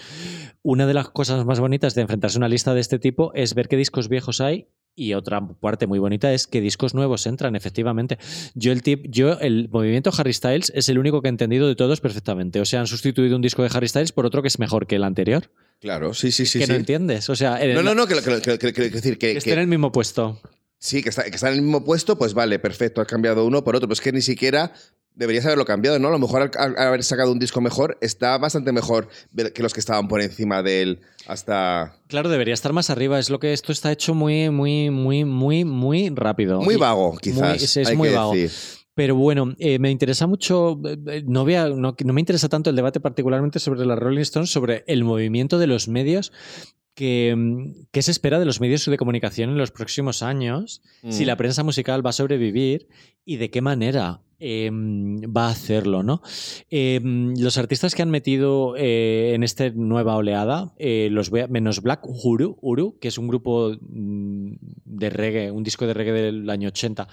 Una 0.62 0.86
de 0.86 0.94
las 0.94 1.10
cosas 1.10 1.44
más 1.44 1.60
bonitas 1.60 1.94
de 1.94 2.02
enfrentarse 2.02 2.38
a 2.38 2.40
una 2.40 2.48
lista 2.48 2.72
de 2.72 2.80
este 2.80 2.98
tipo 2.98 3.32
es 3.34 3.54
ver 3.54 3.68
qué 3.68 3.76
discos 3.76 4.08
viejos 4.08 4.40
hay 4.40 4.68
y 4.98 5.12
otra 5.12 5.46
parte 5.46 5.86
muy 5.86 5.98
bonita 5.98 6.32
es 6.32 6.46
que 6.46 6.62
discos 6.62 6.94
nuevos 6.94 7.26
entran, 7.26 7.54
efectivamente. 7.54 8.18
Yo 8.54 8.72
el 8.72 8.82
tip, 8.82 9.04
yo 9.10 9.38
el 9.40 9.68
movimiento 9.68 10.10
Harry 10.16 10.32
Styles 10.32 10.72
es 10.74 10.88
el 10.88 10.98
único 10.98 11.20
que 11.20 11.28
he 11.28 11.30
entendido 11.30 11.68
de 11.68 11.76
todos 11.76 12.00
perfectamente. 12.00 12.60
O 12.60 12.64
sea, 12.64 12.80
han 12.80 12.86
sustituido 12.86 13.36
un 13.36 13.42
disco 13.42 13.62
de 13.62 13.68
Harry 13.74 13.88
Styles 13.88 14.12
por 14.12 14.24
otro 14.24 14.40
que 14.40 14.48
es 14.48 14.58
mejor 14.58 14.86
que 14.86 14.96
el 14.96 15.04
anterior. 15.04 15.50
Claro, 15.86 16.14
sí, 16.14 16.32
sí, 16.32 16.46
sí. 16.46 16.58
Que 16.58 16.66
no 16.66 16.74
entiendes. 16.74 17.30
O 17.30 17.36
sea, 17.36 17.60
no, 17.64 17.80
no, 17.80 17.94
no, 17.94 18.08
que, 18.08 18.16
decir 18.16 19.18
que, 19.18 19.18
que 19.18 19.36
esté 19.36 19.52
en 19.52 19.60
el 19.60 19.68
mismo 19.68 19.92
puesto. 19.92 20.40
Sí, 20.80 21.00
que 21.00 21.10
está, 21.10 21.22
que 21.22 21.36
está 21.36 21.46
en 21.46 21.54
el 21.54 21.62
mismo 21.62 21.84
puesto, 21.84 22.18
pues 22.18 22.34
vale, 22.34 22.58
perfecto, 22.58 23.00
has 23.00 23.06
cambiado 23.06 23.46
uno 23.46 23.62
por 23.62 23.76
otro, 23.76 23.86
pero 23.86 23.92
es 23.94 24.00
que 24.00 24.10
ni 24.10 24.20
siquiera 24.20 24.72
deberías 25.14 25.46
haberlo 25.46 25.64
cambiado, 25.64 26.00
¿no? 26.00 26.08
A 26.08 26.10
lo 26.10 26.18
mejor 26.18 26.50
al, 26.58 26.76
haber 26.76 27.04
sacado 27.04 27.30
un 27.30 27.38
disco 27.38 27.60
mejor, 27.60 27.98
está 28.00 28.36
bastante 28.36 28.72
mejor 28.72 29.06
que 29.54 29.62
los 29.62 29.72
que 29.72 29.78
estaban 29.78 30.08
por 30.08 30.20
encima 30.20 30.64
de 30.64 30.82
él 30.82 31.00
hasta... 31.28 31.94
Claro, 32.08 32.30
debería 32.30 32.54
estar 32.54 32.72
más 32.72 32.90
arriba. 32.90 33.20
Es 33.20 33.30
lo 33.30 33.38
que 33.38 33.52
esto 33.52 33.70
está 33.70 33.92
hecho 33.92 34.12
muy, 34.12 34.50
muy, 34.50 34.90
muy, 34.90 35.24
muy, 35.24 35.64
muy 35.64 36.08
rápido. 36.08 36.62
Muy 36.62 36.74
vago, 36.74 37.16
quizás. 37.18 37.76
es, 37.76 37.94
muy 37.94 38.08
vago. 38.10 38.34
Pero 38.96 39.14
bueno, 39.14 39.54
eh, 39.58 39.78
me 39.78 39.90
interesa 39.90 40.26
mucho, 40.26 40.80
eh, 41.06 41.22
no, 41.26 41.44
vea, 41.44 41.68
no, 41.68 41.94
me 42.02 42.20
interesa 42.20 42.48
tanto 42.48 42.70
el 42.70 42.76
debate 42.76 42.98
particularmente 42.98 43.58
sobre 43.58 43.84
la 43.84 43.94
Rolling 43.94 44.22
Stones, 44.22 44.48
sobre 44.48 44.84
el 44.86 45.04
movimiento 45.04 45.58
de 45.58 45.66
los 45.66 45.86
medios 45.86 46.32
que, 46.94 47.34
mm, 47.36 48.00
se 48.00 48.10
espera 48.10 48.38
de 48.38 48.46
los 48.46 48.58
medios 48.58 48.86
de 48.86 48.96
comunicación 48.96 49.50
en 49.50 49.58
los 49.58 49.70
próximos 49.70 50.22
años, 50.22 50.80
si 51.10 51.24
mm. 51.24 51.26
la 51.26 51.36
prensa 51.36 51.62
musical 51.62 52.04
va 52.04 52.08
a 52.08 52.14
sobrevivir 52.14 52.88
y 53.26 53.36
de 53.36 53.50
qué 53.50 53.60
manera 53.60 54.22
em, 54.38 55.20
va 55.20 55.48
a 55.48 55.50
hacerlo, 55.50 56.02
¿no? 56.02 56.22
Los 56.70 57.58
artistas 57.58 57.94
que 57.94 58.00
han 58.00 58.10
metido 58.10 58.76
eh, 58.78 59.32
en 59.34 59.42
esta 59.42 59.68
nueva 59.68 60.16
oleada, 60.16 60.72
los 60.78 61.30
menos 61.32 61.82
Black 61.82 62.00
Uru, 62.06 62.56
Uru, 62.62 62.98
que 62.98 63.08
es 63.08 63.18
un 63.18 63.28
grupo 63.28 63.76
mm, 63.78 64.52
de 64.86 65.10
reggae, 65.10 65.50
un 65.50 65.64
disco 65.64 65.86
de 65.86 65.92
reggae 65.92 66.12
del 66.12 66.48
año 66.48 66.68
80, 66.68 67.08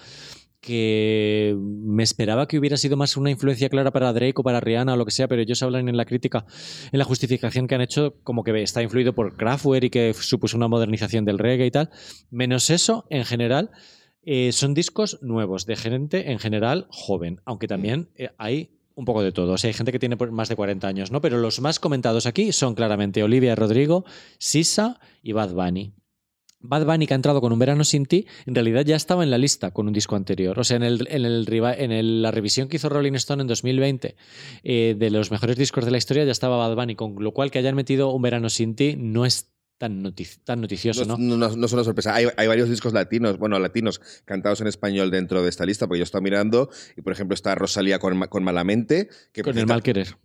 que 0.63 1.55
me 1.59 2.03
esperaba 2.03 2.47
que 2.47 2.57
hubiera 2.57 2.77
sido 2.77 2.95
más 2.95 3.17
una 3.17 3.29
influencia 3.29 3.67
clara 3.67 3.91
para 3.91 4.13
Drake 4.13 4.33
o 4.37 4.43
para 4.43 4.61
Rihanna 4.61 4.93
o 4.93 4.97
lo 4.97 5.03
que 5.03 5.11
sea, 5.11 5.27
pero 5.27 5.41
ellos 5.41 5.61
hablan 5.61 5.89
en 5.89 5.97
la 5.97 6.05
crítica, 6.05 6.45
en 6.91 6.99
la 6.99 7.03
justificación 7.03 7.67
que 7.67 7.75
han 7.75 7.81
hecho, 7.81 8.15
como 8.23 8.45
que 8.45 8.63
está 8.63 8.81
influido 8.81 9.13
por 9.13 9.35
Kraftwerk 9.35 9.83
y 9.83 9.89
que 9.89 10.13
supuso 10.13 10.55
una 10.55 10.69
modernización 10.69 11.25
del 11.25 11.37
reggae 11.37 11.65
y 11.65 11.71
tal. 11.71 11.89
Menos 12.31 12.69
eso, 12.69 13.05
en 13.09 13.25
general, 13.25 13.71
eh, 14.23 14.53
son 14.53 14.73
discos 14.73 15.19
nuevos, 15.21 15.65
de 15.65 15.75
gente 15.75 16.31
en 16.31 16.39
general 16.39 16.87
joven, 16.89 17.41
aunque 17.43 17.67
también 17.67 18.09
eh, 18.15 18.29
hay 18.37 18.71
un 18.95 19.03
poco 19.03 19.21
de 19.21 19.33
todo. 19.33 19.51
O 19.51 19.57
sea, 19.57 19.67
hay 19.67 19.73
gente 19.73 19.91
que 19.91 19.99
tiene 19.99 20.15
más 20.15 20.47
de 20.47 20.55
40 20.55 20.87
años, 20.87 21.11
¿no? 21.11 21.19
Pero 21.19 21.39
los 21.39 21.59
más 21.59 21.79
comentados 21.81 22.25
aquí 22.25 22.53
son 22.53 22.73
claramente 22.73 23.21
Olivia 23.21 23.53
Rodrigo, 23.55 24.05
Sisa 24.37 25.01
y 25.21 25.33
Bad 25.33 25.53
Bunny. 25.53 25.93
Bad 26.63 26.85
Bunny, 26.85 27.05
que 27.05 27.13
ha 27.13 27.15
entrado 27.15 27.41
con 27.41 27.51
Un 27.51 27.59
Verano 27.59 27.83
Sin 27.83 28.05
Ti, 28.05 28.25
en 28.45 28.55
realidad 28.55 28.85
ya 28.85 28.95
estaba 28.95 29.23
en 29.23 29.29
la 29.29 29.37
lista 29.37 29.71
con 29.71 29.87
un 29.87 29.93
disco 29.93 30.15
anterior. 30.15 30.57
O 30.57 30.63
sea, 30.63 30.77
en, 30.77 30.83
el, 30.83 31.07
en, 31.09 31.25
el, 31.25 31.47
en 31.51 32.21
la 32.21 32.31
revisión 32.31 32.69
que 32.69 32.77
hizo 32.77 32.89
Rolling 32.89 33.13
Stone 33.13 33.41
en 33.41 33.47
2020 33.47 34.15
eh, 34.63 34.95
de 34.97 35.09
los 35.11 35.29
mejores 35.29 35.57
discos 35.57 35.85
de 35.85 35.91
la 35.91 35.97
historia 35.97 36.23
ya 36.23 36.31
estaba 36.31 36.57
Bad 36.57 36.75
Bunny, 36.75 36.95
con 36.95 37.15
lo 37.19 37.31
cual 37.31 37.51
que 37.51 37.59
hayan 37.59 37.75
metido 37.75 38.11
Un 38.11 38.21
Verano 38.21 38.49
Sin 38.49 38.75
Ti 38.75 38.95
no 38.97 39.25
es 39.25 39.53
tan, 39.77 40.13
tan 40.45 40.61
noticioso, 40.61 41.05
¿no? 41.05 41.17
No, 41.17 41.37
no, 41.37 41.65
es 41.65 41.73
una 41.73 41.83
sorpresa. 41.83 42.15
Hay, 42.15 42.27
hay, 42.37 42.47
varios 42.47 42.69
discos 42.69 42.93
latinos, 42.93 43.37
bueno, 43.37 43.59
latinos, 43.59 43.99
cantados 44.23 44.61
en 44.61 44.67
español 44.67 45.11
dentro 45.11 45.43
de 45.43 45.49
esta 45.49 45.65
lista, 45.65 45.87
porque 45.87 45.99
yo 45.99 46.03
estaba 46.03 46.21
mirando 46.21 46.69
y, 46.95 47.01
por 47.01 47.11
ejemplo, 47.11 47.35
está 47.35 47.55
Rosalía 47.55 47.99
con, 47.99 48.19
con 48.27 48.43
Malamente. 48.43 49.09
Que 49.33 49.43
con 49.43 49.57
el 49.57 49.67
mal 49.67 49.83
querer. 49.83 50.15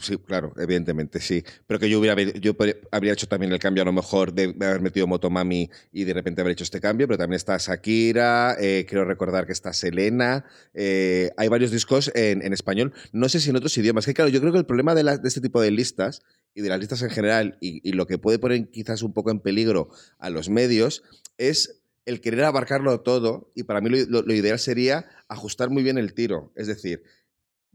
Sí, 0.00 0.16
claro, 0.18 0.52
evidentemente, 0.56 1.20
sí. 1.20 1.44
Pero 1.66 1.78
que 1.78 1.88
yo 1.88 2.00
hubiera 2.00 2.20
yo 2.20 2.56
habría 2.90 3.12
hecho 3.12 3.28
también 3.28 3.52
el 3.52 3.58
cambio 3.58 3.82
a 3.82 3.86
lo 3.86 3.92
mejor 3.92 4.32
de, 4.32 4.54
haber 4.60 4.80
metido 4.80 5.06
Motomami 5.06 5.70
y 5.92 6.04
de 6.04 6.14
repente 6.14 6.40
haber 6.40 6.52
hecho 6.52 6.64
este 6.64 6.80
cambio, 6.80 7.06
pero 7.06 7.18
también 7.18 7.36
está 7.36 7.56
Shakira, 7.58 8.56
eh, 8.58 8.86
quiero 8.88 9.04
recordar 9.04 9.46
que 9.46 9.52
está 9.52 9.72
Selena, 9.72 10.44
eh, 10.72 11.30
hay 11.36 11.48
varios 11.48 11.70
discos 11.70 12.10
en, 12.14 12.52
español, 12.52 12.92
no 13.12 13.28
sé 13.28 13.38
si 13.38 13.50
en 13.50 13.56
otros 13.56 13.76
idiomas. 13.78 14.04
Que 14.04 14.14
claro, 14.14 14.30
yo 14.30 14.40
creo 14.40 14.52
que 14.52 14.58
el 14.58 14.66
problema 14.66 14.94
de, 14.94 15.20
este 15.24 15.40
tipo 15.40 15.60
de 15.60 15.70
listas 15.70 16.22
y 16.54 16.62
de 16.62 16.68
las 16.68 16.80
listas 16.80 17.02
en 17.02 17.10
general 17.10 17.58
y, 17.60 17.92
lo 17.92 18.06
que 18.06 18.18
puede 18.18 18.40
poner 18.40 18.68
quizás 18.70 19.02
un 19.02 19.12
poco 19.12 19.30
en 19.30 19.38
peligro 19.38 19.90
a 20.18 20.30
los 20.30 20.48
medios 20.48 21.04
es 21.38 21.82
el 22.04 22.20
querer 22.20 22.44
abarcarlo 22.44 23.00
todo 23.00 23.52
y 23.54 23.62
para 23.62 23.80
mí 23.80 23.90
lo 23.90 24.34
ideal 24.34 24.58
sería 24.58 25.06
ajustar 25.28 25.70
muy 25.70 25.82
bien 25.82 25.98
el 25.98 26.14
tiro. 26.14 26.52
Es 26.56 26.66
decir, 26.66 27.02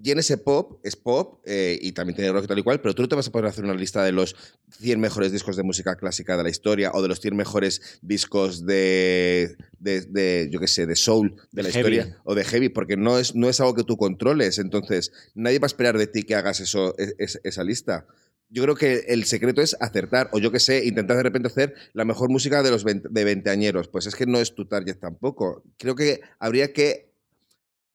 y 0.02 0.12
en 0.12 0.20
ese 0.20 0.38
pop 0.38 0.80
es 0.84 0.96
pop 0.96 1.42
eh, 1.46 1.78
y 1.82 1.92
también 1.92 2.16
tiene 2.16 2.32
rock 2.32 2.46
y 2.46 2.48
tal 2.48 2.60
y 2.60 2.64
cual, 2.64 2.80
pero 2.80 2.96
tú 2.96 3.02
no 3.02 3.10
te 3.10 3.16
vas 3.16 3.28
a 3.28 3.32
poder 3.32 3.48
hacer 3.48 3.66
una 3.66 3.74
lista 3.74 4.04
de 4.04 4.14
los 4.14 4.36
100 4.80 5.00
mejores 5.00 5.32
discos 5.32 5.58
de 5.58 5.64
música 5.64 5.98
clásica 5.98 6.38
de 6.38 6.44
la 6.44 6.50
historia 6.50 6.92
o 6.94 7.02
de 7.02 7.10
los 7.10 7.20
100 7.20 7.36
mejores 7.36 8.00
discos 8.02 8.66
de, 8.66 9.58
de, 9.80 10.48
yo 10.52 10.60
qué 10.60 10.68
sé, 10.68 10.86
de 10.86 10.96
soul 10.96 11.36
de 11.52 11.64
la 11.64 11.70
historia 11.70 12.18
o 12.24 12.34
de 12.34 12.46
heavy, 12.46 12.70
porque 12.70 12.96
no 12.96 13.20
es, 13.20 13.36
no 13.36 13.50
es 13.50 13.60
algo 13.60 13.76
que 13.76 13.84
tú 13.84 13.98
controles. 13.98 14.58
Entonces, 14.58 15.12
nadie 15.36 15.60
va 15.60 15.66
a 15.66 15.68
esperar 15.68 15.98
de 15.98 16.08
ti 16.08 16.24
que 16.24 16.36
hagas 16.36 16.62
eso, 16.62 16.96
e, 16.98 17.14
esa 17.18 17.64
lista. 17.66 18.08
Yo 18.48 18.64
creo 18.64 18.76
que 18.76 19.06
el 19.10 19.26
secreto 19.26 19.62
es 19.62 19.76
acertar, 19.80 20.30
o 20.32 20.40
yo 20.40 20.52
qué 20.52 20.60
sé, 20.60 20.86
intentar 20.86 21.18
de 21.18 21.24
repente 21.24 21.50
hacer 21.50 21.76
la 21.94 22.06
mejor 22.06 22.30
música 22.30 22.64
de 22.64 22.72
los 22.72 22.84
20, 22.84 23.10
de 23.12 23.24
20 23.24 23.50
añeros. 23.50 23.90
Pues 23.90 24.08
es 24.08 24.16
que 24.16 24.26
no 24.26 24.40
es 24.40 24.56
tu 24.56 24.66
target 24.66 24.98
tampoco. 24.98 25.64
Creo 25.78 25.96
que 25.96 26.22
habría 26.40 26.74
que 26.74 27.09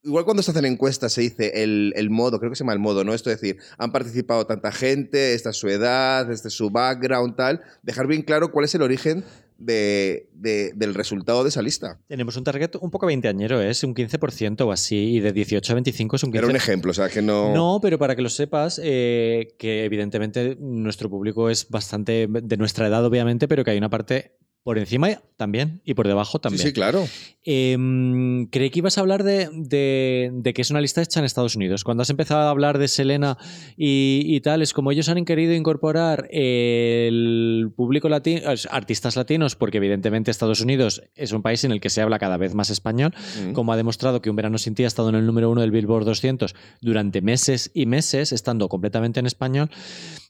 Igual 0.05 0.25
cuando 0.25 0.43
se 0.43 0.51
hacen 0.51 0.67
encuestas 0.67 1.13
se 1.13 1.23
dice 1.23 1.63
el, 1.63 2.11
modo, 2.11 2.39
creo 2.39 2.51
que 2.51 2.57
se 2.57 2.63
llama 2.65 2.75
el 2.75 2.79
modo, 2.79 3.05
¿no? 3.05 3.15
Esto 3.15 3.31
es 3.31 3.41
decir, 3.41 3.59
han 3.79 3.91
participado 3.91 4.47
tanta 4.47 4.71
gente, 4.71 5.33
esta 5.35 5.51
es 5.51 5.57
su 5.57 5.69
edad, 5.69 6.31
este 6.31 6.49
es 6.49 6.55
su 6.55 6.69
background, 6.71 7.37
tal. 7.37 7.63
Dejar 7.83 8.07
bien 8.07 8.23
claro 8.23 8.51
cuál 8.51 8.67
es 8.67 8.75
el 8.75 8.83
origen 8.83 9.25
de, 9.57 10.29
de- 10.35 10.73
del 10.75 10.95
resultado 10.95 11.43
de 11.43 11.49
esa 11.49 11.63
lista. 11.63 11.99
Tenemos 12.07 12.37
un 12.37 12.45
target 12.45 12.73
un 12.81 12.91
poco 12.91 13.07
veinteañero, 13.07 13.63
¿eh? 13.63 13.71
es 13.71 13.83
un 13.83 13.95
15% 13.95 14.61
o 14.67 14.73
así, 14.73 15.15
y 15.17 15.21
de 15.21 15.33
18 15.33 15.73
a 15.73 15.75
25 15.75 16.17
es 16.17 16.23
un 16.25 16.33
15%. 16.33 16.37
Era 16.39 16.47
un 16.49 16.57
ejemplo, 16.57 16.91
o 16.91 16.95
sea, 16.95 17.09
que 17.09 17.23
no... 17.23 17.55
No, 17.55 17.79
pero 17.81 17.99
para 17.99 18.15
que 18.15 18.21
lo 18.23 18.29
sepas, 18.29 18.79
eh, 18.83 19.55
que 19.59 19.85
evidentemente 19.85 20.57
nuestro 20.61 21.09
público 21.09 21.49
es 21.49 21.69
bastante 21.71 22.27
de 22.29 22.57
nuestra 22.57 22.89
edad, 22.89 23.05
obviamente, 23.07 23.49
pero 23.49 23.65
que 23.65 23.71
hay 23.71 23.79
una 23.79 23.91
parte 23.91 24.37
por 24.65 24.79
encima 24.79 25.21
también 25.37 25.83
y 25.85 25.93
por 25.95 26.09
debajo 26.09 26.39
sí, 26.39 26.43
también. 26.43 26.67
sí, 26.67 26.73
claro. 26.73 27.05
Em, 27.45 28.47
creí 28.47 28.71
que 28.71 28.79
ibas 28.79 28.97
a 28.97 29.03
hablar 29.03 29.23
de, 29.23 29.49
de- 29.53 30.31
de 30.33 30.55
que 30.55 30.63
es 30.63 30.71
una 30.71 30.81
lista 30.81 31.03
hecha 31.03 31.21
en 31.21 31.27
Estados 31.27 31.55
Unidos. 31.55 31.85
Cuando 31.85 32.03
has 32.03 32.09
empezado 32.11 32.41
a 32.47 32.51
hablar 32.51 32.79
de 32.79 32.89
Selena 32.89 33.37
y, 33.77 34.23
y 34.27 34.41
tal, 34.41 34.63
es 34.63 34.73
como 34.73 34.91
ellos 34.91 35.09
han 35.11 35.23
querido 35.27 35.53
incorporar 35.53 36.29
el 36.33 37.71
público 37.77 38.09
latino, 38.09 38.41
artistas 38.71 39.17
latinos, 39.17 39.55
porque 39.57 39.77
evidentemente 39.79 40.31
Estados 40.31 40.61
Unidos 40.61 41.03
es 41.15 41.33
un 41.33 41.43
país 41.43 41.63
en 41.65 41.73
el 41.73 41.81
que 41.81 41.91
se 41.91 42.01
habla 42.01 42.19
cada 42.19 42.37
vez 42.37 42.55
más 42.55 42.71
español, 42.71 43.13
Mm. 43.45 43.53
como 43.53 43.73
ha 43.73 43.77
demostrado 43.77 44.23
que 44.23 44.31
Un 44.31 44.37
Verano 44.37 44.57
Sin 44.59 44.75
Ti 44.75 44.85
ha 44.85 44.87
estado 44.87 45.11
en 45.11 45.15
el 45.17 45.27
número 45.27 45.51
uno 45.51 45.61
del 45.61 45.71
Billboard 45.73 46.05
200 46.05 46.55
durante 46.81 47.21
meses 47.21 47.71
y 47.75 47.87
meses, 47.87 48.33
estando 48.33 48.69
completamente 48.69 49.21
en 49.21 49.27
español. 49.27 49.71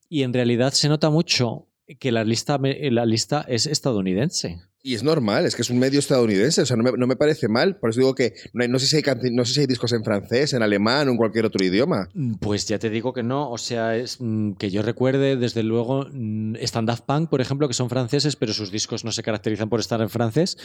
Y 0.08 0.22
en 0.22 0.32
realidad 0.32 0.72
se 0.72 0.88
nota 0.88 1.08
mucho 1.10 1.68
que 1.98 2.12
la 2.12 2.24
lista, 2.24 2.58
la 2.58 3.06
lista 3.06 3.44
es 3.48 3.66
estadounidense. 3.66 4.60
Y 4.86 4.94
es 4.94 5.02
normal, 5.02 5.46
es 5.46 5.56
que 5.56 5.62
es 5.62 5.70
un 5.70 5.78
medio 5.78 5.98
estadounidense, 5.98 6.60
o 6.60 6.66
sea, 6.66 6.76
no 6.76 6.82
me, 6.82 6.92
no 6.92 7.06
me 7.06 7.16
parece 7.16 7.48
mal. 7.48 7.78
Por 7.78 7.88
eso 7.88 8.00
digo 8.00 8.14
que 8.14 8.34
no, 8.52 8.68
no 8.68 8.78
sé 8.78 8.86
si 8.86 8.96
hay 8.96 9.02
no 9.32 9.44
sé 9.46 9.54
si 9.54 9.60
hay 9.60 9.66
discos 9.66 9.92
en 9.92 10.04
francés, 10.04 10.52
en 10.52 10.62
alemán 10.62 11.08
o 11.08 11.12
en 11.12 11.16
cualquier 11.16 11.46
otro 11.46 11.64
idioma. 11.64 12.10
Pues 12.40 12.66
ya 12.66 12.78
te 12.78 12.90
digo 12.90 13.14
que 13.14 13.22
no, 13.22 13.50
o 13.50 13.56
sea, 13.56 13.96
es 13.96 14.18
mm, 14.20 14.52
que 14.54 14.70
yo 14.70 14.82
recuerde, 14.82 15.36
desde 15.36 15.62
luego, 15.62 16.06
mm, 16.12 16.56
están 16.56 16.84
Daft 16.84 17.04
Punk, 17.06 17.30
por 17.30 17.40
ejemplo, 17.40 17.66
que 17.66 17.72
son 17.72 17.88
franceses, 17.88 18.36
pero 18.36 18.52
sus 18.52 18.70
discos 18.70 19.06
no 19.06 19.12
se 19.12 19.22
caracterizan 19.22 19.70
por 19.70 19.80
estar 19.80 20.02
en 20.02 20.10
francés. 20.10 20.58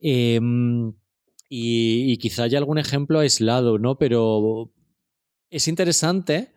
Eh, 0.00 0.40
y, 1.48 2.12
y 2.12 2.16
quizá 2.18 2.44
haya 2.44 2.58
algún 2.58 2.78
ejemplo 2.78 3.18
aislado, 3.18 3.78
¿no? 3.78 3.98
Pero 3.98 4.72
es 5.50 5.66
interesante 5.66 6.52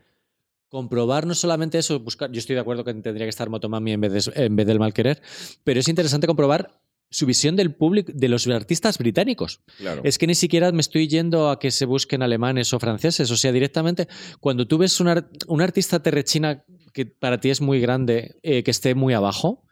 comprobar 0.72 1.28
no 1.28 1.36
solamente 1.36 1.78
eso, 1.78 2.00
buscar, 2.00 2.32
yo 2.32 2.40
estoy 2.40 2.56
de 2.56 2.62
acuerdo 2.62 2.86
que 2.86 2.94
tendría 2.94 3.26
que 3.26 3.30
estar 3.30 3.50
Motomami 3.50 3.92
en 3.92 4.00
vez, 4.02 4.26
de, 4.26 4.46
en 4.46 4.56
vez 4.56 4.66
del 4.66 4.80
mal 4.80 4.94
querer, 4.94 5.22
pero 5.66 5.82
es 5.82 5.88
interesante 5.90 6.28
comprobar 6.28 6.80
su 7.10 7.26
visión 7.26 7.58
del 7.58 7.76
público, 7.76 8.10
de 8.16 8.30
los 8.30 8.48
artistas 8.48 8.98
británicos. 8.98 9.60
Claro. 9.78 10.02
Es 10.06 10.18
que 10.18 10.28
ni 10.28 10.34
siquiera 10.34 10.72
me 10.72 10.80
estoy 10.80 11.10
yendo 11.10 11.50
a 11.50 11.60
que 11.60 11.70
se 11.70 11.86
busquen 11.86 12.22
alemanes 12.24 12.74
o 12.74 12.80
franceses. 12.80 13.30
O 13.32 13.36
sea, 13.36 13.52
directamente, 13.52 14.08
cuando 14.40 14.66
tú 14.66 14.78
ves 14.78 14.98
un, 15.02 15.10
ar- 15.10 15.30
un 15.48 15.62
artista 15.62 16.02
terrechina 16.02 16.64
que 16.94 17.06
para 17.06 17.38
ti 17.42 17.50
es 17.50 17.60
muy 17.60 17.82
grande, 17.82 18.38
eh, 18.44 18.64
que 18.64 18.72
esté 18.72 18.96
muy 18.96 19.14
abajo, 19.14 19.66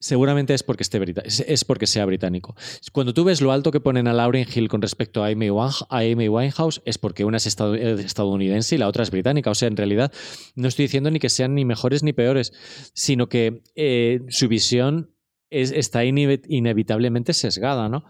seguramente 0.00 0.54
es 0.54 0.62
porque, 0.62 0.82
esté 0.82 0.98
es, 1.24 1.64
porque 1.64 1.86
sea 1.86 2.04
británico. 2.06 2.56
Cuando 2.92 3.14
tú 3.14 3.22
ves 3.24 3.40
lo 3.40 3.52
alto 3.52 3.70
que 3.70 3.80
ponen 3.80 4.08
a 4.08 4.12
Lauryn 4.12 4.46
Hill 4.52 4.68
con 4.68 4.82
respecto 4.82 5.22
a 5.22 5.28
Amy, 5.28 5.50
Winehouse, 5.50 6.82
es 6.84 6.98
porque 6.98 7.24
una 7.24 7.36
es 7.36 7.46
estad- 7.46 7.76
estadounidense 7.76 8.74
y 8.74 8.78
la 8.78 8.88
otra 8.88 9.02
es 9.02 9.10
británica. 9.10 9.50
O 9.50 9.54
sea, 9.54 9.68
en 9.68 9.76
realidad 9.76 10.10
no 10.56 10.66
estoy 10.68 10.86
diciendo 10.86 11.10
ni 11.10 11.18
que 11.20 11.28
sean 11.28 11.54
ni 11.54 11.64
mejores 11.64 12.02
ni 12.02 12.12
peores, 12.12 12.52
sino 12.94 13.28
que 13.28 13.62
eh, 13.76 14.20
su 14.28 14.48
visión 14.48 15.14
es- 15.50 15.70
está 15.72 16.04
inevi- 16.04 16.42
inevitablemente 16.48 17.32
sesgada, 17.34 17.88
¿no? 17.88 18.04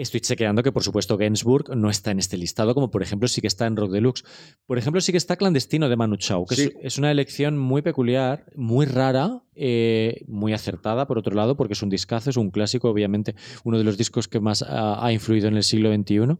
Estoy 0.00 0.20
chequeando 0.20 0.62
que, 0.62 0.70
por 0.72 0.82
supuesto, 0.84 1.16
Gainsbourg 1.16 1.74
no 1.76 1.90
está 1.90 2.10
en 2.12 2.18
este 2.20 2.36
listado, 2.36 2.72
como 2.74 2.90
por 2.90 3.02
ejemplo 3.02 3.26
sí 3.28 3.40
que 3.40 3.46
está 3.48 3.66
en 3.66 3.76
Rock 3.76 3.90
Deluxe. 3.90 4.22
Por 4.66 4.78
ejemplo, 4.78 5.00
sí 5.00 5.10
que 5.12 5.18
está 5.18 5.36
Clandestino 5.36 5.88
de 5.88 5.96
Manu 5.96 6.16
Chao, 6.16 6.46
que 6.46 6.54
Sí. 6.54 6.62
es, 6.62 6.72
es 6.82 6.98
una 6.98 7.10
elección 7.10 7.58
muy 7.58 7.82
peculiar, 7.82 8.44
muy 8.54 8.86
rara, 8.86 9.42
eh, 9.56 10.22
muy 10.28 10.52
acertada, 10.52 11.06
por 11.06 11.18
otro 11.18 11.34
lado, 11.34 11.56
porque 11.56 11.72
es 11.72 11.82
un 11.82 11.88
discazo, 11.88 12.30
es 12.30 12.36
un 12.36 12.50
clásico, 12.50 12.88
obviamente, 12.88 13.34
uno 13.64 13.76
de 13.78 13.84
los 13.84 13.96
discos 13.98 14.28
que 14.28 14.38
más 14.40 14.62
ha, 14.62 15.04
ha 15.04 15.12
influido 15.12 15.48
en 15.48 15.56
el 15.56 15.64
siglo 15.64 15.92
XXI. 15.92 16.38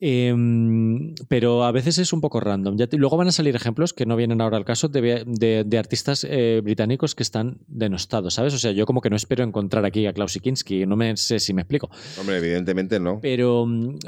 Em, 0.00 1.14
pero 1.28 1.64
a 1.64 1.72
veces 1.72 1.98
es 1.98 2.12
un 2.12 2.20
poco 2.20 2.40
random. 2.40 2.76
Ya 2.76 2.86
te- 2.86 2.96
luego 2.98 3.16
van 3.16 3.28
a 3.28 3.32
salir 3.32 3.54
ejemplos 3.56 3.92
que 3.92 4.06
no 4.06 4.16
vienen 4.16 4.40
ahora 4.40 4.56
al 4.56 4.64
caso 4.64 4.88
de, 4.88 5.24
de- 5.26 5.64
de 5.64 5.78
artistas 5.78 6.26
eh, 6.28 6.60
británicos 6.62 7.14
que 7.14 7.22
están 7.22 7.58
denostados, 7.68 8.34
¿sabes? 8.34 8.54
O 8.54 8.58
sea, 8.58 8.72
yo 8.72 8.86
como 8.86 9.00
que 9.00 9.10
no 9.10 9.16
espero 9.16 9.44
encontrar 9.44 9.84
aquí 9.84 10.06
a 10.06 10.12
Klaus 10.12 10.38
Kinski, 10.42 10.84
no 10.86 10.96
me 10.96 11.16
sé 11.16 11.38
si 11.38 11.54
me 11.54 11.62
explico. 11.62 11.90
Hombre, 12.20 12.38
evidentemente 12.38 12.98
no. 13.00 13.20
Pero, 13.22 13.66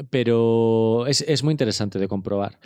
pero 0.09 1.07
es, 1.07 1.21
es 1.27 1.43
muy 1.43 1.51
interesante 1.53 1.99
de 1.99 2.07
comprobar. 2.07 2.59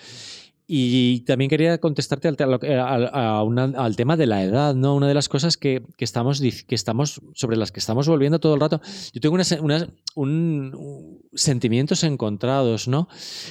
Y 0.73 1.19
también 1.25 1.49
quería 1.49 1.79
contestarte 1.79 2.29
al, 2.29 2.37
que- 2.37 2.75
al- 2.75 3.09
a 3.13 3.43
una- 3.43 3.73
al 3.75 3.97
tema 3.97 4.15
de 4.15 4.25
la 4.25 4.41
edad, 4.41 4.73
¿no? 4.73 4.95
Una 4.95 5.09
de 5.09 5.13
las 5.13 5.27
cosas 5.27 5.57
que, 5.57 5.81
que 5.97 6.05
estamos, 6.05 6.41
dic- 6.41 6.65
que 6.65 6.75
estamos, 6.75 7.19
sobre 7.33 7.57
las 7.57 7.73
que 7.73 7.81
estamos 7.81 8.07
volviendo 8.07 8.39
todo 8.39 8.53
el 8.53 8.61
rato. 8.61 8.79
Yo 9.11 9.19
tengo 9.19 9.35
unas, 9.35 9.51
unas- 9.59 9.89
un- 10.15 10.73
un- 10.73 11.19
sentimientos 11.33 12.05
encontrados, 12.05 12.87
¿no? 12.87 13.09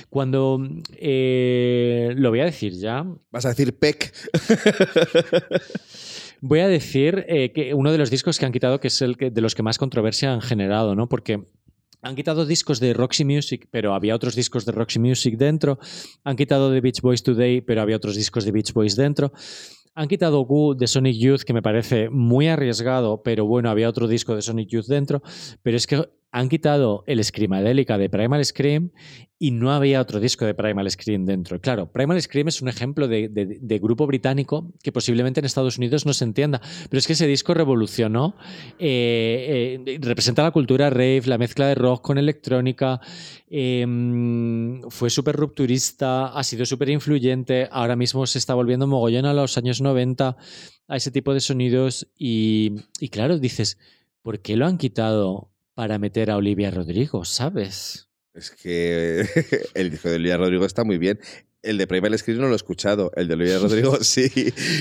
Cuando 0.08 0.66
eh, 0.96 2.14
lo 2.16 2.30
voy 2.30 2.40
a 2.40 2.44
decir 2.46 2.72
ya, 2.72 3.04
Vas 3.30 3.44
a 3.44 3.50
decir 3.50 3.78
PEC. 3.78 4.14
Voy 6.42 6.60
a 6.60 6.68
decir 6.68 7.26
eh, 7.28 7.52
que 7.52 7.74
uno 7.74 7.92
de 7.92 7.98
los 7.98 8.10
discos 8.10 8.38
que 8.38 8.46
han 8.46 8.52
quitado, 8.52 8.80
que 8.80 8.88
es 8.88 9.02
el 9.02 9.18
que, 9.18 9.30
de 9.30 9.40
los 9.42 9.54
que 9.54 9.62
más 9.62 9.76
controversia 9.76 10.32
han 10.32 10.40
generado, 10.40 10.94
¿no? 10.94 11.06
Porque 11.06 11.44
han 12.02 12.14
quitado 12.14 12.46
discos 12.46 12.80
de 12.80 12.94
Roxy 12.94 13.24
Music, 13.24 13.68
pero 13.70 13.94
había 13.94 14.14
otros 14.14 14.34
discos 14.34 14.64
de 14.64 14.72
Roxy 14.72 14.98
Music 14.98 15.36
dentro. 15.36 15.78
Han 16.24 16.36
quitado 16.36 16.70
de 16.70 16.80
Beach 16.80 17.00
Boys 17.00 17.22
Today, 17.22 17.60
pero 17.60 17.82
había 17.82 17.96
otros 17.96 18.16
discos 18.16 18.44
de 18.44 18.52
Beach 18.52 18.72
Boys 18.72 18.96
dentro. 18.96 19.32
Han 19.94 20.08
quitado 20.08 20.40
Goo 20.42 20.74
de 20.74 20.86
Sonic 20.86 21.16
Youth, 21.16 21.42
que 21.42 21.52
me 21.52 21.62
parece 21.62 22.08
muy 22.10 22.48
arriesgado, 22.48 23.22
pero 23.22 23.44
bueno, 23.44 23.70
había 23.70 23.88
otro 23.88 24.08
disco 24.08 24.34
de 24.34 24.42
Sonic 24.42 24.68
Youth 24.68 24.86
dentro. 24.86 25.22
Pero 25.62 25.76
es 25.76 25.86
que 25.86 26.08
han 26.32 26.48
quitado 26.48 27.02
el 27.06 27.22
Screamadelica 27.24 27.98
de 27.98 28.08
Primal 28.08 28.44
Scream 28.44 28.92
y 29.42 29.52
no 29.52 29.72
había 29.72 30.00
otro 30.00 30.20
disco 30.20 30.44
de 30.44 30.54
Primal 30.54 30.88
Scream 30.90 31.24
dentro. 31.24 31.60
Claro, 31.60 31.90
Primal 31.90 32.20
Scream 32.20 32.48
es 32.48 32.60
un 32.60 32.68
ejemplo 32.68 33.08
de, 33.08 33.78
grupo 33.82 34.06
británico 34.06 34.72
que 34.82 34.92
posiblemente 34.92 35.40
en 35.40 35.46
Estados 35.46 35.78
Unidos 35.78 36.04
no 36.04 36.12
se 36.12 36.24
entienda, 36.24 36.60
pero 36.88 36.98
es 36.98 37.06
que 37.06 37.14
ese 37.14 37.26
disco 37.26 37.54
revolucionó, 37.54 38.36
eh, 38.78 39.82
eh, 39.86 39.98
representa 40.02 40.42
la 40.42 40.50
cultura 40.50 40.90
rave, 40.90 41.22
la 41.24 41.38
mezcla 41.38 41.66
de 41.66 41.74
rock 41.74 42.02
con 42.02 42.18
electrónica, 42.18 43.00
eh, 43.48 43.86
fue 44.90 45.08
súper 45.10 45.36
rupturista, 45.36 46.26
ha 46.26 46.44
sido 46.44 46.66
súper 46.66 46.90
influyente, 46.90 47.66
ahora 47.72 47.96
mismo 47.96 48.26
se 48.26 48.38
está 48.38 48.54
volviendo 48.54 48.86
mogollón 48.86 49.24
a 49.24 49.32
los 49.32 49.56
años 49.56 49.80
90, 49.80 50.36
a 50.86 50.96
ese 50.96 51.10
tipo 51.10 51.32
de 51.32 51.40
sonidos 51.40 52.08
y, 52.14 52.72
y 53.00 53.08
claro, 53.08 53.38
dices, 53.38 53.78
¿por 54.22 54.40
qué 54.40 54.56
lo 54.56 54.66
han 54.66 54.76
quitado 54.76 55.50
para 55.80 55.98
meter 55.98 56.30
a 56.30 56.36
Olivia 56.36 56.70
Rodrigo, 56.70 57.24
sabes? 57.24 58.10
Es 58.34 58.50
que 58.50 59.24
el 59.74 59.90
disco 59.90 60.10
de 60.10 60.16
Olivia 60.16 60.36
Rodrigo 60.36 60.66
está 60.66 60.84
muy 60.84 60.98
bien. 60.98 61.18
El 61.62 61.76
de 61.76 61.86
Primal 61.86 62.18
Screen 62.18 62.40
no 62.40 62.46
lo 62.46 62.54
he 62.54 62.56
escuchado. 62.56 63.12
El 63.16 63.28
de 63.28 63.34
Olivia 63.34 63.58
Rodrigo 63.62 63.98
sí. 64.02 64.30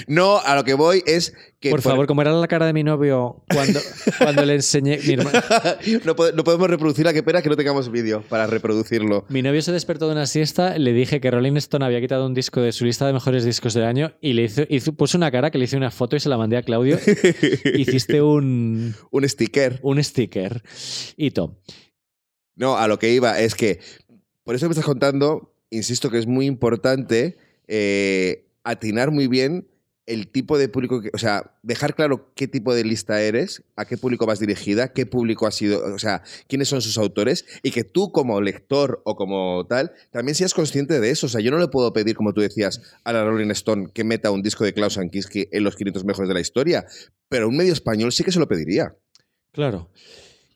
No, 0.07 0.37
a 0.39 0.55
lo 0.55 0.63
que 0.63 0.75
voy 0.75 1.03
es 1.05 1.33
que. 1.59 1.71
Por 1.71 1.81
favor, 1.81 2.07
como 2.07 2.21
era 2.21 2.31
la 2.31 2.47
cara 2.47 2.65
de 2.65 2.71
mi 2.73 2.83
novio 2.83 3.43
cuando, 3.53 3.81
cuando 4.17 4.45
le 4.45 4.55
enseñé. 4.55 4.97
Mi, 5.05 5.15
herma- 5.15 5.31
no, 6.05 6.15
pod- 6.15 6.33
no 6.35 6.43
podemos 6.45 6.69
reproducirla, 6.69 7.11
qué 7.13 7.21
pena 7.21 7.41
que 7.41 7.49
no 7.49 7.57
tengamos 7.57 7.91
vídeo 7.91 8.23
para 8.29 8.47
reproducirlo. 8.47 9.25
mi 9.27 9.41
novio 9.41 9.61
se 9.61 9.73
despertó 9.73 10.05
de 10.07 10.13
una 10.13 10.25
siesta, 10.25 10.77
le 10.77 10.93
dije 10.93 11.19
que 11.19 11.29
Rolling 11.29 11.57
Stone 11.57 11.83
había 11.83 11.99
quitado 11.99 12.25
un 12.25 12.33
disco 12.33 12.61
de 12.61 12.71
su 12.71 12.85
lista 12.85 13.05
de 13.05 13.11
mejores 13.11 13.43
discos 13.43 13.73
del 13.73 13.83
año 13.83 14.13
y 14.21 14.31
le 14.33 14.43
hizo, 14.43 14.61
hizo- 14.69 14.93
puso 14.93 15.17
una 15.17 15.31
cara 15.31 15.51
que 15.51 15.57
le 15.57 15.65
hice 15.65 15.75
una 15.75 15.91
foto 15.91 16.15
y 16.15 16.21
se 16.21 16.29
la 16.29 16.37
mandé 16.37 16.55
a 16.55 16.63
Claudio. 16.63 16.97
Hiciste 17.75 18.21
un, 18.21 18.95
Un 19.11 19.27
sticker. 19.27 19.79
un 19.83 20.01
sticker. 20.03 20.63
Hito. 21.17 21.59
No, 22.55 22.77
a 22.77 22.87
lo 22.87 22.99
que 22.99 23.11
iba 23.13 23.39
es 23.39 23.55
que, 23.55 23.79
por 24.43 24.55
eso 24.55 24.65
que 24.65 24.69
me 24.69 24.73
estás 24.73 24.85
contando, 24.85 25.53
insisto 25.69 26.09
que 26.09 26.17
es 26.17 26.27
muy 26.27 26.45
importante 26.45 27.37
eh, 27.67 28.45
atinar 28.63 29.11
muy 29.11 29.27
bien 29.27 29.67
el 30.09 30.27
tipo 30.27 30.57
de 30.57 30.69
público 30.69 31.01
que, 31.01 31.11
o 31.13 31.19
sea, 31.19 31.51
dejar 31.61 31.93
claro 31.93 32.31
qué 32.33 32.47
tipo 32.47 32.73
de 32.73 32.83
lista 32.83 33.21
eres, 33.21 33.61
a 33.75 33.85
qué 33.85 33.95
público 33.95 34.25
vas 34.25 34.39
dirigida, 34.39 34.91
qué 34.91 35.05
público 35.05 35.45
ha 35.45 35.51
sido, 35.51 35.85
o 35.93 35.99
sea, 35.99 36.23
quiénes 36.47 36.67
son 36.67 36.81
sus 36.81 36.97
autores 36.97 37.45
y 37.61 37.69
que 37.69 37.83
tú 37.83 38.11
como 38.11 38.41
lector 38.41 39.03
o 39.05 39.15
como 39.15 39.67
tal 39.67 39.91
también 40.09 40.33
seas 40.33 40.55
consciente 40.55 40.99
de 40.99 41.11
eso. 41.11 41.27
O 41.27 41.29
sea, 41.29 41.41
yo 41.41 41.51
no 41.51 41.59
le 41.59 41.67
puedo 41.67 41.93
pedir, 41.93 42.15
como 42.15 42.33
tú 42.33 42.41
decías, 42.41 42.81
a 43.03 43.13
la 43.13 43.23
Rolling 43.23 43.51
Stone 43.51 43.89
que 43.93 44.03
meta 44.03 44.31
un 44.31 44.41
disco 44.41 44.63
de 44.63 44.73
Klaus 44.73 44.97
Ankiski 44.97 45.47
en 45.51 45.63
los 45.63 45.75
500 45.75 46.03
mejores 46.03 46.27
de 46.27 46.33
la 46.33 46.41
historia, 46.41 46.87
pero 47.29 47.47
un 47.47 47.55
medio 47.55 47.73
español 47.73 48.11
sí 48.11 48.23
que 48.23 48.31
se 48.31 48.39
lo 48.39 48.47
pediría. 48.47 48.95
Claro. 49.51 49.91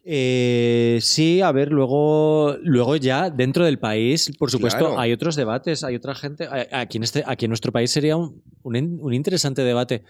Eh, 0.05 0.99
sí, 1.01 1.39
a 1.41 1.51
ver, 1.53 1.71
luego, 1.71 2.57
luego 2.61 2.97
ya 2.97 3.29
dentro 3.29 3.63
del 3.65 3.79
país, 3.79 4.31
por 4.37 4.51
supuesto, 4.51 4.79
Claro. 4.79 4.99
hay 4.99 5.13
otros 5.13 5.35
debates, 5.35 5.83
hay 5.83 5.95
otra 5.95 6.13
gente. 6.13 6.45
a- 6.45 6.81
Aquí 6.81 6.97
en, 6.97 7.03
este, 7.03 7.23
aquí 7.25 7.45
en 7.45 7.49
nuestro 7.49 7.71
país 7.71 7.89
sería 7.91 8.17
un, 8.17 8.43
un 8.63 8.75
in- 8.75 8.97
un 9.01 9.13
interesante 9.13 9.61
debate. 9.63 10.03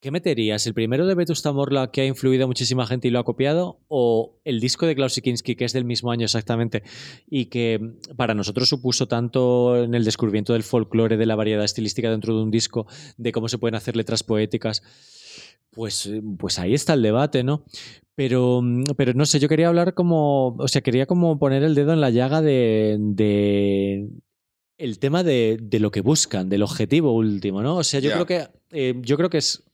¿Qué 0.00 0.10
meterías? 0.10 0.66
¿El 0.66 0.74
primero 0.74 1.06
de 1.06 1.14
Vetusta 1.14 1.50
Morla 1.52 1.90
que 1.90 2.02
ha 2.02 2.04
influido 2.06 2.44
a 2.44 2.46
muchísima 2.46 2.86
gente 2.86 3.08
y 3.08 3.10
lo 3.10 3.18
ha 3.18 3.24
copiado? 3.24 3.80
¿O 3.88 4.38
el 4.44 4.60
disco 4.60 4.84
de 4.84 4.94
Klaus 4.94 5.18
Kinski 5.18 5.56
que 5.56 5.64
es 5.64 5.72
del 5.72 5.86
mismo 5.86 6.10
año 6.10 6.26
exactamente 6.26 6.82
y 7.26 7.46
que 7.46 7.80
para 8.16 8.34
nosotros 8.34 8.68
supuso 8.68 9.08
tanto 9.08 9.82
en 9.82 9.94
el 9.94 10.04
descubrimiento 10.04 10.52
del 10.52 10.62
folclore, 10.62 11.16
de 11.16 11.24
la 11.24 11.36
variedad 11.36 11.64
estilística 11.64 12.10
dentro 12.10 12.36
de 12.36 12.42
un 12.42 12.50
disco, 12.50 12.86
de 13.16 13.32
cómo 13.32 13.48
se 13.48 13.56
pueden 13.56 13.76
hacer 13.76 13.96
letras 13.96 14.22
poéticas? 14.22 14.82
Pues, 15.70 16.10
pues 16.38 16.58
ahí 16.58 16.74
está 16.74 16.92
el 16.92 17.00
debate, 17.02 17.42
¿no? 17.42 17.64
Pero, 18.16 18.60
mm, 18.62 18.84
pero 18.96 19.12
no 19.14 19.26
sé, 19.26 19.38
yo 19.40 19.48
quería 19.48 19.68
hablar 19.68 19.94
como, 19.94 20.48
o 20.56 20.68
sea, 20.68 20.82
quería 20.82 21.06
como 21.06 21.38
poner 21.38 21.62
el 21.62 21.74
dedo 21.74 21.92
en 21.92 22.00
la 22.00 22.10
llaga 22.10 22.40
de, 22.42 22.96
de 23.00 24.08
el 24.78 24.98
tema 24.98 25.22
de, 25.22 25.58
de 25.60 25.80
lo 25.80 25.90
que 25.90 26.00
buscan, 26.00 26.48
del 26.48 26.62
objetivo 26.62 27.12
último, 27.12 27.62
¿no? 27.62 27.76
O 27.76 27.84
sea, 27.84 28.00
yo 28.00 28.10
creo 28.14 28.26
que 28.26 28.48
eh, 28.72 28.94
yo 29.02 29.16
creo 29.16 29.30
que 29.30 29.38
es 29.38 29.64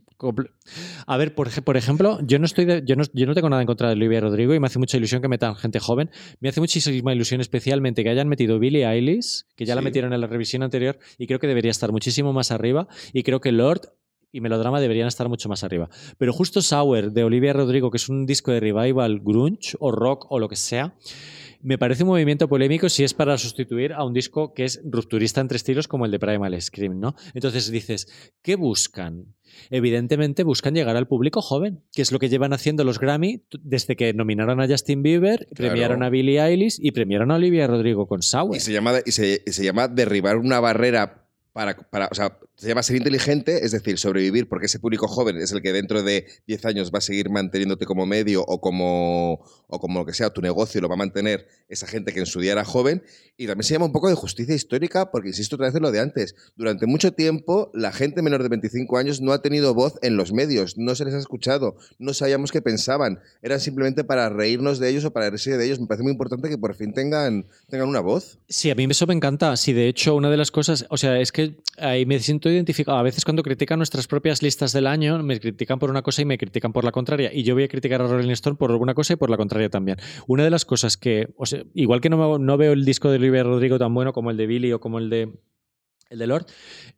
a 1.06 1.16
ver, 1.16 1.34
por, 1.34 1.48
ej- 1.48 1.62
por 1.64 1.78
ejemplo, 1.78 2.18
yo 2.26 2.38
no 2.38 2.44
estoy 2.44 2.66
de- 2.66 2.82
yo, 2.84 2.94
no, 2.94 3.04
yo 3.14 3.24
no 3.26 3.34
tengo 3.34 3.48
nada 3.48 3.62
en 3.62 3.66
contra 3.66 3.88
de 3.88 3.94
Olivia 3.94 4.20
Rodrigo 4.20 4.54
y 4.54 4.60
me 4.60 4.66
hace 4.66 4.78
mucha 4.78 4.98
ilusión 4.98 5.22
que 5.22 5.28
metan 5.28 5.56
gente 5.56 5.80
joven. 5.80 6.10
Me 6.40 6.50
hace 6.50 6.60
muchísima 6.60 7.14
ilusión 7.14 7.40
especialmente 7.40 8.04
que 8.04 8.10
hayan 8.10 8.28
metido 8.28 8.58
Billie 8.58 8.84
Eilish, 8.86 9.44
que 9.56 9.64
ya 9.64 9.74
la 9.74 9.80
metieron 9.84 10.12
en 10.12 10.20
la 10.20 10.26
revisión 10.26 10.62
anterior 10.62 10.98
y 11.16 11.26
creo 11.26 11.38
que 11.38 11.46
debería 11.46 11.70
estar 11.70 11.90
muchísimo 11.90 12.34
más 12.34 12.50
arriba 12.50 12.86
y 13.14 13.22
creo 13.22 13.40
que 13.40 13.50
Lord 13.52 13.80
y 14.32 14.40
Melodrama 14.40 14.80
deberían 14.80 15.08
estar 15.08 15.28
mucho 15.28 15.48
más 15.48 15.64
arriba. 15.64 15.88
Pero 16.18 16.32
justo 16.32 16.62
Sour 16.62 17.12
de 17.12 17.24
Olivia 17.24 17.52
Rodrigo, 17.52 17.90
que 17.90 17.96
es 17.96 18.08
un 18.08 18.26
disco 18.26 18.52
de 18.52 18.60
revival 18.60 19.20
grunge 19.20 19.76
o 19.78 19.92
rock 19.92 20.26
o 20.30 20.38
lo 20.38 20.48
que 20.48 20.56
sea, 20.56 20.94
me 21.62 21.78
parece 21.78 22.04
un 22.04 22.08
movimiento 22.08 22.48
polémico 22.48 22.88
si 22.88 23.04
es 23.04 23.12
para 23.12 23.36
sustituir 23.36 23.92
a 23.92 24.04
un 24.04 24.14
disco 24.14 24.54
que 24.54 24.64
es 24.64 24.80
rupturista 24.84 25.40
entre 25.40 25.56
estilos 25.56 25.88
como 25.88 26.06
el 26.06 26.10
de 26.10 26.18
Primal 26.18 26.60
Scream, 26.60 26.98
¿no? 26.98 27.14
Entonces 27.34 27.70
dices, 27.70 28.32
¿qué 28.42 28.56
buscan? 28.56 29.34
Evidentemente 29.68 30.42
buscan 30.42 30.74
llegar 30.74 30.96
al 30.96 31.06
público 31.06 31.42
joven, 31.42 31.82
que 31.92 32.02
es 32.02 32.12
lo 32.12 32.18
que 32.18 32.28
llevan 32.28 32.52
haciendo 32.52 32.84
los 32.84 32.98
Grammy 32.98 33.44
desde 33.62 33.96
que 33.96 34.14
nominaron 34.14 34.60
a 34.60 34.68
Justin 34.68 35.02
Bieber, 35.02 35.48
premiaron 35.54 36.02
a 36.02 36.08
Billie 36.08 36.40
Eilish 36.40 36.78
y 36.80 36.92
premiaron 36.92 37.30
a 37.30 37.34
Olivia 37.34 37.66
Rodrigo 37.66 38.06
con 38.06 38.22
Sour. 38.22 38.56
Y 38.56 38.60
se 38.60 38.72
llama, 38.72 38.94
y 39.04 39.12
se, 39.12 39.42
y 39.44 39.52
se 39.52 39.64
llama 39.64 39.88
derribar 39.88 40.36
una 40.36 40.60
barrera 40.60 41.26
para, 41.52 41.76
para. 41.76 42.08
O 42.10 42.14
sea, 42.14 42.38
se 42.60 42.68
llama 42.68 42.82
ser 42.82 42.96
inteligente, 42.96 43.64
es 43.64 43.72
decir, 43.72 43.96
sobrevivir, 43.96 44.46
porque 44.46 44.66
ese 44.66 44.78
público 44.78 45.08
joven 45.08 45.38
es 45.38 45.50
el 45.50 45.62
que 45.62 45.72
dentro 45.72 46.02
de 46.02 46.26
10 46.46 46.66
años 46.66 46.90
va 46.92 46.98
a 46.98 47.00
seguir 47.00 47.30
manteniéndote 47.30 47.86
como 47.86 48.04
medio 48.04 48.44
o 48.46 48.60
como, 48.60 49.40
o 49.66 49.80
como 49.80 50.00
lo 50.00 50.04
que 50.04 50.12
sea, 50.12 50.28
tu 50.28 50.42
negocio 50.42 50.78
lo 50.82 50.88
va 50.88 50.94
a 50.94 50.98
mantener 50.98 51.48
esa 51.70 51.86
gente 51.86 52.12
que 52.12 52.20
en 52.20 52.26
su 52.26 52.38
día 52.38 52.52
era 52.52 52.66
joven. 52.66 53.02
Y 53.38 53.46
también 53.46 53.64
se 53.64 53.72
llama 53.72 53.86
un 53.86 53.92
poco 53.92 54.10
de 54.10 54.14
justicia 54.14 54.54
histórica, 54.54 55.10
porque 55.10 55.28
insisto 55.28 55.56
otra 55.56 55.68
vez 55.68 55.74
en 55.74 55.80
lo 55.80 55.90
de 55.90 56.00
antes. 56.00 56.34
Durante 56.54 56.84
mucho 56.84 57.12
tiempo, 57.12 57.70
la 57.72 57.92
gente 57.92 58.20
menor 58.20 58.42
de 58.42 58.50
25 58.50 58.98
años 58.98 59.22
no 59.22 59.32
ha 59.32 59.40
tenido 59.40 59.72
voz 59.72 59.94
en 60.02 60.18
los 60.18 60.34
medios, 60.34 60.76
no 60.76 60.94
se 60.94 61.06
les 61.06 61.14
ha 61.14 61.18
escuchado, 61.18 61.78
no 61.98 62.12
sabíamos 62.12 62.52
qué 62.52 62.60
pensaban. 62.60 63.20
Eran 63.40 63.60
simplemente 63.60 64.04
para 64.04 64.28
reírnos 64.28 64.78
de 64.78 64.90
ellos 64.90 65.06
o 65.06 65.12
para 65.14 65.30
reírse 65.30 65.56
de 65.56 65.64
ellos. 65.64 65.80
Me 65.80 65.86
parece 65.86 66.02
muy 66.02 66.12
importante 66.12 66.50
que 66.50 66.58
por 66.58 66.74
fin 66.74 66.92
tengan, 66.92 67.46
tengan 67.70 67.88
una 67.88 68.00
voz. 68.00 68.38
Sí, 68.50 68.70
a 68.70 68.74
mí 68.74 68.86
eso 68.90 69.06
me 69.06 69.14
encanta. 69.14 69.56
Sí, 69.56 69.72
de 69.72 69.88
hecho, 69.88 70.14
una 70.14 70.28
de 70.28 70.36
las 70.36 70.50
cosas, 70.50 70.84
o 70.90 70.98
sea, 70.98 71.18
es 71.18 71.32
que 71.32 71.54
ahí 71.78 72.04
me 72.04 72.18
siento 72.20 72.49
identificado. 72.52 72.98
A 72.98 73.02
veces 73.02 73.24
cuando 73.24 73.42
critican 73.42 73.78
nuestras 73.78 74.06
propias 74.06 74.42
listas 74.42 74.72
del 74.72 74.86
año, 74.86 75.22
me 75.22 75.38
critican 75.40 75.78
por 75.78 75.90
una 75.90 76.02
cosa 76.02 76.22
y 76.22 76.24
me 76.24 76.38
critican 76.38 76.72
por 76.72 76.84
la 76.84 76.92
contraria. 76.92 77.32
Y 77.32 77.42
yo 77.42 77.54
voy 77.54 77.64
a 77.64 77.68
criticar 77.68 78.02
a 78.02 78.06
Rolling 78.06 78.30
Stone 78.30 78.56
por 78.56 78.72
una 78.72 78.94
cosa 78.94 79.14
y 79.14 79.16
por 79.16 79.30
la 79.30 79.36
contraria 79.36 79.68
también. 79.68 79.98
Una 80.26 80.44
de 80.44 80.50
las 80.50 80.64
cosas 80.64 80.96
que, 80.96 81.28
o 81.36 81.46
sea, 81.46 81.62
igual 81.74 82.00
que 82.00 82.10
no, 82.10 82.38
no 82.38 82.56
veo 82.56 82.72
el 82.72 82.84
disco 82.84 83.10
de 83.10 83.16
Olivia 83.16 83.42
Rodrigo 83.42 83.78
tan 83.78 83.94
bueno 83.94 84.12
como 84.12 84.30
el 84.30 84.36
de 84.36 84.46
Billy 84.46 84.72
o 84.72 84.80
como 84.80 84.98
el 84.98 85.10
de, 85.10 85.32
el 86.10 86.18
de 86.18 86.26
Lord, 86.26 86.46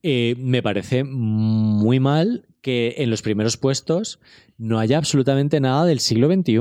eh, 0.03 0.35
me 0.39 0.63
parece 0.63 1.05
muy 1.05 2.01
mal 2.01 2.47
que 2.63 2.95
en 2.99 3.11
los 3.11 3.23
primeros 3.23 3.57
puestos 3.57 4.21
no 4.57 4.79
haya 4.79 4.97
absolutamente 4.97 5.61
nada 5.61 5.85
del 5.85 5.99
siglo 5.99 6.33
XXI. 6.33 6.59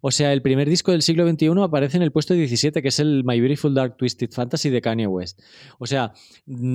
O 0.00 0.10
sea, 0.10 0.32
el 0.32 0.42
primer 0.42 0.68
disco 0.68 0.90
del 0.90 1.02
siglo 1.02 1.28
XXI 1.28 1.52
aparece 1.62 1.96
en 1.96 2.02
el 2.02 2.10
puesto 2.10 2.34
17, 2.34 2.82
que 2.82 2.88
es 2.88 2.98
el 2.98 3.22
My 3.24 3.40
Beautiful 3.40 3.72
Dark 3.72 3.96
Twisted 3.96 4.30
Fantasy 4.30 4.68
de 4.68 4.80
Kanye 4.80 5.06
West. 5.06 5.40
O 5.78 5.86
sea, 5.86 6.12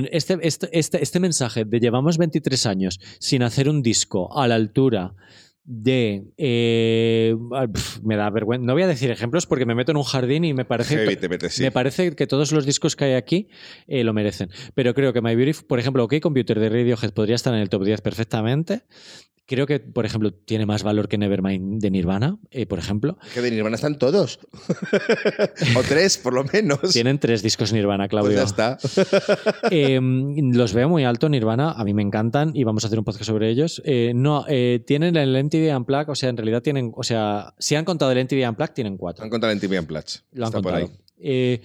este, 0.10 0.40
este, 0.42 0.70
este, 0.72 1.04
este 1.04 1.20
mensaje 1.20 1.66
de 1.66 1.80
llevamos 1.80 2.18
23 2.18 2.66
años 2.66 3.00
sin 3.20 3.44
hacer 3.44 3.68
un 3.68 3.84
disco 3.84 4.36
a 4.38 4.48
la 4.48 4.56
altura 4.56 5.14
de... 5.66 6.24
eh, 6.38 7.36
pf, 7.74 8.02
me 8.04 8.16
da 8.16 8.30
vergüenza. 8.30 8.66
No 8.66 8.74
voy 8.74 8.84
a 8.84 8.88
decir 8.88 9.10
ejemplos 9.12 9.46
porque 9.46 9.66
me 9.66 9.76
meto 9.76 9.92
en 9.92 9.98
un 9.98 10.04
jardín 10.04 10.46
y 10.46 10.54
me 10.54 10.64
parece... 10.66 10.96
Heavy, 10.98 11.16
te 11.16 11.28
metes, 11.30 11.54
sí. 11.54 11.64
Me 11.64 11.72
parece 11.72 12.16
que 12.16 12.28
todos 12.28 12.52
los 12.52 12.66
discos 12.66 12.96
que 12.96 13.06
hay 13.06 13.14
aquí 13.14 13.50
eh, 13.88 14.04
lo 14.04 14.14
merecen. 14.14 14.50
Pero 14.74 14.94
creo 14.94 15.12
que 15.14 15.22
My 15.22 15.36
Beautiful, 15.36 15.66
por 15.68 15.80
ejemplo, 15.80 16.04
OK 16.04 16.20
Computer 16.22 16.60
de 16.60 16.70
Radiohead 16.70 17.12
podría 17.14 17.36
estar 17.36 17.54
en 17.54 17.60
el 17.62 17.70
top 17.70 17.84
10 17.84 18.02
perfectamente. 18.02 18.84
Creo 19.48 19.68
que, 19.68 19.80
por 19.80 20.08
ejemplo, 20.08 20.34
tiene 20.34 20.66
más 20.66 20.82
valor 20.82 21.08
que 21.08 21.20
Nevermind 21.20 21.80
de 21.80 21.92
Nirvana, 21.92 22.40
eh, 22.50 22.66
por 22.66 22.80
ejemplo. 22.80 23.20
Que 23.32 23.42
de 23.42 23.52
Nirvana 23.52 23.76
están 23.76 24.00
todos. 24.00 24.40
o 25.76 25.84
tres, 25.88 26.18
por 26.18 26.34
lo 26.34 26.44
menos. 26.46 26.80
Tienen 26.92 27.20
tres 27.20 27.44
discos 27.44 27.72
Nirvana, 27.72 28.08
Pues 28.08 28.10
Claudio. 28.10 28.38
ya 28.38 28.44
está. 28.44 28.78
Eh, 29.70 30.00
los 30.02 30.74
veo 30.74 30.90
muy 30.90 31.04
alto, 31.04 31.30
Nirvana, 31.30 31.74
a 31.74 31.84
mí 31.84 31.94
me 31.94 32.02
encantan 32.02 32.52
y 32.56 32.64
vamos 32.64 32.84
a 32.86 32.88
hacer 32.88 32.98
un 32.98 33.06
podcast 33.06 33.26
sobre 33.26 33.50
ellos. 33.52 33.82
No, 34.16 34.46
tienen 34.86 35.16
el 35.16 35.36
MTV 35.56 35.76
Unplugged, 35.78 36.10
o 36.10 36.16
sea, 36.16 36.30
en 36.30 36.38
realidad 36.38 36.62
tienen, 36.62 36.92
o 36.96 37.04
sea, 37.04 37.54
si 37.60 37.76
han 37.76 37.86
contado 37.86 38.12
el 38.12 38.24
MTV 38.24 38.48
Unplugged, 38.50 38.74
tienen 38.74 38.98
cuatro. 38.98 39.24
Han 39.24 39.30
contado 39.30 39.54
en 39.54 39.60
TV 39.60 39.78
and 39.78 39.88
Platch. 39.88 40.18
Lo 40.32 40.46
han 40.46 40.50
Está 40.50 40.62
por 40.62 40.72
contado. 40.74 40.92
ahí. 40.94 41.00
Eh, 41.18 41.62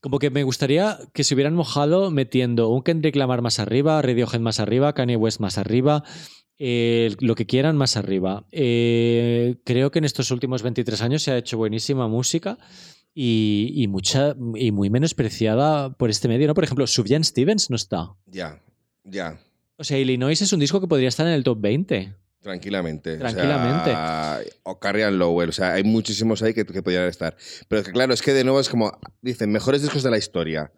como 0.00 0.18
que 0.18 0.30
me 0.30 0.42
gustaría 0.42 0.98
que 1.12 1.22
se 1.22 1.34
hubieran 1.34 1.54
mojado 1.54 2.10
metiendo 2.10 2.68
un 2.68 2.82
Kendrick 2.82 3.14
Lamar 3.14 3.40
más 3.40 3.60
arriba, 3.60 4.02
Radiohead 4.02 4.40
más 4.40 4.58
arriba, 4.58 4.94
Kanye 4.94 5.16
West 5.16 5.38
más 5.40 5.58
arriba, 5.58 6.02
eh, 6.58 7.14
lo 7.20 7.36
que 7.36 7.46
quieran 7.46 7.76
más 7.76 7.96
arriba. 7.96 8.44
Eh, 8.50 9.56
creo 9.64 9.90
que 9.92 10.00
en 10.00 10.04
estos 10.04 10.30
últimos 10.32 10.62
23 10.62 11.00
años 11.02 11.22
se 11.22 11.30
ha 11.30 11.38
hecho 11.38 11.56
buenísima 11.56 12.08
música 12.08 12.58
y, 13.14 13.72
y 13.76 13.86
mucha 13.86 14.34
y 14.56 14.72
muy 14.72 14.90
menospreciada 14.90 15.92
por 15.92 16.10
este 16.10 16.26
medio. 16.26 16.48
¿no? 16.48 16.54
Por 16.54 16.64
ejemplo, 16.64 16.86
Sufjan 16.88 17.22
Stevens 17.22 17.70
no 17.70 17.76
está. 17.76 18.14
Ya, 18.26 18.60
ya. 19.04 19.38
O 19.76 19.84
sea, 19.84 19.98
Illinois 19.98 20.40
es 20.40 20.52
un 20.52 20.60
disco 20.60 20.80
que 20.80 20.86
podría 20.88 21.08
estar 21.08 21.26
en 21.26 21.32
el 21.32 21.44
top 21.44 21.60
20. 21.60 22.14
Tranquilamente. 22.42 23.18
Tranquilamente. 23.18 23.90
O, 23.90 23.94
sea, 23.94 24.40
o 24.64 24.78
Carrion 24.80 25.18
Lowell. 25.18 25.50
O 25.50 25.52
sea, 25.52 25.74
hay 25.74 25.84
muchísimos 25.84 26.42
ahí 26.42 26.52
que, 26.52 26.66
que 26.66 26.82
podrían 26.82 27.06
estar. 27.06 27.36
Pero 27.68 27.84
que, 27.84 27.92
claro, 27.92 28.12
es 28.12 28.20
que 28.20 28.32
de 28.32 28.42
nuevo 28.42 28.58
es 28.58 28.68
como. 28.68 28.98
Dicen, 29.20 29.50
mejores 29.52 29.80
discos 29.80 30.02
de 30.02 30.10
la 30.10 30.18
historia. 30.18 30.72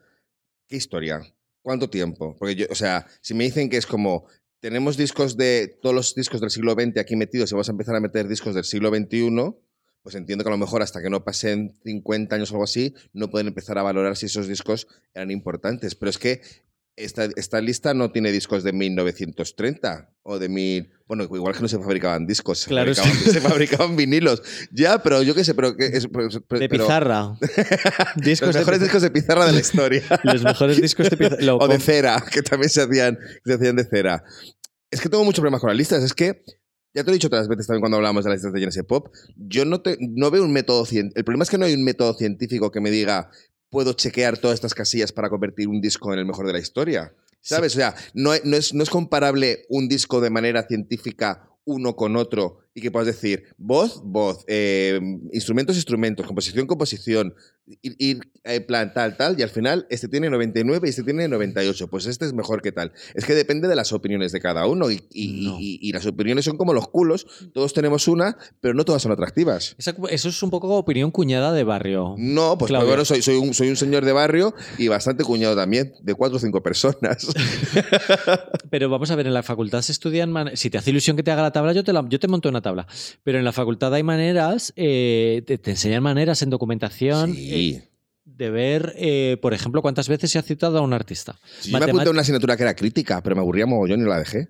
¿Qué 0.68 0.76
historia? 0.76 1.22
¿Cuánto 1.62 1.88
tiempo? 1.88 2.36
Porque 2.38 2.54
yo, 2.54 2.66
o 2.70 2.74
sea, 2.74 3.06
si 3.22 3.32
me 3.32 3.44
dicen 3.44 3.70
que 3.70 3.78
es 3.78 3.86
como. 3.86 4.26
Tenemos 4.60 4.98
discos 4.98 5.36
de. 5.38 5.78
Todos 5.80 5.94
los 5.94 6.14
discos 6.14 6.40
del 6.40 6.50
siglo 6.50 6.74
XX 6.74 6.98
aquí 6.98 7.16
metidos 7.16 7.50
y 7.50 7.54
vamos 7.54 7.68
a 7.68 7.72
empezar 7.72 7.96
a 7.96 8.00
meter 8.00 8.28
discos 8.28 8.54
del 8.54 8.64
siglo 8.64 8.90
XXI. 8.90 9.54
Pues 10.02 10.16
entiendo 10.16 10.44
que 10.44 10.50
a 10.50 10.52
lo 10.52 10.58
mejor 10.58 10.82
hasta 10.82 11.00
que 11.00 11.08
no 11.08 11.24
pasen 11.24 11.78
50 11.82 12.36
años 12.36 12.50
o 12.50 12.56
algo 12.56 12.64
así, 12.64 12.94
no 13.14 13.30
pueden 13.30 13.46
empezar 13.46 13.78
a 13.78 13.82
valorar 13.82 14.18
si 14.18 14.26
esos 14.26 14.46
discos 14.48 14.86
eran 15.14 15.30
importantes. 15.30 15.94
Pero 15.94 16.10
es 16.10 16.18
que 16.18 16.42
esta, 16.96 17.24
esta 17.36 17.60
lista 17.60 17.92
no 17.94 18.10
tiene 18.12 18.30
discos 18.32 18.62
de 18.64 18.72
1930 18.72 20.10
o 20.22 20.38
de 20.38 20.48
mil. 20.48 20.90
Bueno, 21.06 21.24
igual 21.24 21.54
que 21.54 21.60
no 21.60 21.68
se 21.68 21.78
fabricaban 21.78 22.26
discos, 22.26 22.60
se, 22.60 22.68
Claro, 22.68 22.94
fabricaban, 22.94 23.32
se 23.32 23.40
fabricaban 23.40 23.96
vinilos. 23.96 24.42
Ya, 24.72 25.02
pero 25.02 25.22
yo 25.22 25.34
qué 25.34 25.44
sé, 25.44 25.54
pero. 25.54 25.76
Que 25.76 25.86
es, 25.86 26.06
pero- 26.08 26.28
De 26.60 26.68
pizarra. 26.68 27.36
discos 28.16 28.48
los 28.48 28.54
de 28.54 28.60
mejores 28.60 28.78
piza- 28.80 28.84
discos 28.84 29.02
de 29.02 29.10
pizarra 29.10 29.46
de 29.46 29.52
la 29.52 29.60
historia. 29.66 30.02
Los 30.22 30.42
mejores 30.42 30.80
discos 30.80 31.10
de 31.10 31.16
pizarra. 31.16 31.42
Lo 31.42 31.56
o 31.58 31.68
de 31.68 31.78
cera, 31.80 32.24
que 32.30 32.42
también 32.42 32.70
se 32.70 32.82
hacían, 32.82 33.18
se 33.44 33.54
hacían 33.54 33.76
de 33.76 33.84
cera. 33.84 34.24
Es 34.90 35.00
que 35.00 35.08
tengo 35.08 35.24
muchos 35.24 35.40
problemas 35.40 35.60
con 35.60 35.68
las 35.68 35.76
listas. 35.76 36.02
Es 36.04 36.14
que, 36.14 36.42
ya 36.94 37.02
te 37.02 37.06
lo 37.06 37.10
he 37.10 37.14
dicho 37.14 37.26
otras 37.26 37.48
veces 37.48 37.66
también 37.66 37.80
cuando 37.80 37.96
hablábamos 37.96 38.24
de 38.24 38.30
las 38.30 38.38
listas 38.38 38.52
de 38.52 38.60
Genesis 38.60 38.84
Pop, 38.84 39.08
yo 39.36 39.64
no, 39.64 39.80
te, 39.82 39.96
no 40.00 40.30
veo 40.30 40.44
un 40.44 40.52
método 40.52 40.86
científico. 40.86 41.18
El 41.18 41.24
problema 41.24 41.42
es 41.42 41.50
que 41.50 41.58
no 41.58 41.66
hay 41.66 41.74
un 41.74 41.84
método 41.84 42.14
científico 42.14 42.70
que 42.70 42.80
me 42.80 42.90
diga, 42.90 43.30
puedo 43.74 43.92
chequear 43.92 44.38
todas 44.38 44.54
estas 44.54 44.72
casillas 44.74 45.12
para 45.12 45.28
convertir 45.28 45.68
un 45.68 45.80
disco 45.80 46.12
en 46.12 46.18
el 46.20 46.24
mejor 46.24 46.46
de 46.46 46.52
la 46.52 46.60
historia. 46.60 47.12
¿Sabes? 47.40 47.72
O 47.74 47.76
sea, 47.76 47.94
no, 48.14 48.32
es- 48.32 48.44
no 48.44 48.56
es, 48.56 48.72
no 48.72 48.82
es 48.82 48.88
comparable 48.88 49.66
un 49.68 49.88
disco 49.88 50.20
de 50.20 50.30
manera 50.30 50.66
científica 50.66 51.48
uno 51.66 51.96
con 51.96 52.14
otro 52.16 52.58
y 52.74 52.80
que 52.82 52.90
puedas 52.90 53.06
decir 53.06 53.44
voz, 53.58 54.00
voz, 54.04 54.44
eh, 54.48 55.00
instrumentos, 55.32 55.76
instrumentos, 55.76 56.26
composición, 56.26 56.66
composición, 56.66 57.34
ir, 57.66 57.96
ir, 57.98 58.20
eh, 58.44 58.60
plan 58.60 58.92
tal, 58.92 59.16
tal, 59.16 59.38
y 59.38 59.42
al 59.42 59.48
final 59.48 59.86
este 59.88 60.06
tiene 60.08 60.28
99 60.30 60.86
y 60.86 60.90
este 60.90 61.02
tiene 61.02 61.28
98. 61.28 61.88
Pues 61.88 62.06
este 62.06 62.26
es 62.26 62.32
mejor 62.34 62.60
que 62.62 62.72
tal. 62.72 62.92
Es 63.14 63.24
que 63.24 63.34
depende 63.34 63.68
de 63.68 63.76
las 63.76 63.92
opiniones 63.92 64.32
de 64.32 64.40
cada 64.40 64.66
uno 64.66 64.90
y, 64.90 65.02
y- 65.12 65.46
No. 65.46 65.56
y- 65.58 65.78
y 65.82 65.92
las 65.92 66.04
opiniones 66.06 66.44
son 66.44 66.56
como 66.58 66.74
los 66.74 66.88
culos. 66.88 67.26
Todos 67.54 67.72
tenemos 67.72 68.06
una, 68.08 68.36
pero 68.60 68.74
no 68.74 68.84
todas 68.84 69.02
son 69.02 69.12
atractivas. 69.12 69.74
Esa- 69.78 69.94
Eso 70.10 70.28
es 70.28 70.42
un 70.42 70.50
poco 70.50 70.68
opinión 70.76 71.10
cuñada 71.10 71.52
de 71.52 71.64
barrio. 71.64 72.14
No, 72.18 72.58
pues 72.58 72.68
Claudia. 72.68 72.88
bueno, 72.88 73.04
soy, 73.04 73.22
soy, 73.22 73.36
un, 73.36 73.54
soy 73.54 73.68
un 73.70 73.76
señor 73.76 74.04
de 74.04 74.12
barrio 74.12 74.54
y 74.78 74.88
bastante 74.88 75.24
cuñado 75.24 75.56
también, 75.56 75.94
de 76.02 76.14
cuatro 76.14 76.36
o 76.36 76.40
cinco 76.40 76.62
personas. 76.62 77.26
Pero 78.70 78.88
vamos 78.88 79.10
a 79.10 79.16
ver, 79.16 79.26
en 79.26 79.34
la 79.34 79.42
facultad 79.42 79.82
se 79.82 79.92
estudian. 79.92 80.30
man- 80.30 80.50
Si 80.54 80.70
te 80.70 80.78
hace 80.78 80.90
ilusión 80.90 81.16
que 81.16 81.22
te 81.22 81.30
haga 81.30 81.42
la 81.42 81.52
tabla, 81.52 81.72
yo 81.72 81.84
te, 81.84 81.92
la- 81.92 82.04
yo 82.08 82.18
te 82.18 82.28
monto 82.28 82.48
una 82.48 82.60
tabla. 82.60 82.86
Pero 83.22 83.38
en 83.38 83.44
la 83.44 83.52
facultad 83.52 83.92
hay 83.94 84.02
maneras, 84.02 84.72
eh, 84.76 85.42
te, 85.46 85.58
te 85.58 85.70
enseñan 85.70 86.02
maneras 86.02 86.42
en 86.42 86.50
documentación 86.50 87.34
Sí. 87.34 87.53
Eh, 87.54 87.88
de 88.24 88.50
ver, 88.50 88.94
eh, 88.96 89.36
por 89.40 89.54
ejemplo, 89.54 89.82
cuántas 89.82 90.08
veces 90.08 90.30
se 90.30 90.38
ha 90.38 90.42
citado 90.42 90.78
a 90.78 90.80
un 90.80 90.92
artista. 90.92 91.38
Sí, 91.60 91.70
yo 91.70 91.78
me 91.78 91.84
apunté 91.84 92.08
a 92.08 92.10
una 92.10 92.22
asignatura 92.22 92.56
que 92.56 92.62
era 92.62 92.74
crítica, 92.74 93.22
pero 93.22 93.36
me 93.36 93.42
aburría 93.42 93.66
mogollón 93.66 94.00
y 94.00 94.08
la 94.08 94.18
dejé. 94.18 94.48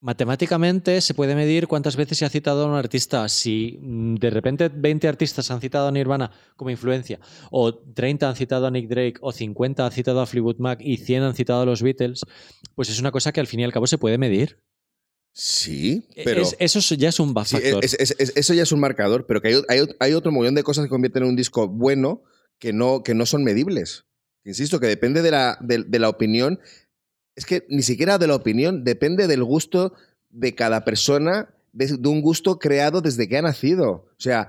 Matemáticamente 0.00 1.00
se 1.00 1.14
puede 1.14 1.34
medir 1.34 1.66
cuántas 1.66 1.96
veces 1.96 2.18
se 2.18 2.24
ha 2.24 2.28
citado 2.28 2.64
a 2.64 2.68
un 2.68 2.74
artista. 2.76 3.28
Si 3.28 3.78
mm, 3.80 4.16
de 4.16 4.30
repente 4.30 4.68
20 4.68 5.08
artistas 5.08 5.50
han 5.50 5.60
citado 5.60 5.88
a 5.88 5.90
Nirvana 5.90 6.30
como 6.54 6.70
influencia, 6.70 7.18
o 7.50 7.74
30 7.74 8.28
han 8.28 8.36
citado 8.36 8.66
a 8.66 8.70
Nick 8.70 8.88
Drake, 8.88 9.16
o 9.20 9.32
50 9.32 9.84
han 9.84 9.92
citado 9.92 10.20
a 10.20 10.26
Fleetwood 10.26 10.58
Mac 10.58 10.80
y 10.82 10.98
100 10.98 11.22
han 11.22 11.34
citado 11.34 11.62
a 11.62 11.66
los 11.66 11.82
Beatles, 11.82 12.24
pues 12.74 12.88
es 12.88 13.00
una 13.00 13.10
cosa 13.10 13.32
que 13.32 13.40
al 13.40 13.46
fin 13.46 13.60
y 13.60 13.64
al 13.64 13.72
cabo 13.72 13.86
se 13.86 13.98
puede 13.98 14.18
medir. 14.18 14.60
Sí, 15.38 16.08
pero. 16.24 16.40
Es- 16.40 16.56
eso 16.58 16.94
ya 16.94 17.10
es 17.10 17.20
un 17.20 17.28
Sí, 17.44 17.56
factor. 17.56 17.84
es- 17.84 17.92
es- 18.00 18.16
es- 18.18 18.32
eso 18.36 18.54
ya 18.54 18.62
es 18.62 18.72
un 18.72 18.80
marcador, 18.80 19.26
pero 19.26 19.42
que 19.42 19.48
hay, 19.48 19.62
hay- 19.68 19.94
hay 20.00 20.12
otro 20.14 20.32
montón 20.32 20.54
de 20.54 20.62
cosas 20.62 20.84
que 20.86 20.88
convierten 20.88 21.24
en 21.24 21.28
un 21.28 21.36
disco 21.36 21.68
bueno 21.68 22.22
que 22.58 22.72
no, 22.72 23.02
que 23.02 23.14
no 23.14 23.26
son 23.26 23.44
medibles. 23.44 24.06
Insisto, 24.44 24.80
que 24.80 24.86
depende 24.86 25.20
de 25.20 25.30
la, 25.30 25.58
de, 25.60 25.84
de 25.84 25.98
la 25.98 26.08
opinión. 26.08 26.58
Es 27.34 27.44
que 27.44 27.66
ni 27.68 27.82
siquiera 27.82 28.16
de 28.16 28.26
la 28.28 28.34
opinión, 28.34 28.82
depende 28.82 29.26
del 29.26 29.44
gusto 29.44 29.92
de 30.30 30.54
cada 30.54 30.86
persona, 30.86 31.50
de, 31.72 31.86
de 31.98 32.08
un 32.08 32.22
gusto 32.22 32.58
creado 32.58 33.02
desde 33.02 33.28
que 33.28 33.36
ha 33.36 33.42
nacido. 33.42 33.90
O 33.90 34.14
sea, 34.16 34.48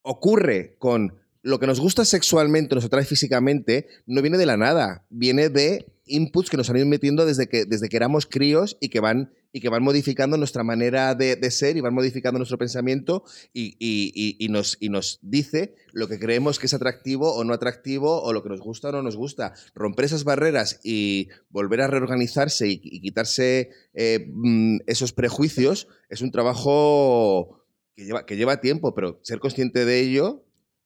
ocurre 0.00 0.76
con 0.78 1.14
lo 1.42 1.58
que 1.60 1.66
nos 1.66 1.78
gusta 1.78 2.06
sexualmente, 2.06 2.74
nos 2.74 2.86
atrae 2.86 3.04
físicamente, 3.04 3.86
no 4.06 4.22
viene 4.22 4.38
de 4.38 4.46
la 4.46 4.56
nada, 4.56 5.04
viene 5.10 5.50
de 5.50 5.86
inputs 6.06 6.48
que 6.50 6.56
nos 6.56 6.70
han 6.70 6.76
ido 6.76 6.86
metiendo 6.86 7.26
desde 7.26 7.48
que, 7.48 7.64
desde 7.64 7.88
que 7.88 7.96
éramos 7.96 8.26
críos 8.26 8.76
y 8.80 8.88
que 8.88 9.00
van, 9.00 9.32
y 9.52 9.60
que 9.60 9.68
van 9.68 9.82
modificando 9.82 10.36
nuestra 10.36 10.62
manera 10.62 11.14
de, 11.14 11.36
de 11.36 11.50
ser 11.50 11.76
y 11.76 11.80
van 11.80 11.94
modificando 11.94 12.38
nuestro 12.38 12.58
pensamiento 12.58 13.24
y, 13.52 13.76
y- 13.78 14.48
nos, 14.48 14.76
y 14.80 14.88
nos 14.88 15.18
dice 15.22 15.74
lo 15.92 16.06
que 16.08 16.18
creemos 16.18 16.58
que 16.58 16.66
es 16.66 16.74
atractivo 16.74 17.34
o 17.34 17.42
no 17.44 17.52
atractivo 17.54 18.22
o 18.22 18.32
lo 18.32 18.42
que 18.42 18.48
nos 18.48 18.60
gusta 18.60 18.88
o 18.88 18.92
no 18.92 19.02
nos 19.02 19.16
gusta. 19.16 19.54
Romper 19.74 20.04
esas 20.04 20.24
barreras 20.24 20.78
y 20.84 21.28
volver 21.48 21.80
a 21.80 21.88
reorganizarse 21.88 22.68
y, 22.68 22.80
y 22.82 23.00
quitarse 23.00 23.70
eh, 23.94 24.26
mm, 24.32 24.78
esos 24.86 25.12
prejuicios 25.12 25.88
es 26.08 26.20
un 26.22 26.30
trabajo 26.30 27.64
que 27.96 28.04
lleva, 28.04 28.26
que 28.26 28.36
lleva 28.36 28.60
tiempo, 28.60 28.94
pero 28.94 29.18
ser 29.22 29.38
consciente 29.40 29.84
de 29.84 30.00
ello 30.00 30.44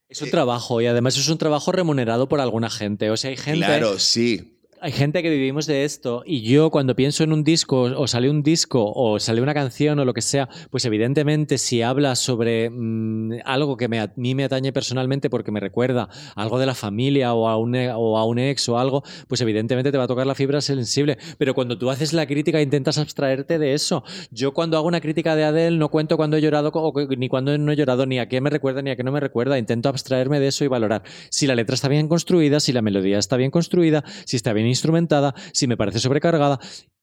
Es 0.08 0.22
un 0.22 0.30
trabajo 0.30 0.80
y 0.80 0.86
además 0.86 1.16
es 1.16 1.28
un 1.28 1.38
trabajo 1.38 1.72
remunerado 1.72 2.28
por 2.28 2.40
alguna 2.40 2.70
gente. 2.70 3.10
O 3.10 3.16
sea, 3.16 3.30
hay 3.30 3.36
gente, 3.36 3.66
Claro, 3.66 3.98
sí. 3.98 4.56
Hay 4.82 4.92
gente 4.92 5.22
que 5.22 5.28
vivimos 5.28 5.66
de 5.66 5.84
esto 5.84 6.22
y 6.24 6.40
yo 6.40 6.70
cuando 6.70 6.96
pienso 6.96 7.22
en 7.22 7.32
un 7.34 7.44
disco 7.44 7.82
o 7.82 8.06
sale 8.06 8.30
un 8.30 8.42
disco 8.42 8.90
o 8.94 9.18
sale 9.20 9.42
una 9.42 9.52
canción 9.52 9.98
o 9.98 10.04
lo 10.06 10.14
que 10.14 10.22
sea, 10.22 10.48
pues 10.70 10.86
evidentemente 10.86 11.58
si 11.58 11.82
habla 11.82 12.16
sobre 12.16 12.70
mm, 12.70 13.40
algo 13.44 13.76
que 13.76 13.84
a 13.84 14.10
mí 14.16 14.34
me 14.34 14.44
atañe 14.44 14.72
personalmente 14.72 15.28
porque 15.28 15.50
me 15.52 15.60
recuerda 15.60 16.08
algo 16.34 16.58
de 16.58 16.64
la 16.64 16.74
familia 16.74 17.34
o 17.34 17.48
a, 17.48 17.58
un, 17.58 17.74
e- 17.74 17.92
o 17.92 18.16
a 18.16 18.24
un 18.24 18.38
ex 18.38 18.68
o 18.70 18.78
algo, 18.78 19.02
pues 19.28 19.42
evidentemente 19.42 19.92
te 19.92 19.98
va 19.98 20.04
a 20.04 20.08
tocar 20.08 20.26
la 20.26 20.34
fibra 20.34 20.62
sensible. 20.62 21.18
Pero 21.36 21.54
cuando 21.54 21.76
tú 21.76 21.90
haces 21.90 22.14
la 22.14 22.26
crítica 22.26 22.62
intentas 22.62 22.96
abstraerte 22.96 23.58
de 23.58 23.74
eso. 23.74 24.02
Yo 24.30 24.54
cuando 24.54 24.78
hago 24.78 24.88
una 24.88 25.00
crítica 25.02 25.36
de 25.36 25.44
Adele 25.44 25.76
no 25.76 25.90
cuento 25.90 26.16
cuando 26.16 26.38
he 26.38 26.40
llorado 26.40 26.72
ni 27.18 27.28
cuando 27.28 27.56
no 27.58 27.72
he 27.72 27.76
llorado, 27.76 28.06
ni 28.06 28.18
a 28.18 28.28
qué 28.28 28.40
me 28.40 28.48
recuerda 28.48 28.80
ni 28.80 28.90
a 28.90 28.96
qué 28.96 29.02
no 29.02 29.12
me 29.12 29.20
recuerda. 29.20 29.58
Intento 29.58 29.90
abstraerme 29.90 30.40
de 30.40 30.48
eso 30.48 30.64
y 30.64 30.68
valorar 30.68 31.02
si 31.28 31.46
la 31.46 31.54
letra 31.54 31.74
está 31.74 31.88
bien 31.88 32.08
construida, 32.08 32.60
si 32.60 32.72
la 32.72 32.80
melodía 32.80 33.18
está 33.18 33.36
bien 33.36 33.50
construida, 33.50 34.04
si 34.24 34.36
está 34.36 34.54
bien 34.54 34.69
instrumentada, 34.70 35.34
si 35.52 35.66
me 35.66 35.76
parece 35.76 35.98
sobrecargada. 35.98 36.58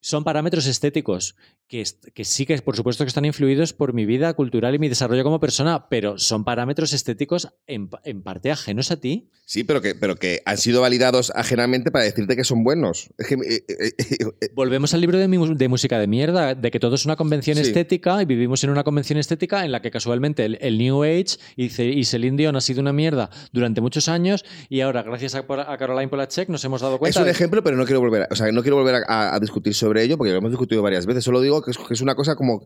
Son 0.08 0.24
parámetros 0.24 0.64
estéticos 0.66 1.36
que, 1.68 1.84
que 2.14 2.24
sí 2.24 2.46
que 2.46 2.56
por 2.62 2.74
supuesto 2.76 3.04
que 3.04 3.08
están 3.08 3.26
influidos 3.26 3.74
por 3.74 3.92
mi 3.92 4.06
vida 4.06 4.32
cultural 4.32 4.74
y 4.74 4.78
mi 4.78 4.88
desarrollo 4.88 5.22
como 5.22 5.38
persona, 5.38 5.86
pero 5.90 6.16
son 6.18 6.44
parámetros 6.44 6.94
estéticos 6.94 7.48
en, 7.66 7.90
en 8.04 8.22
parte 8.22 8.50
ajenos 8.50 8.90
a 8.90 8.96
ti. 8.98 9.28
Sí, 9.44 9.64
pero 9.64 9.82
que, 9.82 9.94
pero 9.94 10.16
que 10.16 10.40
han 10.46 10.56
sido 10.56 10.80
validados 10.80 11.30
ajenamente 11.34 11.90
para 11.90 12.04
decirte 12.06 12.36
que 12.36 12.44
son 12.44 12.64
buenos. 12.64 13.10
Es 13.18 13.26
que, 13.26 13.34
eh, 13.34 13.64
eh, 13.68 13.92
eh, 14.40 14.48
Volvemos 14.54 14.94
al 14.94 15.02
libro 15.02 15.18
de, 15.18 15.28
mi 15.28 15.36
mu- 15.36 15.54
de 15.54 15.68
música 15.68 15.98
de 15.98 16.06
mierda, 16.06 16.54
de 16.54 16.70
que 16.70 16.80
todo 16.80 16.94
es 16.94 17.04
una 17.04 17.16
convención 17.16 17.56
Sí. 17.58 17.62
estética 17.64 18.22
y 18.22 18.24
vivimos 18.24 18.64
en 18.64 18.70
una 18.70 18.84
convención 18.84 19.18
estética 19.18 19.66
en 19.66 19.72
la 19.72 19.82
que 19.82 19.90
casualmente 19.90 20.46
el, 20.46 20.56
el 20.62 20.78
New 20.78 21.02
Age 21.02 21.36
y, 21.54 21.64
y 21.82 22.04
Celine 22.06 22.38
Dion 22.38 22.56
ha 22.56 22.62
sido 22.62 22.80
una 22.80 22.94
mierda 22.94 23.28
durante 23.52 23.82
muchos 23.82 24.08
años 24.08 24.42
y 24.70 24.80
ahora 24.80 25.02
gracias 25.02 25.34
a, 25.34 25.40
a 25.40 25.76
Caroline 25.76 26.08
Polachek 26.08 26.48
nos 26.48 26.64
hemos 26.64 26.80
dado 26.80 26.94
es 26.94 26.98
cuenta 27.00 27.20
un 27.20 27.26
de- 27.26 27.32
ejemplo, 27.32 27.62
pero 27.62 27.76
no 27.76 27.84
quiero 27.84 28.00
volver, 28.00 28.22
a, 28.22 28.28
o 28.30 28.36
sea, 28.36 28.50
no 28.52 28.62
quiero 28.62 28.76
volver 28.76 29.02
a, 29.06 29.34
a 29.34 29.40
discutir 29.40 29.74
sobre 29.74 29.97
ello 30.04 30.16
porque 30.16 30.32
lo 30.32 30.38
hemos 30.38 30.50
discutido 30.50 30.82
varias 30.82 31.06
veces. 31.06 31.24
Solo 31.24 31.40
digo 31.40 31.62
que 31.62 31.70
es, 31.70 32.00
una 32.00 32.14
cosa 32.14 32.36
como 32.36 32.64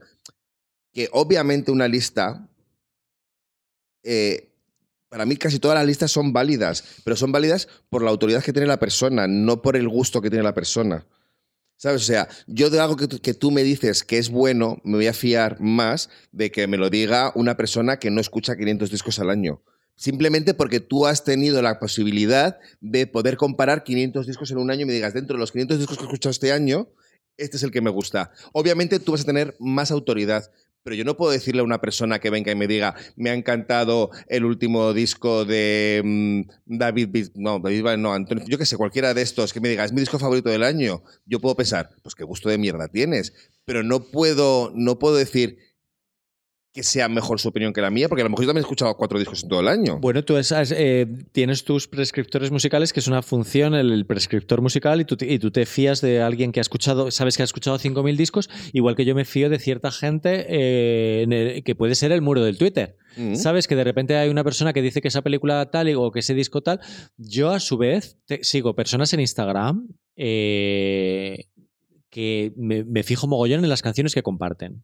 que 0.93 1.09
obviamente 1.13 1.71
una 1.71 1.89
lista, 1.89 2.49
eh, 4.03 4.53
para 5.09 5.27
mí 5.27 5.37
casi 5.37 5.59
todas 5.59 5.77
las 5.77 5.87
listas 5.87 6.11
son 6.11 6.33
válidas, 6.33 6.85
pero 7.05 7.17
son 7.17 7.33
válidas 7.33 7.69
por 7.89 8.03
la 8.03 8.11
autoridad 8.11 8.43
que 8.43 8.53
tiene 8.53 8.67
la 8.67 8.79
persona, 8.79 9.27
no 9.27 9.63
por 9.63 9.77
el 9.77 9.89
gusto 9.89 10.21
que 10.21 10.31
tiene 10.31 10.43
la 10.43 10.55
persona. 10.55 11.07
¿Sabes? 11.77 12.03
O 12.03 12.05
sea, 12.05 12.29
yo 12.47 12.71
de 12.71 12.79
algo 12.79 12.97
que 12.97 13.09
que 13.09 13.35
tú 13.35 13.51
me 13.51 13.65
dices 13.65 14.05
que 14.05 14.19
es 14.19 14.31
bueno, 14.31 14.81
me 14.85 14.97
voy 14.97 15.09
a 15.09 15.13
fiar 15.13 15.61
más 15.61 16.11
de 16.31 16.53
que 16.53 16.67
me 16.69 16.77
lo 16.77 16.91
diga 16.91 17.33
una 17.35 17.57
persona 17.57 17.99
que 17.99 18.11
no 18.11 18.21
escucha 18.21 18.57
500 18.57 18.91
discos 18.91 19.19
al 19.19 19.31
año. 19.31 19.63
Simplemente 19.97 20.55
porque 20.55 20.81
tú 20.81 21.07
has 21.07 21.25
tenido 21.25 21.61
la 21.63 21.79
posibilidad 21.79 22.59
de 22.81 23.07
poder 23.07 23.37
comparar 23.37 23.85
500 23.85 24.27
discos 24.27 24.51
en 24.51 24.59
un 24.59 24.71
año 24.71 24.83
y 24.83 24.87
me 24.87 24.93
digas, 24.93 25.15
dentro 25.15 25.37
de 25.37 25.41
los 25.41 25.53
500 25.53 25.79
discos 25.79 25.97
que 25.97 26.05
he 26.05 26.07
escuchado 26.07 26.31
este 26.31 26.53
año, 26.53 26.89
este 27.43 27.57
es 27.57 27.63
el 27.63 27.71
que 27.71 27.81
me 27.81 27.91
gusta. 27.91 28.31
Obviamente 28.53 29.01
tú 29.01 29.13
vas 29.13 29.23
a 29.23 29.27
tener 29.27 29.55
más 29.59 29.91
autoridad, 29.91 30.51
pero 30.83 30.97
yo 30.97 31.05
no 31.05 31.17
puedo 31.17 31.33
decirle 31.33 31.61
a 31.61 31.65
una 31.65 31.81
persona 31.81 32.19
que 32.19 32.31
venga 32.31 32.51
y 32.51 32.57
me 32.57 32.67
diga, 32.67 32.95
me 33.17 33.31
ha 33.31 33.35
encantado 33.35 34.11
el 34.29 34.45
último 34.45 34.93
disco 34.93 35.45
de 35.45 36.03
mm, 36.05 36.43
David, 36.67 37.31
no, 37.35 37.61
David, 37.61 37.99
no, 37.99 38.13
Antonio, 38.13 38.45
yo 38.49 38.59
que 38.59 38.67
sé, 38.67 38.77
cualquiera 38.77 39.15
de 39.15 39.23
estos, 39.23 39.53
que 39.53 39.61
me 39.61 39.69
diga, 39.69 39.85
es 39.85 39.93
mi 39.93 40.01
disco 40.01 40.19
favorito 40.19 40.51
del 40.51 40.65
año. 40.65 41.03
Yo 41.27 41.41
puedo 41.41 41.55
pensar, 41.55 41.91
pues 42.03 42.15
qué 42.15 42.25
gusto 42.25 42.49
de 42.49 42.59
mierda 42.59 42.89
tienes, 42.89 43.33
pero 43.65 43.83
no 43.83 44.05
puedo, 44.05 44.73
no 44.75 44.99
puedo 44.99 45.17
decir 45.17 45.59
que 46.73 46.83
sea 46.83 47.07
mejor 47.11 47.39
su 47.39 47.49
opinión 47.49 47.75
que 47.75 47.83
la 47.83 47.91
mía, 47.91 48.09
porque 48.09 48.23
a 48.23 48.25
lo 48.25 48.31
mejor 48.31 48.45
yo 48.45 48.49
también 48.49 48.63
he 48.63 48.67
escuchado 48.67 48.97
cuatro 48.97 49.19
discos 49.19 49.43
en 49.43 49.51
todo 49.51 49.61
el 49.61 49.69
año. 49.69 49.99
Bueno, 50.01 50.25
tú 50.25 50.39
esas, 50.39 50.73
eh, 50.75 51.07
tienes 51.33 51.65
tus 51.65 51.87
prescriptores 51.87 52.51
musicales, 52.51 52.95
que 52.95 53.01
es 53.01 53.09
una 53.09 53.21
función, 53.21 53.75
el, 53.75 53.93
el 53.93 54.07
prescriptor 54.07 54.63
musical, 54.63 54.99
y 55.01 55.05
tú, 55.05 55.19
te, 55.19 55.31
y 55.31 55.39
tú 55.39 55.51
te 55.51 55.67
fías 55.67 56.01
de 56.01 56.23
alguien 56.23 56.51
que 56.51 56.61
ha 56.61 56.63
escuchado, 56.63 57.11
sabes 57.11 57.37
que 57.37 57.43
ha 57.43 57.45
escuchado 57.45 57.79
5.000 57.79 58.17
discos, 58.17 58.49
igual 58.73 58.97
que 58.97 59.05
yo 59.05 59.15
me 59.15 59.27
fío 59.27 59.51
de 59.51 59.59
cierta 59.59 59.91
gente 59.91 60.47
eh, 60.49 61.25
el- 61.29 61.63
que 61.63 61.75
puede 61.75 61.95
ser 61.95 62.11
el 62.11 62.23
muro 62.23 62.43
del 62.43 62.57
Twitter. 62.57 62.97
Mm. 63.19 63.35
¿Sabes? 63.35 63.69
Que 63.69 63.77
de 63.77 63.85
repente 63.85 64.17
hay 64.17 64.31
una 64.31 64.43
persona 64.43 64.73
que 64.73 64.81
dice 64.81 65.03
que 65.03 65.09
esa 65.09 65.21
película 65.21 65.71
tal 65.71 65.91
y- 65.91 65.95
o 65.95 66.11
que 66.11 66.21
ese 66.21 66.33
disco 66.33 66.63
tal. 66.63 66.81
Yo, 67.19 67.51
a 67.51 67.61
su 67.61 67.77
vez, 67.77 68.17
te- 68.25 68.45
sigo 68.45 68.75
personas 68.75 69.13
en 69.13 69.21
Instagram 69.21 69.89
eh, 70.17 71.49
que 72.09 72.53
me, 72.57 72.85
me 72.85 73.03
fijo 73.03 73.27
mogollón 73.27 73.63
en 73.63 73.69
las 73.69 73.83
canciones 73.83 74.15
que 74.15 74.23
comparten. 74.23 74.83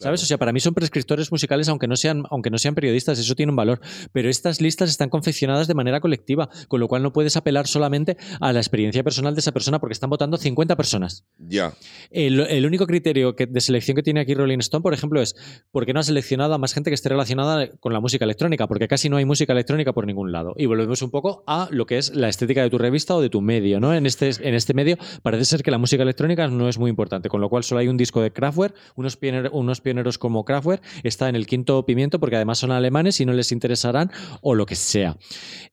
¿Sabes? 0.00 0.22
O 0.22 0.26
sea, 0.26 0.38
para 0.38 0.52
mí 0.52 0.60
son 0.60 0.74
prescriptores 0.74 1.30
musicales, 1.30 1.68
aunque 1.68 1.86
no, 1.86 1.96
sean, 1.96 2.24
aunque 2.30 2.50
no 2.50 2.58
sean 2.58 2.74
periodistas, 2.74 3.18
eso 3.18 3.34
tiene 3.34 3.50
un 3.50 3.56
valor. 3.56 3.80
Pero 4.12 4.28
estas 4.28 4.60
listas 4.60 4.90
están 4.90 5.08
confeccionadas 5.08 5.68
de 5.68 5.74
manera 5.74 6.00
colectiva, 6.00 6.48
con 6.68 6.80
lo 6.80 6.88
cual 6.88 7.02
no 7.02 7.12
puedes 7.12 7.36
apelar 7.36 7.66
solamente 7.68 8.16
a 8.40 8.52
la 8.52 8.58
experiencia 8.58 9.02
personal 9.04 9.34
de 9.34 9.40
esa 9.40 9.52
persona, 9.52 9.78
porque 9.78 9.92
están 9.92 10.10
votando 10.10 10.36
50 10.36 10.76
personas. 10.76 11.24
Ya. 11.38 11.72
El, 12.10 12.40
el 12.40 12.66
único 12.66 12.86
criterio 12.86 13.36
que- 13.36 13.46
de 13.46 13.60
selección 13.60 13.94
que 13.94 14.02
tiene 14.02 14.20
aquí 14.20 14.34
Rolling 14.34 14.58
Stone, 14.58 14.82
por 14.82 14.94
ejemplo, 14.94 15.22
es 15.22 15.36
¿por 15.70 15.86
qué 15.86 15.92
no 15.92 16.00
ha 16.00 16.02
seleccionado 16.02 16.54
a 16.54 16.58
más 16.58 16.74
gente 16.74 16.90
que 16.90 16.94
esté 16.94 17.08
relacionada 17.08 17.68
con 17.78 17.92
la 17.92 18.00
música 18.00 18.24
electrónica? 18.24 18.66
Porque 18.66 18.88
casi 18.88 19.08
no 19.08 19.16
hay 19.16 19.24
música 19.24 19.52
electrónica 19.52 19.92
por 19.92 20.06
ningún 20.06 20.32
lado. 20.32 20.54
Y 20.56 20.66
volvemos 20.66 21.02
un 21.02 21.10
poco 21.10 21.44
a 21.46 21.68
lo 21.70 21.86
que 21.86 21.98
es 21.98 22.14
la 22.14 22.28
estética 22.28 22.62
de 22.62 22.70
tu 22.70 22.78
revista 22.78 23.14
o 23.14 23.20
de 23.20 23.30
tu 23.30 23.40
medio, 23.40 23.78
¿no? 23.78 23.94
En 23.94 24.06
este, 24.06 24.30
en 24.40 24.54
este 24.54 24.74
medio 24.74 24.96
parece 25.22 25.44
ser 25.44 25.62
que 25.62 25.70
la 25.70 25.78
música 25.78 26.02
electrónica 26.02 26.48
no 26.48 26.68
es 26.68 26.78
muy 26.78 26.90
importante, 26.90 27.28
con 27.28 27.40
lo 27.40 27.48
cual 27.48 27.62
solo 27.62 27.80
hay 27.80 27.88
un 27.88 27.96
disco 27.96 28.20
de 28.20 28.32
Kraftwerk, 28.32 28.74
unos, 28.96 29.18
unos 29.52 29.80
pioneros 29.84 30.18
como 30.18 30.44
Kraftwerk, 30.44 30.82
está 31.04 31.28
en 31.28 31.36
el 31.36 31.46
quinto 31.46 31.86
pimiento 31.86 32.18
porque 32.18 32.34
además 32.34 32.58
son 32.58 32.72
alemanes 32.72 33.20
y 33.20 33.26
no 33.26 33.32
les 33.32 33.52
interesarán 33.52 34.10
o 34.42 34.56
lo 34.56 34.66
que 34.66 34.74
sea. 34.74 35.16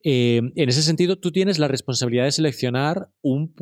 Eh, 0.04 0.41
en 0.56 0.69
ese 0.69 0.84
sentido, 0.84 1.17
tú 1.17 1.32
tienes 1.32 1.58
la 1.58 1.67
responsabilidad 1.67 2.26
de 2.26 2.32
seleccionar 2.32 3.10
un, 3.21 3.56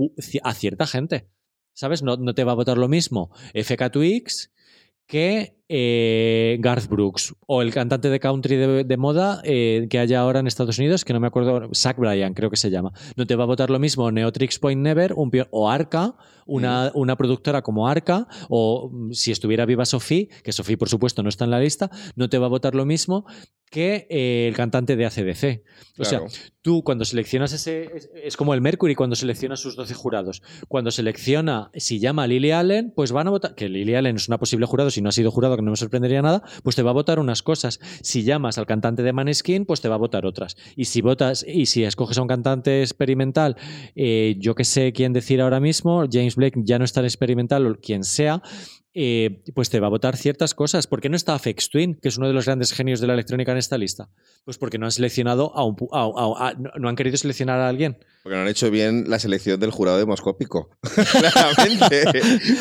a 0.43 0.53
cierta 0.53 0.85
gente. 0.85 1.29
¿Sabes? 1.73 2.03
No, 2.03 2.17
no 2.17 2.33
te 2.33 2.43
va 2.43 2.51
a 2.51 2.55
votar 2.55 2.77
lo 2.77 2.89
mismo 2.89 3.31
FK2X 3.53 4.49
que 5.09 5.57
eh, 5.69 6.57
Garth 6.59 6.87
Brooks 6.87 7.35
o 7.47 7.63
el 7.63 7.73
cantante 7.73 8.09
de 8.09 8.19
country 8.19 8.55
de, 8.55 8.83
de 8.83 8.97
moda 8.97 9.41
eh, 9.43 9.87
que 9.89 9.97
haya 9.97 10.19
ahora 10.19 10.39
en 10.39 10.45
Estados 10.45 10.77
Unidos, 10.77 11.03
que 11.03 11.13
no 11.13 11.19
me 11.19 11.27
acuerdo, 11.27 11.67
Zach 11.73 11.97
Bryan 11.97 12.35
creo 12.35 12.51
que 12.51 12.57
se 12.57 12.69
llama. 12.69 12.93
No 13.15 13.25
te 13.25 13.35
va 13.35 13.43
a 13.43 13.47
votar 13.47 13.71
lo 13.71 13.79
mismo 13.79 14.11
Neotrix 14.11 14.59
Point 14.59 14.81
Never 14.81 15.13
un 15.13 15.31
o 15.49 15.69
Arca, 15.69 16.15
una, 16.45 16.91
una 16.93 17.15
productora 17.15 17.63
como 17.63 17.87
Arca, 17.87 18.27
o 18.49 18.89
mm, 18.91 19.11
si 19.13 19.31
estuviera 19.31 19.65
viva 19.65 19.83
Sophie, 19.83 20.29
que 20.43 20.51
Sophie 20.51 20.77
por 20.77 20.89
supuesto 20.89 21.23
no 21.23 21.29
está 21.29 21.45
en 21.45 21.51
la 21.51 21.59
lista, 21.59 21.89
no 22.15 22.29
te 22.29 22.37
va 22.37 22.45
a 22.45 22.49
votar 22.49 22.75
lo 22.75 22.85
mismo 22.85 23.25
que 23.69 24.07
eh, 24.09 24.47
el 24.47 24.55
cantante 24.55 24.95
de 24.95 25.05
ACDC. 25.05 25.63
O 25.99 26.05
sea, 26.05 26.21
tú 26.61 26.81
cuando 26.83 27.05
seleccionas 27.05 27.51
ese. 27.51 27.89
Es, 27.93 28.09
es 28.15 28.37
como 28.37 28.53
el 28.53 28.61
Mercury 28.61 28.95
cuando 28.95 29.15
selecciona 29.15 29.57
sus 29.57 29.75
12 29.75 29.93
jurados. 29.93 30.41
Cuando 30.67 30.91
selecciona, 30.91 31.69
si 31.75 31.99
llama 31.99 32.23
a 32.23 32.27
Lily 32.27 32.51
Allen, 32.51 32.93
pues 32.95 33.11
van 33.11 33.27
a 33.27 33.31
votar. 33.31 33.55
Que 33.55 33.69
Lily 33.69 33.95
Allen 33.95 34.15
es 34.15 34.27
una 34.27 34.37
posible 34.37 34.65
jurado, 34.65 34.89
si 34.91 35.01
no 35.01 35.09
ha 35.09 35.11
sido 35.11 35.29
jurado, 35.31 35.55
que 35.55 35.61
no 35.61 35.71
me 35.71 35.77
sorprendería 35.77 36.21
nada, 36.21 36.41
pues 36.63 36.75
te 36.75 36.83
va 36.83 36.91
a 36.91 36.93
votar 36.93 37.19
unas 37.19 37.43
cosas. 37.43 37.79
Si 38.01 38.23
llamas 38.23 38.57
al 38.57 38.65
cantante 38.65 39.03
de 39.03 39.13
Maneskin, 39.13 39.65
pues 39.65 39.81
te 39.81 39.89
va 39.89 39.95
a 39.95 39.99
votar 39.99 40.25
otras. 40.25 40.55
Y 40.75 40.85
si 40.85 41.01
votas, 41.01 41.45
y 41.47 41.65
si 41.65 41.83
escoges 41.83 42.17
a 42.17 42.21
un 42.21 42.27
cantante 42.27 42.81
experimental, 42.81 43.57
eh, 43.95 44.35
yo 44.39 44.55
que 44.55 44.63
sé 44.63 44.93
quién 44.93 45.13
decir 45.13 45.41
ahora 45.41 45.59
mismo, 45.59 46.05
James 46.09 46.35
Blake 46.35 46.61
ya 46.63 46.79
no 46.79 46.85
está 46.85 47.01
en 47.01 47.05
experimental 47.07 47.67
o 47.67 47.75
quien 47.75 48.03
sea. 48.03 48.41
Eh, 48.93 49.43
pues 49.53 49.69
te 49.69 49.79
va 49.79 49.87
a 49.87 49.89
votar 49.91 50.17
ciertas 50.17 50.53
cosas. 50.53 50.87
¿Por 50.87 50.99
qué 50.99 51.09
no 51.09 51.15
está 51.15 51.35
Afex 51.35 51.69
Twin, 51.69 51.95
que 52.01 52.09
es 52.09 52.17
uno 52.17 52.27
de 52.27 52.33
los 52.33 52.45
grandes 52.45 52.73
genios 52.73 52.99
de 52.99 53.07
la 53.07 53.13
electrónica 53.13 53.51
en 53.51 53.59
esta 53.59 53.77
lista? 53.77 54.09
Pues 54.45 54.57
porque 54.57 54.77
no 54.77 54.85
han 54.85 54.91
seleccionado 54.91 55.55
a 55.55 55.63
un, 55.63 55.75
no 56.79 56.89
han 56.89 56.95
querido 56.95 57.15
seleccionar 57.17 57.59
a 57.59 57.69
alguien. 57.69 57.97
Porque 58.23 58.35
no 58.35 58.41
han 58.41 58.47
hecho 58.47 58.71
bien 58.71 59.05
la 59.07 59.19
selección 59.19 59.59
del 59.59 59.71
jurado 59.71 59.97
demoscópico. 59.97 60.69
Claramente. 61.11 62.03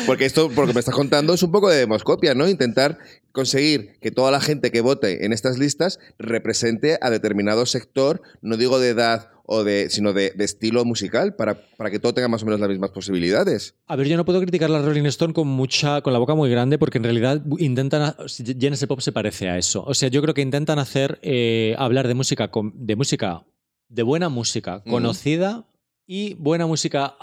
porque 0.05 0.25
esto, 0.25 0.51
porque 0.53 0.73
me 0.73 0.79
estás 0.79 0.95
contando, 0.95 1.33
es 1.33 1.43
un 1.43 1.51
poco 1.51 1.69
de 1.69 1.77
demoscopia, 1.77 2.35
¿no? 2.35 2.47
Intentar 2.47 2.99
conseguir 3.31 3.97
que 3.99 4.11
toda 4.11 4.31
la 4.31 4.41
gente 4.41 4.71
que 4.71 4.81
vote 4.81 5.25
en 5.25 5.33
estas 5.33 5.57
listas 5.57 5.99
represente 6.17 6.99
a 7.01 7.09
determinado 7.09 7.65
sector, 7.65 8.21
no 8.41 8.57
digo 8.57 8.79
de 8.79 8.89
edad 8.89 9.29
o 9.51 9.63
de, 9.63 9.89
sino 9.89 10.13
de, 10.13 10.31
estilo 10.37 10.85
musical, 10.85 11.35
para, 11.35 11.59
para, 11.75 11.89
que 11.89 11.97
todo 11.97 12.13
tenga 12.13 12.27
más 12.27 12.43
o 12.43 12.45
menos 12.45 12.59
las 12.59 12.69
mismas 12.69 12.91
posibilidades. 12.91 13.73
A 13.87 13.95
ver, 13.95 14.07
yo 14.07 14.15
no 14.15 14.23
puedo 14.23 14.39
criticar 14.39 14.69
la 14.69 14.79
Rolling 14.79 15.05
Stone 15.05 15.33
con 15.33 15.47
mucha, 15.47 16.01
con 16.01 16.13
la 16.13 16.19
boca 16.19 16.35
muy 16.35 16.51
grande, 16.51 16.77
porque 16.77 16.99
en 16.99 17.05
realidad 17.05 17.41
intentan. 17.57 18.13
Genesis 18.27 18.87
Pop 18.87 19.01
se 19.01 19.11
parece 19.11 19.49
a 19.49 19.57
eso. 19.57 19.83
O 19.87 19.95
sea, 19.95 20.09
yo 20.09 20.21
creo 20.21 20.35
que 20.35 20.43
intentan 20.43 20.77
hacer 20.77 21.17
eh, 21.23 21.73
hablar 21.79 22.07
de 22.07 22.13
música, 22.13 22.51
de 22.75 22.95
música, 22.95 23.43
de 23.87 24.03
buena 24.03 24.29
música, 24.29 24.83
conocida 24.83 25.65
y 26.05 26.35
buena 26.35 26.67
música 26.67 27.15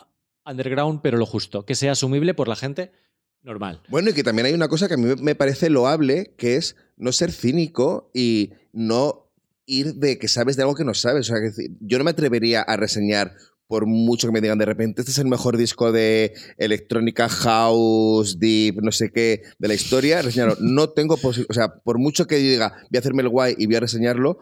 underground, 0.44 1.02
pero 1.04 1.18
lo 1.18 1.26
justo, 1.26 1.64
que 1.64 1.76
sea 1.76 1.92
asumible 1.92 2.34
por 2.34 2.48
la 2.48 2.56
gente 2.56 2.90
normal. 3.42 3.82
Bueno, 3.88 4.10
y 4.10 4.14
que 4.14 4.24
también 4.24 4.46
hay 4.46 4.52
una 4.52 4.66
cosa 4.66 4.88
que 4.88 4.94
a 4.94 4.96
mí 4.96 5.14
me 5.20 5.36
parece 5.36 5.70
loable, 5.70 6.34
que 6.36 6.56
es 6.56 6.74
no 6.96 7.12
ser 7.12 7.30
cínico 7.30 8.10
y 8.12 8.50
no 8.72 9.25
ir 9.66 9.94
de 9.94 10.18
que 10.18 10.28
sabes 10.28 10.56
de 10.56 10.62
algo 10.62 10.74
que 10.74 10.84
no 10.84 10.94
sabes. 10.94 11.30
O 11.30 11.34
sea, 11.34 11.42
que 11.42 11.68
yo 11.80 11.98
no 11.98 12.04
me 12.04 12.10
atrevería 12.10 12.62
a 12.62 12.76
reseñar 12.76 13.34
por 13.68 13.86
mucho 13.86 14.28
que 14.28 14.32
me 14.32 14.40
digan 14.40 14.58
de 14.58 14.64
repente, 14.64 15.02
este 15.02 15.10
es 15.10 15.18
el 15.18 15.26
mejor 15.26 15.56
disco 15.56 15.90
de 15.90 16.34
electrónica, 16.56 17.28
house, 17.28 18.38
deep, 18.38 18.80
no 18.80 18.92
sé 18.92 19.10
qué, 19.10 19.42
de 19.58 19.68
la 19.68 19.74
historia, 19.74 20.22
reseñarlo. 20.22 20.56
No 20.60 20.90
tengo 20.90 21.18
O 21.22 21.52
sea, 21.52 21.74
por 21.82 21.98
mucho 21.98 22.26
que 22.26 22.36
diga, 22.36 22.74
voy 22.90 22.96
a 22.96 22.98
hacerme 23.00 23.22
el 23.22 23.28
guay 23.28 23.54
y 23.58 23.66
voy 23.66 23.76
a 23.76 23.80
reseñarlo, 23.80 24.38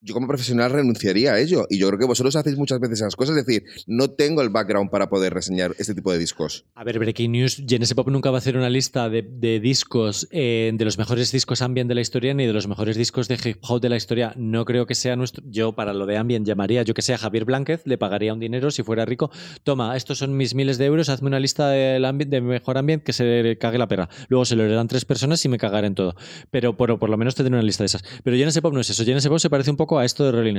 yo 0.00 0.14
como 0.14 0.26
profesional 0.26 0.70
renunciaría 0.70 1.32
a 1.32 1.40
ello. 1.40 1.66
Y 1.70 1.78
yo 1.78 1.88
creo 1.88 1.98
que 1.98 2.06
vosotros 2.06 2.36
hacéis 2.36 2.56
muchas 2.56 2.80
veces 2.80 3.00
esas 3.00 3.16
cosas. 3.16 3.36
Es 3.36 3.46
decir, 3.46 3.64
no 3.86 4.10
tengo 4.10 4.42
el 4.42 4.50
background 4.50 4.90
para 4.90 5.08
poder 5.08 5.34
reseñar 5.34 5.74
este 5.78 5.94
tipo 5.94 6.12
de 6.12 6.18
discos. 6.18 6.64
A 6.74 6.84
ver, 6.84 6.98
Breaking 6.98 7.32
News, 7.32 7.62
Genesis 7.66 7.94
Pop 7.94 8.08
nunca 8.08 8.30
va 8.30 8.36
a 8.36 8.38
hacer 8.38 8.56
una 8.56 8.70
lista 8.70 9.08
de, 9.08 9.22
discos, 9.60 10.28
eh, 10.30 10.70
de 10.74 10.84
los 10.84 10.98
mejores 10.98 11.32
discos 11.32 11.62
ambient 11.62 11.88
de 11.88 11.94
la 11.94 12.00
historia, 12.00 12.34
ni 12.34 12.46
de 12.46 12.52
los 12.52 12.68
mejores 12.68 12.96
discos 12.96 13.28
de 13.28 13.38
hip 13.42 13.58
hop 13.62 13.80
de 13.80 13.88
la 13.88 13.96
historia. 13.96 14.32
No 14.36 14.64
creo 14.64 14.86
que 14.86 14.94
sea 14.94 15.16
nuestro. 15.16 15.42
Yo, 15.46 15.72
para 15.72 15.92
lo 15.92 16.06
de 16.06 16.16
ambient, 16.16 16.46
llamaría, 16.46 16.82
yo 16.82 16.94
que 16.94 17.02
sea 17.02 17.18
Javier 17.18 17.44
Blanquez, 17.44 17.82
le 17.84 17.98
pagaría 17.98 18.32
un 18.32 18.40
dinero 18.40 18.70
si 18.70 18.82
fuera 18.82 19.04
rico. 19.04 19.30
Toma, 19.64 19.96
estos 19.96 20.18
son 20.18 20.36
mis 20.36 20.54
miles 20.54 20.78
de 20.78 20.86
euros, 20.86 21.08
hazme 21.08 21.28
una 21.28 21.40
lista 21.40 21.70
de 21.70 22.40
mejor 22.40 22.78
ambient 22.78 23.02
que 23.02 23.12
se 23.12 23.56
cague 23.60 23.78
la 23.78 23.88
perra. 23.88 24.08
Luego 24.28 24.44
se 24.44 24.56
lo 24.56 24.64
heredan 24.64 24.88
tres 24.88 25.04
personas 25.04 25.44
y 25.44 25.48
me 25.48 25.58
cagaré 25.58 25.88
en 25.88 25.94
todo. 25.94 26.14
Pero 26.50 26.76
por, 26.76 26.98
por 26.98 27.10
lo 27.10 27.16
menos 27.16 27.34
tendré 27.34 27.54
una 27.54 27.62
lista 27.62 27.82
de 27.82 27.86
esas. 27.86 28.04
Pero 28.22 28.36
Genesis 28.36 28.62
Pop 28.62 28.72
no 28.72 28.80
es 28.80 28.90
eso. 28.90 29.04
Genesis 29.04 29.28
Pop 29.28 29.38
se 29.38 29.50
parece 29.50 29.70
un 29.70 29.76
poco 29.76 29.87
a 29.96 30.04
esto 30.04 30.24
de 30.24 30.32
Rolling 30.32 30.58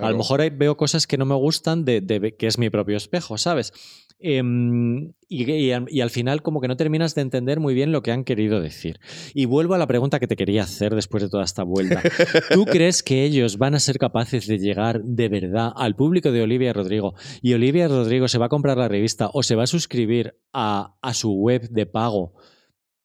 a 0.00 0.10
lo 0.10 0.16
mejor 0.16 0.48
veo 0.52 0.76
cosas 0.76 1.06
que 1.06 1.16
no 1.16 1.24
me 1.24 1.34
gustan 1.34 1.84
de, 1.84 2.36
que 2.38 2.46
es 2.46 2.58
mi 2.58 2.70
propio 2.70 2.96
espejo, 2.96 3.38
¿sabes? 3.38 3.72
Em, 4.20 5.12
y, 5.28 5.70
al 5.70 6.10
final 6.10 6.42
como 6.42 6.60
que 6.60 6.66
no 6.66 6.76
terminas 6.76 7.14
de 7.14 7.22
entender 7.22 7.60
muy 7.60 7.72
bien 7.72 7.92
lo 7.92 8.02
que 8.02 8.10
han 8.10 8.24
querido 8.24 8.60
decir. 8.60 8.98
Y 9.32 9.46
vuelvo 9.46 9.74
a 9.74 9.78
la 9.78 9.86
pregunta 9.86 10.18
que 10.18 10.26
te 10.26 10.36
quería 10.36 10.62
hacer 10.62 10.94
después 10.94 11.22
de 11.22 11.28
toda 11.28 11.44
esta 11.44 11.62
vuelta. 11.62 12.02
¿Tú 12.52 12.64
crees 12.64 13.02
que 13.02 13.24
ellos 13.24 13.58
van 13.58 13.74
a 13.74 13.80
ser 13.80 13.98
capaces 13.98 14.46
de 14.46 14.58
llegar 14.58 15.02
de 15.02 15.28
verdad 15.28 15.72
al 15.74 15.94
público 15.94 16.32
de 16.32 16.42
Olivia 16.42 16.72
Rodrigo 16.72 17.14
y 17.42 17.54
Olivia 17.54 17.88
Rodrigo 17.88 18.28
se 18.28 18.38
va 18.38 18.46
a 18.46 18.48
comprar 18.48 18.76
la 18.76 18.88
revista 18.88 19.30
o 19.32 19.42
se 19.42 19.54
va 19.54 19.64
a 19.64 19.68
suscribir 19.68 20.36
a, 20.52 20.96
a 21.00 21.14
su 21.14 21.32
web 21.32 21.68
de 21.70 21.86
pago 21.86 22.34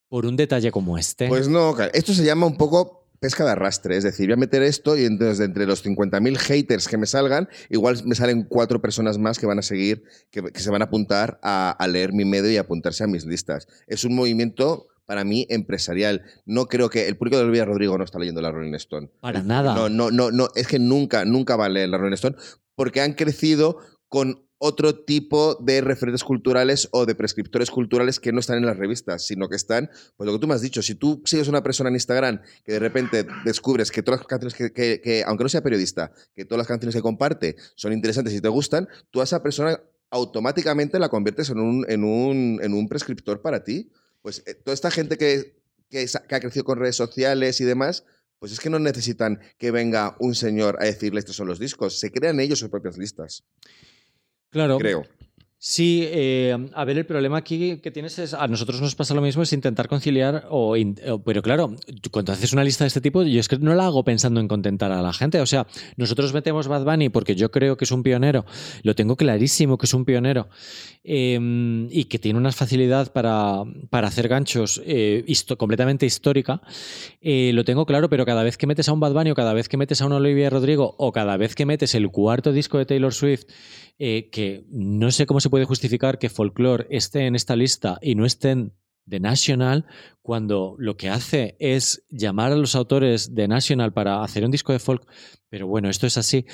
por 0.09 0.26
un 0.26 0.36
detalle 0.36 0.71
como 0.71 0.97
este? 0.97 1.28
Pues 1.28 1.47
no, 1.47 1.76
esto 1.93 2.13
se 2.13 2.24
llama 2.24 2.45
un 2.45 2.57
poco 2.57 3.03
pesca 3.24 3.45
de 3.45 3.51
arrastre. 3.51 3.95
Es 3.95 4.03
decir, 4.03 4.28
voy 4.28 4.34
a 4.34 4.36
meter 4.36 4.61
esto 4.63 4.97
y 4.97 5.05
entonces 5.05 5.38
de 5.38 5.45
entre 5.45 5.65
los 5.65 5.86
50.000 5.86 6.38
haters 6.38 6.89
que 6.89 6.97
me 6.97 7.05
salgan, 7.05 7.47
igual 7.69 7.95
me 8.03 8.15
salen 8.15 8.43
cuatro 8.43 8.82
personas 8.82 9.17
más 9.17 9.39
que 9.39 9.45
van 9.45 9.59
a 9.59 9.61
seguir, 9.61 10.03
que, 10.30 10.43
se 10.59 10.69
van 10.69 10.82
a 10.82 10.86
apuntar 10.86 11.39
a, 11.41 11.88
leer 11.88 12.11
mi 12.11 12.26
medio 12.26 12.51
y 12.51 12.57
apuntarse 12.57 13.05
a 13.05 13.07
mis 13.07 13.26
listas. 13.26 13.69
Es 13.88 14.03
un 14.03 14.13
movimiento 14.13 14.88
para 15.05 15.24
mí 15.24 15.47
empresarial. 15.49 16.24
No 16.45 16.65
creo 16.65 16.89
que 16.89 17.07
el 17.07 17.15
público 17.15 17.38
de 17.38 17.43
Olivia 17.43 17.63
Rodrigo 17.63 17.97
no 17.97 18.03
está 18.03 18.19
leyendo 18.19 18.41
la 18.41 18.51
Rolling 18.51 18.74
Stone. 18.74 19.09
Para 19.21 19.41
nada. 19.41 19.74
No, 19.74 19.88
no, 19.88 20.11
no, 20.11 20.30
no, 20.30 20.49
es 20.55 20.67
que 20.67 20.80
nunca, 20.80 21.24
nunca 21.24 21.55
va 21.55 21.67
a 21.67 21.69
leer 21.69 21.88
la 21.88 21.97
Rolling 21.97 22.15
Stone 22.15 22.36
porque 22.76 22.99
han 22.99 23.13
crecido 23.13 23.78
con 24.09 24.42
otro 24.66 24.95
tipo 24.95 25.55
de 25.55 25.82
referentes 25.82 26.24
culturales 26.24 26.88
o 26.91 27.05
de 27.05 27.16
prescriptores 27.16 27.70
culturales 27.70 28.22
que 28.22 28.32
no 28.32 28.39
están 28.39 28.59
en 28.59 28.66
las 28.66 28.78
revistas, 28.78 29.28
sino 29.28 29.49
que 29.49 29.57
están, 29.57 29.89
pues 30.16 30.26
lo 30.26 30.32
que 30.32 30.39
tú 30.39 30.47
me 30.47 30.53
has 30.53 30.61
dicho, 30.61 30.82
si 30.82 30.95
tú 30.95 31.22
sigues 31.26 31.49
una 31.49 31.61
persona 31.61 31.89
en 31.89 31.95
Instagram 31.95 32.41
que 32.64 32.72
de 32.72 32.80
repente 32.80 33.28
descubres 33.43 33.91
que 33.91 34.01
todas 34.01 34.22
las 34.22 34.28
canciones 34.28 34.55
que, 34.55 35.24
aunque 35.28 35.43
no 35.43 35.49
sea 35.49 35.61
periodista, 35.61 36.14
que 36.34 36.45
todas 36.45 36.59
las 36.59 36.68
canciones 36.68 36.95
que 36.95 37.01
comparte 37.01 37.57
son 37.76 37.91
interesantes 37.91 38.34
y 38.34 38.39
te 38.39 38.47
gustan, 38.47 38.88
tú 39.11 39.20
a 39.20 39.26
esa 39.26 39.43
persona 39.43 39.82
automáticamente 40.09 40.97
la 40.97 41.09
conviertes 41.09 41.49
en 41.49 41.59
un, 41.59 41.86
en 41.89 42.05
un, 42.05 42.61
en 42.64 42.74
un 42.74 42.88
prescriptor 42.88 43.41
para 43.41 43.66
ti. 43.66 43.91
Pues 44.22 44.43
eh, 44.45 44.53
toda 44.53 44.76
esta 44.76 44.91
gente 44.91 45.18
que, 45.18 45.61
que, 45.89 46.05
que 46.05 46.36
ha 46.36 46.39
crecido 46.39 46.64
con 46.64 46.80
redes 46.80 46.95
sociales 46.95 47.59
y 47.59 47.66
demás, 47.66 48.05
pues 48.39 48.53
es 48.53 48.61
que 48.61 48.70
no 48.70 48.80
necesitan 48.80 49.41
que 49.57 49.72
venga 49.72 50.16
un 50.20 50.36
señor 50.36 50.78
a 50.80 50.86
decirle 50.86 51.20
estos 51.20 51.36
son 51.36 51.47
los 51.47 51.59
discos, 51.59 51.99
se 51.99 52.14
crean 52.14 52.39
ellos 52.39 52.59
sus 52.59 52.70
propias 52.70 52.97
listas. 52.97 53.43
Claro. 54.54 54.78
Creo. 54.78 55.04
Sí, 55.66 56.05
eh, 56.11 56.57
a 56.74 56.84
ver, 56.84 56.97
el 56.97 57.05
problema 57.05 57.38
aquí 57.38 57.78
que 57.78 57.89
tienes 57.89 58.20
es, 58.20 58.34
a 58.34 58.49
nosotros 58.49 58.82
nos 58.82 58.95
pasa 58.95 59.14
lo 59.14 59.22
mismo, 59.22 59.43
es 59.43 59.53
intentar 59.53 59.88
conciliar, 59.88 60.45
o, 60.49 60.76
pero 61.24 61.41
claro, 61.41 61.78
cuando 62.11 62.34
haces 62.34 62.51
una 62.51 62.66
lista 62.66 62.84
de 62.84 62.89
este 62.89 62.99
tipo, 62.99 63.24
yo 63.24 63.39
es 63.39 63.47
que 63.47 63.57
no 63.57 63.74
la 63.74 63.86
hago 63.86 64.03
pensando 64.03 64.41
en 64.41 64.49
contentar 64.49 64.91
a 64.91 65.01
la 65.01 65.14
gente, 65.14 65.39
o 65.39 65.45
sea, 65.45 65.66
nosotros 65.95 66.34
metemos 66.34 66.68
Bad 66.68 66.84
Bunny 66.84 67.07
porque 67.07 67.38
yo 67.38 67.49
creo 67.49 67.78
que 67.78 67.86
es 67.86 67.91
un 67.93 68.03
pionero, 68.03 68.45
lo 68.84 68.93
tengo 68.93 69.16
clarísimo 69.16 69.78
que 69.78 69.86
es 69.86 69.93
un 69.93 70.03
pionero, 70.03 70.49
em, 71.05 71.88
y 71.89 72.05
que 72.05 72.20
tiene 72.20 72.39
una 72.39 72.51
facilidad 72.51 73.14
para, 73.14 73.64
para 73.89 74.09
hacer 74.09 74.28
ganchos 74.28 74.82
eh, 74.86 75.24
completamente 75.57 76.05
histórica, 76.05 76.61
eh, 77.22 77.51
lo 77.53 77.64
tengo 77.64 77.86
claro, 77.86 78.09
pero 78.09 78.26
cada 78.26 78.43
vez 78.43 78.57
que 78.57 78.68
metes 78.68 78.89
a 78.89 78.91
un 78.91 78.99
Bad 78.99 79.14
Bunny 79.14 79.32
o 79.32 79.36
cada 79.36 79.53
vez 79.53 79.70
que 79.70 79.78
metes 79.78 80.01
a 80.01 80.07
un 80.07 80.11
Olivia 80.11 80.49
Rodrigo 80.49 80.93
o 80.97 81.14
cada 81.14 81.38
vez 81.38 81.55
que 81.55 81.66
metes 81.66 81.95
el 81.95 82.11
cuarto 82.11 82.51
disco 82.51 82.80
de 82.80 82.86
Taylor 82.86 83.14
Swift, 83.14 83.45
que 83.97 84.66
no 84.70 85.11
sé 85.11 85.26
cómo 85.26 85.39
se 85.39 85.49
puede 85.54 85.66
justificar 85.66 86.18
que 86.18 86.30
Folklore 86.30 86.88
esté 86.89 87.28
en 87.28 87.36
esta 87.36 87.56
lista 87.56 87.99
y 88.01 88.16
no 88.16 88.26
esté 88.26 88.49
en 88.49 88.74
The 89.08 89.20
National 89.20 89.86
cuando 90.24 90.74
lo 90.80 90.97
que 90.97 91.12
hace 91.12 91.56
es 91.60 92.04
llamar 92.10 92.51
a 92.51 92.56
los 92.56 92.74
autores 92.74 93.36
de 93.36 93.47
National 93.47 93.93
para 93.93 94.24
hacer 94.24 94.43
un 94.45 94.49
disco 94.49 94.74
de 94.74 94.80
folk. 94.80 95.06
Pero 95.49 95.68
bueno, 95.68 95.91
esto 95.91 96.08
es 96.08 96.18
así. 96.18 96.47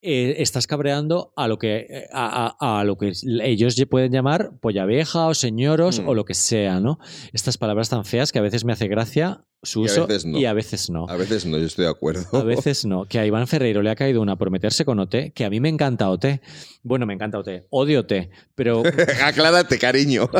Eh, 0.00 0.36
estás 0.38 0.68
cabreando 0.68 1.32
a 1.34 1.48
lo 1.48 1.58
que 1.58 1.86
eh, 1.90 2.08
a, 2.12 2.82
lo 2.86 2.96
que 2.96 3.12
ellos 3.42 3.74
pueden 3.90 4.12
llamar 4.12 4.52
polla 4.60 4.84
vieja 4.84 5.26
o 5.26 5.34
señoros 5.34 5.98
o 5.98 6.12
mm. 6.12 6.14
lo 6.14 6.24
que 6.24 6.34
sea, 6.34 6.78
¿no? 6.78 7.00
Estas 7.32 7.58
palabras 7.58 7.88
tan 7.88 8.04
feas 8.04 8.30
que 8.30 8.38
a 8.38 8.42
veces 8.42 8.64
me 8.64 8.72
hace 8.72 8.86
gracia 8.86 9.44
su 9.62 9.80
uso 9.80 10.06
y 10.24 10.44
a 10.44 10.52
veces 10.52 10.88
no. 10.88 11.06
A 11.08 11.16
veces 11.16 11.44
no, 11.44 11.58
yo 11.58 11.66
estoy 11.66 11.86
de 11.86 11.90
acuerdo. 11.90 12.24
A 12.32 12.44
veces 12.44 12.84
no. 12.84 13.06
Que 13.06 13.18
a 13.18 13.26
Iván 13.26 13.48
Ferreiro 13.48 13.82
le 13.82 13.90
ha 13.90 13.96
caído 13.96 14.22
una 14.22 14.36
por 14.36 14.50
meterse 14.50 14.84
con 14.84 15.00
OT, 15.00 15.32
que 15.34 15.44
a 15.44 15.50
mí 15.50 15.58
me 15.58 15.68
encanta 15.68 16.08
OT. 16.10 16.40
Bueno, 16.84 17.06
me 17.06 17.14
encanta 17.14 17.38
OT. 17.38 17.66
Odio 17.70 18.00
OT, 18.00 18.12
pero... 18.54 18.82
Aclárate, 19.24 19.78
cariño. 19.78 20.30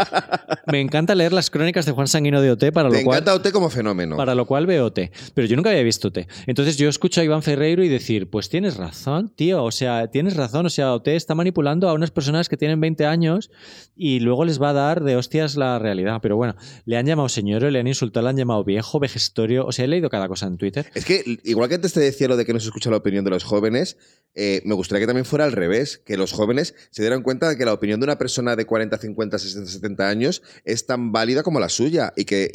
me 0.66 0.80
encanta 0.80 1.14
leer 1.14 1.34
las 1.34 1.50
crónicas 1.50 1.84
de 1.84 1.92
Juan 1.92 2.08
Sanguino 2.08 2.40
de 2.40 2.52
OT, 2.52 2.72
para 2.72 2.88
lo 2.88 2.94
cual... 2.94 3.04
Me 3.04 3.10
encanta 3.10 3.34
OT 3.34 3.52
como 3.52 3.68
fenómeno. 3.68 4.16
Para 4.16 4.34
lo 4.34 4.46
cual 4.46 4.66
veo 4.66 4.86
OT. 4.86 5.10
Pero 5.34 5.46
yo 5.46 5.56
nunca 5.56 5.68
había 5.68 5.82
visto 5.82 6.08
OT. 6.08 6.26
Entonces 6.46 6.78
yo 6.78 6.88
escucho 6.88 7.20
a 7.20 7.24
Iván 7.24 7.42
Ferreiro 7.42 7.84
y 7.84 7.88
decir, 7.88 8.30
pues 8.30 8.48
tienes 8.48 8.76
razón, 8.76 8.93
tío. 9.34 9.64
O 9.64 9.70
sea, 9.70 10.08
tienes 10.08 10.36
razón. 10.36 10.66
O 10.66 10.70
sea, 10.70 10.94
OT 10.94 11.08
está 11.08 11.34
manipulando 11.34 11.88
a 11.88 11.94
unas 11.94 12.10
personas 12.10 12.48
que 12.48 12.56
tienen 12.56 12.80
20 12.80 13.06
años 13.06 13.50
y 13.96 14.20
luego 14.20 14.44
les 14.44 14.60
va 14.60 14.70
a 14.70 14.72
dar 14.72 15.02
de 15.02 15.16
hostias 15.16 15.56
la 15.56 15.78
realidad. 15.78 16.20
Pero 16.22 16.36
bueno, 16.36 16.56
le 16.84 16.96
han 16.96 17.06
llamado 17.06 17.28
señor, 17.28 17.62
le 17.62 17.78
han 17.78 17.86
insultado, 17.86 18.24
le 18.24 18.30
han 18.30 18.36
llamado 18.36 18.64
viejo, 18.64 19.00
vejestorio. 19.00 19.66
O 19.66 19.72
sea, 19.72 19.84
he 19.84 19.88
leído 19.88 20.10
cada 20.10 20.28
cosa 20.28 20.46
en 20.46 20.56
Twitter. 20.56 20.86
Es 20.94 21.04
que, 21.04 21.40
igual 21.44 21.68
que 21.68 21.76
antes 21.76 21.92
te 21.92 22.00
decía 22.00 22.28
lo 22.28 22.36
de 22.36 22.44
que 22.44 22.52
no 22.52 22.60
se 22.60 22.66
escucha 22.66 22.90
la 22.90 22.96
opinión 22.96 23.24
de 23.24 23.30
los 23.30 23.44
jóvenes, 23.44 23.96
eh, 24.34 24.62
me 24.64 24.74
gustaría 24.74 25.00
que 25.00 25.06
también 25.06 25.24
fuera 25.24 25.44
al 25.44 25.52
revés, 25.52 25.98
que 25.98 26.16
los 26.16 26.32
jóvenes 26.32 26.74
se 26.90 27.02
dieran 27.02 27.22
cuenta 27.22 27.48
de 27.48 27.56
que 27.56 27.64
la 27.64 27.72
opinión 27.72 28.00
de 28.00 28.04
una 28.04 28.18
persona 28.18 28.56
de 28.56 28.64
40, 28.64 28.98
50, 28.98 29.38
60, 29.38 29.70
70 29.70 30.08
años 30.08 30.42
es 30.64 30.86
tan 30.86 31.12
válida 31.12 31.42
como 31.42 31.60
la 31.60 31.68
suya 31.68 32.12
y 32.16 32.24
que 32.24 32.50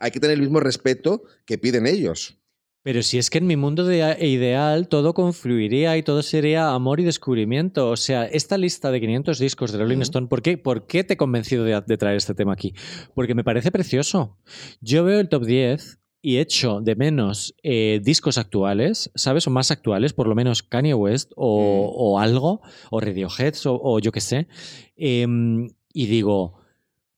hay 0.00 0.10
que 0.10 0.20
tener 0.20 0.34
el 0.34 0.42
mismo 0.42 0.60
respeto 0.60 1.22
que 1.44 1.58
piden 1.58 1.86
ellos. 1.86 2.38
Pero 2.82 3.02
si 3.02 3.18
es 3.18 3.28
que 3.28 3.38
en 3.38 3.46
mi 3.46 3.56
mundo 3.56 3.84
de 3.84 4.16
ideal 4.26 4.88
todo 4.88 5.12
confluiría 5.12 5.96
y 5.96 6.02
todo 6.02 6.22
sería 6.22 6.70
amor 6.70 7.00
y 7.00 7.04
descubrimiento. 7.04 7.90
O 7.90 7.96
sea, 7.96 8.24
esta 8.24 8.56
lista 8.56 8.90
de 8.90 9.00
500 9.00 9.38
discos 9.38 9.72
de 9.72 9.78
Rolling 9.78 10.00
Stone, 10.02 10.28
¿por 10.28 10.42
qué, 10.42 10.56
¿por 10.58 10.86
qué 10.86 11.04
te 11.04 11.14
he 11.14 11.16
convencido 11.16 11.64
de, 11.64 11.82
de, 11.86 11.96
traer 11.96 12.16
este 12.16 12.34
tema 12.34 12.52
aquí? 12.52 12.74
Porque 13.14 13.34
me 13.34 13.44
parece 13.44 13.70
precioso. 13.70 14.38
Yo 14.80 15.04
veo 15.04 15.20
el 15.20 15.28
top 15.28 15.44
10 15.44 15.98
y 16.22 16.38
echo 16.38 16.80
de 16.80 16.96
menos 16.96 17.54
eh, 17.62 18.00
discos 18.02 18.38
actuales, 18.38 19.10
¿sabes? 19.14 19.46
O 19.46 19.50
más 19.50 19.70
actuales, 19.70 20.12
por 20.12 20.26
lo 20.26 20.34
menos 20.34 20.62
Kanye 20.62 20.94
West 20.94 21.32
o, 21.36 22.16
mm. 22.16 22.22
algo, 22.22 22.60
o 22.90 23.00
Radiohead 23.00 23.54
o, 23.66 23.80
o 23.82 23.98
yo 23.98 24.12
qué 24.12 24.20
sé. 24.20 24.48
Em, 24.96 25.68
y 25.92 26.06
digo, 26.06 26.58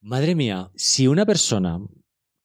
Madre 0.03 0.35
mía, 0.35 0.71
si 0.77 1.09
una 1.09 1.27
persona 1.27 1.79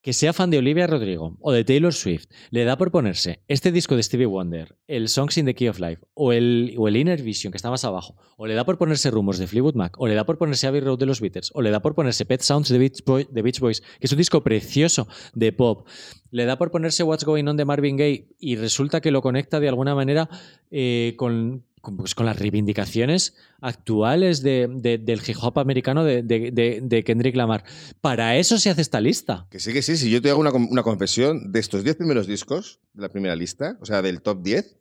que 0.05 0.13
sea 0.13 0.33
fan 0.33 0.51
de 0.51 0.59
Olivia 0.59 0.85
Rodrigo 0.85 1.35
o 1.41 1.51
de 1.51 1.63
Taylor 1.63 1.91
Swift 1.91 2.27
le 2.51 2.63
da 2.63 2.77
por 2.77 2.91
ponerse 2.91 3.39
este 3.47 3.71
disco 3.71 3.95
de 3.95 4.03
Stevie 4.03 4.27
Wonder, 4.27 4.75
el 4.85 5.09
Songs 5.09 5.35
in 5.39 5.47
the 5.47 5.55
Key 5.55 5.67
of 5.67 5.79
Life 5.79 6.03
o 6.13 6.31
el, 6.31 6.75
Inner 6.95 7.23
Vision 7.23 7.51
que 7.51 7.57
está 7.57 7.71
más 7.71 7.85
abajo, 7.85 8.15
o 8.37 8.45
le 8.45 8.53
da 8.53 8.65
por 8.65 8.77
ponerse 8.77 9.09
Rumors 9.09 9.39
de 9.39 9.47
Fleetwood 9.47 9.73
Mac, 9.73 9.99
o 9.99 10.05
le 10.05 10.13
da 10.13 10.23
por 10.23 10.37
ponerse 10.37 10.67
Abbey 10.67 10.81
Road 10.81 10.99
de 10.99 11.07
los 11.07 11.21
Beatles, 11.21 11.49
o 11.55 11.63
le 11.63 11.71
da 11.71 11.81
por 11.81 11.95
ponerse 11.95 12.23
Pet 12.23 12.41
Sounds 12.41 12.69
de 12.69 12.77
Beach, 12.77 13.03
Beach 13.31 13.59
Boys, 13.59 13.81
que 13.81 14.05
es 14.05 14.11
un 14.11 14.19
disco 14.19 14.43
precioso 14.43 15.07
de 15.33 15.51
pop, 15.51 15.87
le 16.29 16.45
da 16.45 16.59
por 16.59 16.69
ponerse 16.69 17.01
What's 17.01 17.25
Going 17.25 17.47
On 17.47 17.57
de 17.57 17.65
Marvin 17.65 17.97
Gaye 17.97 18.27
y 18.37 18.57
resulta 18.57 19.01
que 19.01 19.09
lo 19.09 19.23
conecta 19.23 19.59
de 19.59 19.69
alguna 19.69 19.95
manera 19.95 20.29
eh, 20.69 21.15
con, 21.17 21.65
pues, 21.97 22.15
con 22.15 22.25
las 22.25 22.38
reivindicaciones 22.39 23.36
actuales 23.61 24.41
de- 24.41 24.67
de- 24.69 24.97
del 24.97 25.21
hip 25.27 25.38
hop 25.41 25.59
americano 25.59 26.03
de, 26.03 26.23
de- 26.23 27.03
Kendrick 27.03 27.36
Lamar. 27.36 27.63
Para 28.01 28.38
eso 28.38 28.57
se 28.57 28.69
hace 28.69 28.81
esta 28.81 29.01
lista. 29.01 29.47
Que 29.49 29.59
sí, 29.59 29.73
que 29.73 29.81
sí. 29.81 29.97
Si 29.97 30.09
yo 30.09 30.21
te 30.21 30.29
hago 30.29 30.39
una, 30.39 30.51
una 30.51 30.83
confesión, 30.83 31.51
de 31.51 31.59
estos 31.59 31.83
10 31.83 31.95
primeros 31.97 32.27
discos 32.27 32.79
de 32.93 33.01
la 33.03 33.09
primera 33.09 33.36
lista, 33.36 33.77
o 33.81 33.86
sea, 33.86 34.01
del 34.01 34.21
top 34.21 34.41
10, 34.43 34.77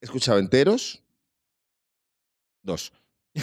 he 0.00 0.04
escuchado 0.04 0.38
enteros 0.38 1.02
dos. 2.62 2.92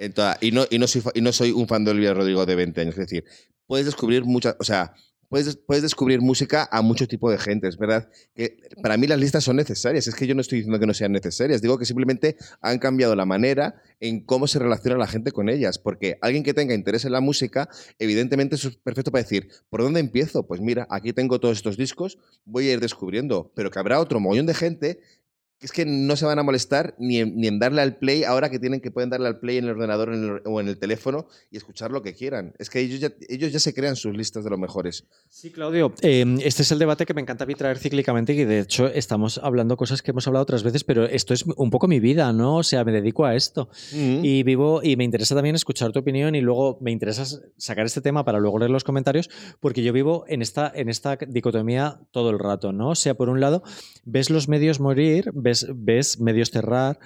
En 0.00 0.12
toda- 0.12 0.38
y, 0.40 0.52
no, 0.52 0.64
y, 0.70 0.78
no 0.78 0.86
soy, 0.86 1.02
y 1.14 1.20
no 1.20 1.32
soy 1.32 1.50
un 1.50 1.66
fan 1.66 1.84
de 1.84 1.90
Olivia 1.90 2.14
Rodrigo 2.14 2.46
de 2.46 2.54
20 2.54 2.80
años. 2.82 2.94
Es 2.94 3.00
decir, 3.00 3.24
puedes 3.66 3.84
descubrir 3.84 4.24
muchas. 4.24 4.54
O 4.60 4.64
sea, 4.64 4.94
puedes, 5.28 5.46
des- 5.46 5.56
puedes 5.56 5.82
descubrir 5.82 6.20
música 6.20 6.68
a 6.70 6.82
mucho 6.82 7.06
tipo 7.06 7.30
de 7.30 7.38
gente. 7.38 7.68
Es 7.68 7.76
verdad 7.78 8.08
que 8.34 8.58
para 8.82 8.96
mí 8.96 9.06
las 9.06 9.18
listas 9.18 9.44
son 9.44 9.56
necesarias. 9.56 10.06
Es 10.06 10.14
que 10.14 10.26
yo 10.26 10.34
no 10.34 10.40
estoy 10.40 10.58
diciendo 10.58 10.78
que 10.80 10.86
no 10.86 10.94
sean 10.94 11.12
necesarias. 11.12 11.62
Digo 11.62 11.78
que 11.78 11.84
simplemente 11.84 12.36
han 12.60 12.78
cambiado 12.78 13.14
la 13.14 13.24
manera 13.26 13.74
en 14.00 14.20
cómo 14.24 14.46
se 14.46 14.58
relaciona 14.58 14.96
la 14.96 15.06
gente 15.06 15.32
con 15.32 15.48
ellas. 15.48 15.78
Porque 15.78 16.18
alguien 16.20 16.42
que 16.44 16.54
tenga 16.54 16.74
interés 16.74 17.04
en 17.04 17.12
la 17.12 17.20
música, 17.20 17.68
evidentemente 17.98 18.56
es 18.56 18.66
perfecto 18.76 19.10
para 19.10 19.22
decir, 19.22 19.48
¿por 19.70 19.82
dónde 19.82 20.00
empiezo? 20.00 20.46
Pues 20.46 20.60
mira, 20.60 20.86
aquí 20.90 21.12
tengo 21.12 21.40
todos 21.40 21.56
estos 21.56 21.76
discos, 21.76 22.18
voy 22.44 22.68
a 22.68 22.72
ir 22.74 22.80
descubriendo. 22.80 23.52
Pero 23.54 23.70
que 23.70 23.78
habrá 23.78 24.00
otro 24.00 24.20
mogollón 24.20 24.46
de 24.46 24.54
gente 24.54 25.00
es 25.60 25.72
que 25.72 25.84
no 25.84 26.14
se 26.16 26.24
van 26.24 26.38
a 26.38 26.42
molestar 26.42 26.94
ni 26.98 27.18
en, 27.18 27.36
ni 27.36 27.48
en 27.48 27.58
darle 27.58 27.82
al 27.82 27.96
play 27.96 28.22
ahora 28.24 28.48
que 28.50 28.58
tienen 28.58 28.80
que 28.80 28.90
pueden 28.90 29.10
darle 29.10 29.26
al 29.26 29.40
play 29.40 29.56
en 29.58 29.64
el 29.64 29.70
ordenador 29.70 30.14
en 30.14 30.24
el- 30.24 30.42
o 30.44 30.60
en 30.60 30.68
el 30.68 30.78
teléfono 30.78 31.26
y 31.50 31.56
escuchar 31.56 31.90
lo 31.90 32.02
que 32.02 32.14
quieran. 32.14 32.54
Es 32.58 32.70
que 32.70 32.78
ellos 32.80 33.00
ya, 33.00 33.12
ellos 33.28 33.52
ya 33.52 33.58
se 33.58 33.74
crean 33.74 33.96
sus 33.96 34.16
listas 34.16 34.44
de 34.44 34.50
los 34.50 34.58
mejores. 34.58 35.04
Sí, 35.28 35.50
Claudio. 35.50 35.92
eh, 36.02 36.24
este 36.44 36.62
es 36.62 36.70
el 36.72 36.78
debate 36.78 37.06
que 37.06 37.14
me 37.14 37.20
encanta 37.20 37.44
a 37.44 37.46
mí 37.46 37.54
traer 37.54 37.78
cíclicamente 37.78 38.32
y 38.34 38.44
de 38.44 38.60
hecho 38.60 38.86
estamos 38.86 39.38
hablando 39.42 39.76
cosas 39.76 40.00
que 40.02 40.12
hemos 40.12 40.26
hablado 40.28 40.44
otras 40.44 40.62
veces, 40.62 40.84
pero 40.84 41.04
esto 41.06 41.34
es 41.34 41.44
un 41.56 41.70
poco 41.70 41.88
mi 41.88 41.98
vida, 41.98 42.32
¿no? 42.32 42.58
O 42.58 42.62
sea, 42.62 42.84
me 42.84 42.92
dedico 42.92 43.24
a 43.24 43.34
esto. 43.34 43.68
Y 43.92 44.42
vivo, 44.44 44.80
y 44.82 44.96
me 44.96 45.04
interesa 45.04 45.34
también 45.34 45.54
escuchar 45.56 45.90
tu 45.92 45.98
opinión 45.98 46.34
y 46.34 46.40
luego 46.40 46.78
me 46.80 46.90
interesa 46.92 47.24
sacar 47.56 47.84
este 47.86 48.00
tema 48.00 48.24
para 48.24 48.38
luego 48.38 48.58
leer 48.58 48.70
los 48.70 48.84
comentarios, 48.84 49.28
porque 49.60 49.82
yo 49.82 49.92
vivo 49.92 50.24
en 50.28 50.42
esta, 50.42 50.70
en 50.74 50.88
esta 50.88 51.16
dicotomía 51.16 52.00
todo 52.12 52.30
el 52.30 52.38
rato, 52.38 52.72
¿no? 52.72 52.90
O 52.90 52.94
sea, 52.94 53.14
por 53.14 53.28
un 53.28 53.40
lado, 53.40 53.62
ves 54.04 54.30
los 54.30 54.48
medios 54.48 54.78
morir, 54.80 55.30
ves, 55.34 55.47
ves 55.74 56.20
medios 56.20 56.50
cerrar, 56.50 56.98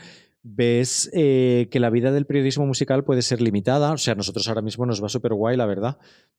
ves 0.42 1.10
eh, 1.12 1.68
que 1.70 1.80
la 1.80 1.90
vida 1.90 2.12
del 2.12 2.26
periodismo 2.26 2.66
musical 2.66 3.04
puede 3.04 3.22
ser 3.22 3.40
limitada, 3.40 3.92
o 3.92 3.98
sea, 3.98 4.12
a 4.12 4.16
nosotros 4.16 4.48
ahora 4.48 4.62
mismo 4.62 4.86
nos 4.86 5.02
va 5.02 5.08
súper 5.08 5.34
guay, 5.34 5.56
la 5.56 5.66
verdad, 5.66 5.98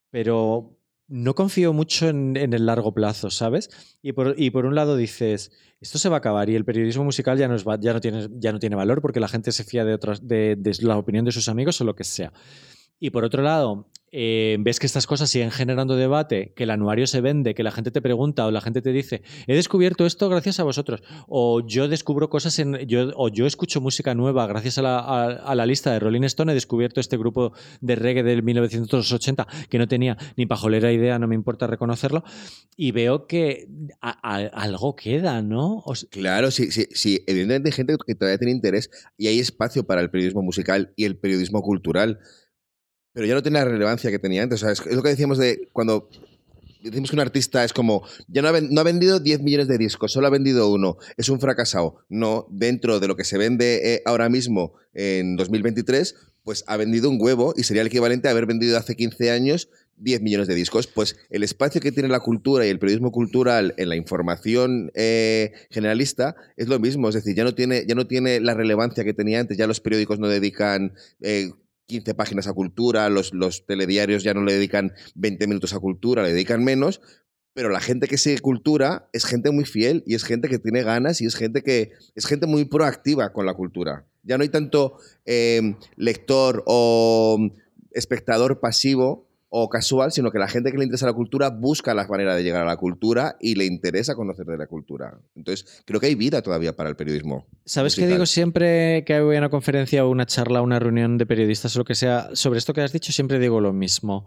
pero 0.10 0.78
no 1.08 1.36
confío 1.36 1.74
mucho 1.74 2.10
en, 2.10 2.36
el 2.36 2.66
largo 2.66 2.94
plazo, 2.94 3.30
¿sabes? 3.30 3.70
Y 4.02 4.14
por, 4.14 4.36
y 4.38 4.52
por 4.52 4.66
un 4.66 4.76
lado 4.76 4.96
dices, 4.96 5.52
esto 5.80 6.00
se 6.00 6.10
va 6.10 6.16
a 6.16 6.20
acabar 6.20 6.50
y 6.50 6.56
el 6.56 6.66
periodismo 6.66 7.04
musical 7.04 7.38
ya 7.38 7.48
no, 7.48 7.56
es 7.56 7.66
ya 7.80 7.94
no, 7.94 8.02
tiene, 8.02 8.28
ya 8.40 8.52
no 8.52 8.60
tiene 8.60 8.76
valor 8.76 9.02
porque 9.02 9.20
la 9.20 9.28
gente 9.28 9.52
se 9.52 9.64
fía 9.64 9.86
de, 9.86 9.94
otras, 9.94 10.28
de 10.28 10.58
la 10.82 10.98
opinión 10.98 11.26
de 11.26 11.32
sus 11.32 11.50
amigos 11.50 11.80
o 11.82 11.84
lo 11.84 11.96
que 11.96 12.04
sea. 12.04 12.32
Y 13.00 13.10
por 13.10 13.26
otro 13.26 13.44
lado, 13.44 13.90
eh, 14.16 14.58
ves 14.60 14.80
que 14.80 14.86
estas 14.86 15.08
cosas 15.08 15.30
siguen 15.32 15.50
generando 15.50 15.96
debate, 15.96 16.54
que 16.56 16.64
el 16.66 16.70
anuario 16.70 17.08
se 17.08 17.20
vende, 17.20 17.56
que 17.56 17.64
la 17.64 17.72
gente 17.72 17.90
te 17.90 18.00
pregunta 18.00 18.46
o 18.46 18.52
la 18.52 18.62
gente 18.62 18.84
te 18.84 18.92
dice, 18.92 19.24
he 19.48 19.56
descubierto 19.56 20.06
esto 20.06 20.30
gracias 20.30 20.60
a 20.60 20.64
vosotros, 20.64 21.02
o 21.28 21.66
yo 21.66 21.88
descubro 21.88 22.30
cosas 22.30 22.60
en, 22.60 22.76
yo, 22.88 23.10
o 23.16 23.30
yo 23.30 23.48
escucho 23.48 23.82
música 23.82 24.14
nueva 24.14 24.46
gracias 24.46 24.78
a 24.78 24.84
la, 24.84 25.00
a- 25.00 25.56
la 25.56 25.66
lista 25.66 25.92
de 25.92 26.00
Rolling 26.00 26.24
Stone, 26.26 26.52
he 26.52 26.56
descubierto 26.56 27.00
este 27.00 27.18
grupo 27.18 27.54
de 27.82 27.96
reggae 27.96 28.22
del 28.22 28.44
1980 28.44 29.48
que 29.70 29.78
no 29.80 29.88
tenía 29.88 30.16
ni 30.38 30.46
pajolera 30.46 30.92
idea, 30.92 31.18
no 31.18 31.28
me 31.28 31.34
importa 31.34 31.66
reconocerlo, 31.66 32.24
y 32.78 32.92
veo 32.92 33.26
que 33.26 33.68
algo 34.00 34.96
queda, 34.96 35.42
¿no? 35.42 35.84
Claro, 36.12 36.52
sí, 36.52 36.72
sí, 36.72 36.88
sí. 36.92 37.24
Evidentemente 37.28 37.70
hay 37.70 37.74
gente 37.74 37.96
que 38.06 38.16
todavía 38.16 38.38
tiene 38.38 38.52
interés 38.52 38.90
y 39.18 39.28
hay 39.28 39.40
espacio 39.40 39.86
para 39.86 40.02
el 40.02 40.10
periodismo 40.10 40.42
musical 40.42 40.94
y 40.96 41.06
el 41.06 41.18
periodismo 41.18 41.62
cultural. 41.62 42.20
Pero 43.14 43.28
ya 43.28 43.36
no 43.36 43.44
tiene 43.44 43.60
la 43.60 43.66
relevancia 43.66 44.12
que 44.12 44.20
tenía 44.20 44.44
antes. 44.44 44.62
O 44.64 44.66
sea, 44.66 44.72
es, 44.72 44.96
lo 44.96 45.04
que 45.04 45.10
decíamos 45.10 45.38
de 45.38 45.70
cuando 45.72 46.10
decimos 46.82 47.10
que 47.10 47.16
un 47.16 47.22
artista 47.22 47.64
es 47.64 47.74
como, 47.74 48.04
ya 48.28 48.42
no 48.42 48.50
ha, 48.50 48.60
no 48.60 48.82
ha 48.82 48.84
vendido 48.84 49.20
10 49.20 49.42
millones 49.42 49.68
de 49.68 49.78
discos, 49.78 50.12
solo 50.12 50.28
ha 50.28 50.30
vendido 50.30 50.70
uno, 50.70 50.98
es 51.18 51.30
un 51.30 51.40
fracasado. 51.40 52.06
No, 52.10 52.48
dentro 52.50 53.00
de 53.00 53.08
lo 53.08 53.16
que 53.16 53.24
se 53.24 53.38
vende 53.38 53.94
eh, 53.94 54.02
ahora 54.06 54.30
mismo 54.30 54.74
en 54.94 55.38
2023, 55.38 56.16
pues 56.44 56.66
ha 56.68 56.76
vendido 56.76 57.10
un 57.10 57.18
huevo 57.22 57.54
y 57.56 57.64
sería 57.64 57.82
el 57.82 57.88
equivalente 57.88 58.28
a 58.28 58.32
haber 58.32 58.46
vendido 58.46 58.78
hace 58.78 58.96
15 58.96 59.32
años 59.32 59.70
10 59.98 60.22
millones 60.22 60.48
de 60.48 60.56
discos. 60.56 60.88
Pues 60.88 61.16
el 61.30 61.44
espacio 61.44 61.82
que 61.82 61.92
tiene 61.92 62.10
la 62.10 62.20
cultura 62.20 62.66
y 62.66 62.70
el 62.70 62.80
periodismo 62.80 63.12
cultural 63.12 63.74
en 63.78 63.90
la 63.90 63.96
información 63.96 64.92
eh, 64.96 65.54
generalista 65.70 66.36
es 66.58 66.68
lo 66.68 66.80
mismo. 66.80 67.10
Es 67.10 67.16
decir, 67.16 67.36
ya 67.36 67.44
no, 67.44 67.56
tiene, 67.56 67.86
ya 67.88 67.96
no 67.96 68.08
tiene 68.08 68.40
la 68.40 68.54
relevancia 68.54 69.04
que 69.04 69.14
tenía 69.14 69.40
antes. 69.40 69.58
Ya 69.58 69.68
los 69.68 69.80
periódicos 69.80 70.20
no 70.20 70.28
dedican 70.28 70.94
eh, 71.22 71.52
15 71.88 72.14
páginas 72.16 72.48
a 72.48 72.54
cultura, 72.54 73.10
los, 73.10 73.34
los 73.34 73.66
telediarios 73.66 74.24
ya 74.24 74.34
no 74.34 74.44
le 74.44 74.54
dedican 74.54 74.94
20 75.16 75.48
minutos 75.48 75.74
a 75.74 75.80
cultura, 75.80 76.24
le 76.24 76.34
dedican 76.34 76.64
menos. 76.64 77.02
Pero 77.54 77.70
la 77.70 77.82
gente 77.82 78.08
que 78.08 78.18
sigue 78.18 78.40
cultura 78.40 79.10
es 79.14 79.26
gente 79.26 79.52
muy 79.52 79.66
fiel 79.66 80.04
y 80.08 80.16
es 80.16 80.24
gente 80.24 80.50
que 80.50 80.58
tiene 80.58 80.82
ganas 80.82 81.22
y 81.22 81.28
es 81.28 81.36
gente 81.36 81.62
que 81.62 81.92
es 82.16 82.26
gente 82.26 82.48
muy 82.48 82.66
proactiva 82.66 83.32
con 83.32 83.46
la 83.46 83.54
cultura. 83.54 84.08
Ya 84.24 84.38
no 84.38 84.44
hay 84.44 84.50
tanto 84.50 84.98
eh, 85.26 85.76
lector 85.96 86.64
o 86.66 87.38
espectador 87.92 88.60
pasivo 88.60 89.23
o 89.56 89.70
casual, 89.70 90.12
sino 90.12 90.32
que 90.32 90.40
la 90.40 90.48
gente 90.48 90.72
que 90.72 90.80
le 90.80 90.86
interesa 90.86 91.06
la 91.06 91.14
cultura 91.14 91.52
busca 91.52 91.94
la 91.94 92.08
manera 92.08 92.36
de 92.36 92.42
llegar 92.44 92.64
a 92.64 92.66
la 92.66 92.76
cultura 92.76 93.36
y 93.40 93.54
le 93.54 93.66
interesa 93.66 94.16
conocer 94.16 94.48
de 94.48 94.58
la 94.58 94.66
cultura. 94.66 95.20
Entonces, 95.36 95.84
creo 95.86 96.00
que 96.00 96.08
hay 96.08 96.16
vida 96.16 96.42
todavía 96.42 96.76
para 96.76 96.90
el 96.90 96.96
periodismo. 96.96 97.46
¿Sabes 97.64 97.96
qué 97.96 98.08
digo 98.08 98.26
siempre 98.26 99.04
que 99.06 99.22
voy 99.22 99.36
a 99.36 99.40
una 99.40 99.50
conferencia 99.50 100.04
o 100.06 100.10
una 100.10 100.26
charla, 100.26 100.64
una 100.64 100.80
reunión 100.80 101.20
de 101.20 101.28
periodistas 101.28 101.76
o 101.76 101.80
lo 101.80 101.86
que 101.86 101.94
sea? 101.94 102.30
Sobre 102.34 102.58
esto 102.58 102.74
que 102.74 102.82
has 102.82 102.92
dicho 102.94 103.12
siempre 103.12 103.38
digo 103.38 103.62
lo 103.62 103.74
mismo. 103.74 104.26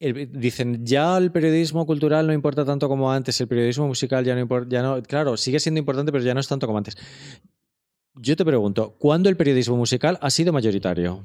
El- 0.00 0.32
dicen, 0.32 0.84
ya 0.86 1.18
el 1.18 1.30
periodismo 1.30 1.84
cultural 1.84 2.26
no 2.26 2.32
importa 2.32 2.64
tanto 2.64 2.88
como 2.88 3.12
antes, 3.12 3.38
el 3.42 3.48
periodismo 3.48 3.86
musical 3.86 4.24
ya 4.24 4.34
no 4.34 4.40
importa, 4.40 4.68
ya 4.70 4.82
no, 4.82 5.02
claro, 5.02 5.36
sigue 5.36 5.60
siendo 5.60 5.78
importante, 5.78 6.10
pero 6.10 6.24
ya 6.24 6.32
no 6.32 6.40
es 6.40 6.48
tanto 6.48 6.66
como 6.66 6.78
antes. 6.78 6.96
Yo 8.14 8.34
te 8.34 8.44
pregunto, 8.46 8.94
¿cuándo 8.98 9.28
el 9.28 9.36
periodismo 9.36 9.76
musical 9.76 10.18
ha 10.22 10.30
sido 10.30 10.54
mayoritario? 10.54 11.20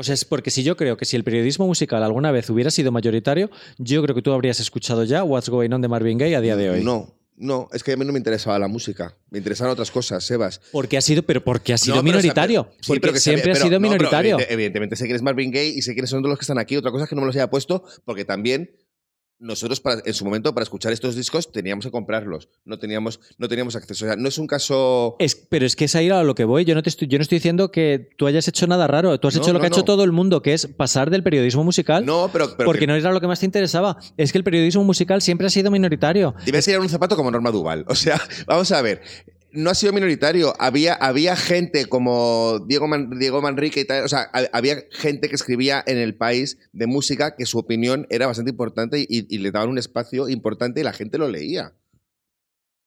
O 0.00 0.04
sea, 0.04 0.14
es 0.14 0.24
porque 0.24 0.52
si 0.52 0.62
yo 0.62 0.76
creo 0.76 0.96
que 0.96 1.04
si 1.04 1.16
el 1.16 1.24
periodismo 1.24 1.66
musical 1.66 2.04
alguna 2.04 2.30
vez 2.30 2.48
hubiera 2.50 2.70
sido 2.70 2.92
mayoritario, 2.92 3.50
yo 3.78 4.00
creo 4.02 4.14
que 4.14 4.22
tú 4.22 4.32
habrías 4.32 4.60
escuchado 4.60 5.02
ya 5.02 5.24
What's 5.24 5.48
Going 5.48 5.72
On 5.72 5.80
de 5.82 5.88
Marvin 5.88 6.18
Gaye 6.18 6.36
a 6.36 6.40
día 6.40 6.54
de 6.54 6.70
hoy. 6.70 6.84
No, 6.84 7.16
no, 7.36 7.68
es 7.72 7.82
que 7.82 7.92
a 7.92 7.96
mí 7.96 8.04
no 8.04 8.12
me 8.12 8.18
interesaba 8.18 8.60
la 8.60 8.68
música. 8.68 9.16
Me 9.30 9.38
interesaban 9.38 9.72
otras 9.72 9.90
cosas, 9.90 10.22
Sebas. 10.24 10.60
Porque 10.70 10.96
ha 10.96 11.00
sido, 11.00 11.24
pero 11.24 11.42
porque 11.42 11.72
ha 11.72 11.78
sido 11.78 11.96
No, 11.96 12.02
minoritario. 12.04 12.64
pero- 12.68 12.76
sí, 12.80 12.86
porque 12.86 13.00
pero 13.00 13.12
que 13.14 13.18
siempre 13.20 13.54
sabía- 13.54 13.60
ha 13.60 13.66
sido 13.66 13.80
no, 13.80 13.88
minoritario. 13.88 14.36
evidente- 14.36 14.54
evidentemente 14.54 14.94
sé 14.96 15.04
quién 15.06 15.16
es 15.16 15.22
Marvin 15.22 15.50
Gaye 15.50 15.70
y 15.76 15.82
sé 15.82 15.94
quiénes 15.94 16.10
son 16.10 16.20
todos 16.22 16.30
los 16.30 16.38
que 16.38 16.44
están 16.44 16.58
aquí. 16.60 16.76
Otra 16.76 16.92
cosa 16.92 17.02
es 17.04 17.10
que 17.10 17.16
no 17.16 17.22
me 17.22 17.26
los 17.26 17.34
haya 17.34 17.50
puesto 17.50 17.82
porque 18.04 18.24
también 18.24 18.70
nosotros 19.40 19.80
para, 19.80 20.02
en 20.04 20.14
su 20.14 20.24
momento 20.24 20.52
para 20.54 20.64
escuchar 20.64 20.92
estos 20.92 21.14
discos 21.14 21.52
teníamos 21.52 21.84
que 21.84 21.90
comprarlos. 21.90 22.48
No 22.64 22.78
teníamos, 22.78 23.20
no 23.38 23.48
teníamos 23.48 23.76
acceso. 23.76 24.04
O 24.04 24.08
sea, 24.08 24.16
no 24.16 24.28
es 24.28 24.38
un 24.38 24.46
caso... 24.46 25.16
Es, 25.18 25.34
pero 25.36 25.64
es 25.64 25.76
que 25.76 25.84
es 25.84 25.94
ahí 25.94 26.10
a 26.10 26.22
lo 26.22 26.34
que 26.34 26.44
voy. 26.44 26.64
Yo 26.64 26.74
no, 26.74 26.82
te 26.82 26.88
estoy, 26.88 27.08
yo 27.08 27.18
no 27.18 27.22
estoy 27.22 27.38
diciendo 27.38 27.70
que 27.70 28.10
tú 28.16 28.26
hayas 28.26 28.48
hecho 28.48 28.66
nada 28.66 28.86
raro. 28.86 29.18
Tú 29.20 29.28
has 29.28 29.34
No, 29.36 29.40
hecho 29.42 29.52
lo 29.52 29.54
no, 29.54 29.60
que 29.60 29.66
ha 29.66 29.68
hecho 29.68 29.84
todo 29.84 30.04
el 30.04 30.12
mundo, 30.12 30.42
que 30.42 30.54
es 30.54 30.66
pasar 30.66 31.10
del 31.10 31.22
periodismo 31.22 31.64
musical. 31.64 32.04
No, 32.04 32.28
pero... 32.32 32.56
pero 32.56 32.66
porque 32.66 32.80
que 32.80 32.86
no 32.88 32.94
era 32.96 33.12
lo 33.12 33.20
que 33.20 33.26
más 33.26 33.40
te 33.40 33.46
interesaba. 33.46 33.98
Es 34.16 34.32
que 34.32 34.38
el 34.38 34.44
periodismo 34.44 34.84
musical 34.84 35.22
siempre 35.22 35.46
ha 35.46 35.50
sido 35.50 35.70
minoritario. 35.70 36.34
Debes 36.44 36.66
ir 36.68 36.76
a 36.76 36.80
un 36.80 36.88
zapato 36.88 37.16
como 37.16 37.30
Norma 37.30 37.50
Duval. 37.50 37.84
O 37.88 37.94
sea, 37.94 38.20
vamos 38.46 38.72
a 38.72 38.82
ver. 38.82 39.02
No 39.50 39.70
ha 39.70 39.74
sido 39.74 39.92
minoritario. 39.92 40.54
Había, 40.58 40.94
había 40.94 41.34
gente 41.34 41.86
como 41.86 42.58
Diego, 42.66 42.86
Man- 42.86 43.18
Diego 43.18 43.40
Manrique 43.40 43.80
y 43.80 43.84
tal. 43.86 44.04
O 44.04 44.08
sea, 44.08 44.28
ha- 44.32 44.48
había 44.52 44.76
gente 44.90 45.28
que 45.28 45.34
escribía 45.34 45.82
en 45.86 45.96
el 45.98 46.14
país 46.14 46.58
de 46.72 46.86
música 46.86 47.34
que 47.36 47.46
su 47.46 47.58
opinión 47.58 48.06
era 48.10 48.26
bastante 48.26 48.50
importante 48.50 49.00
y, 49.00 49.06
y 49.34 49.38
le 49.38 49.50
daban 49.50 49.70
un 49.70 49.78
espacio 49.78 50.28
importante 50.28 50.80
y 50.80 50.84
la 50.84 50.92
gente 50.92 51.16
lo 51.18 51.28
leía. 51.28 51.72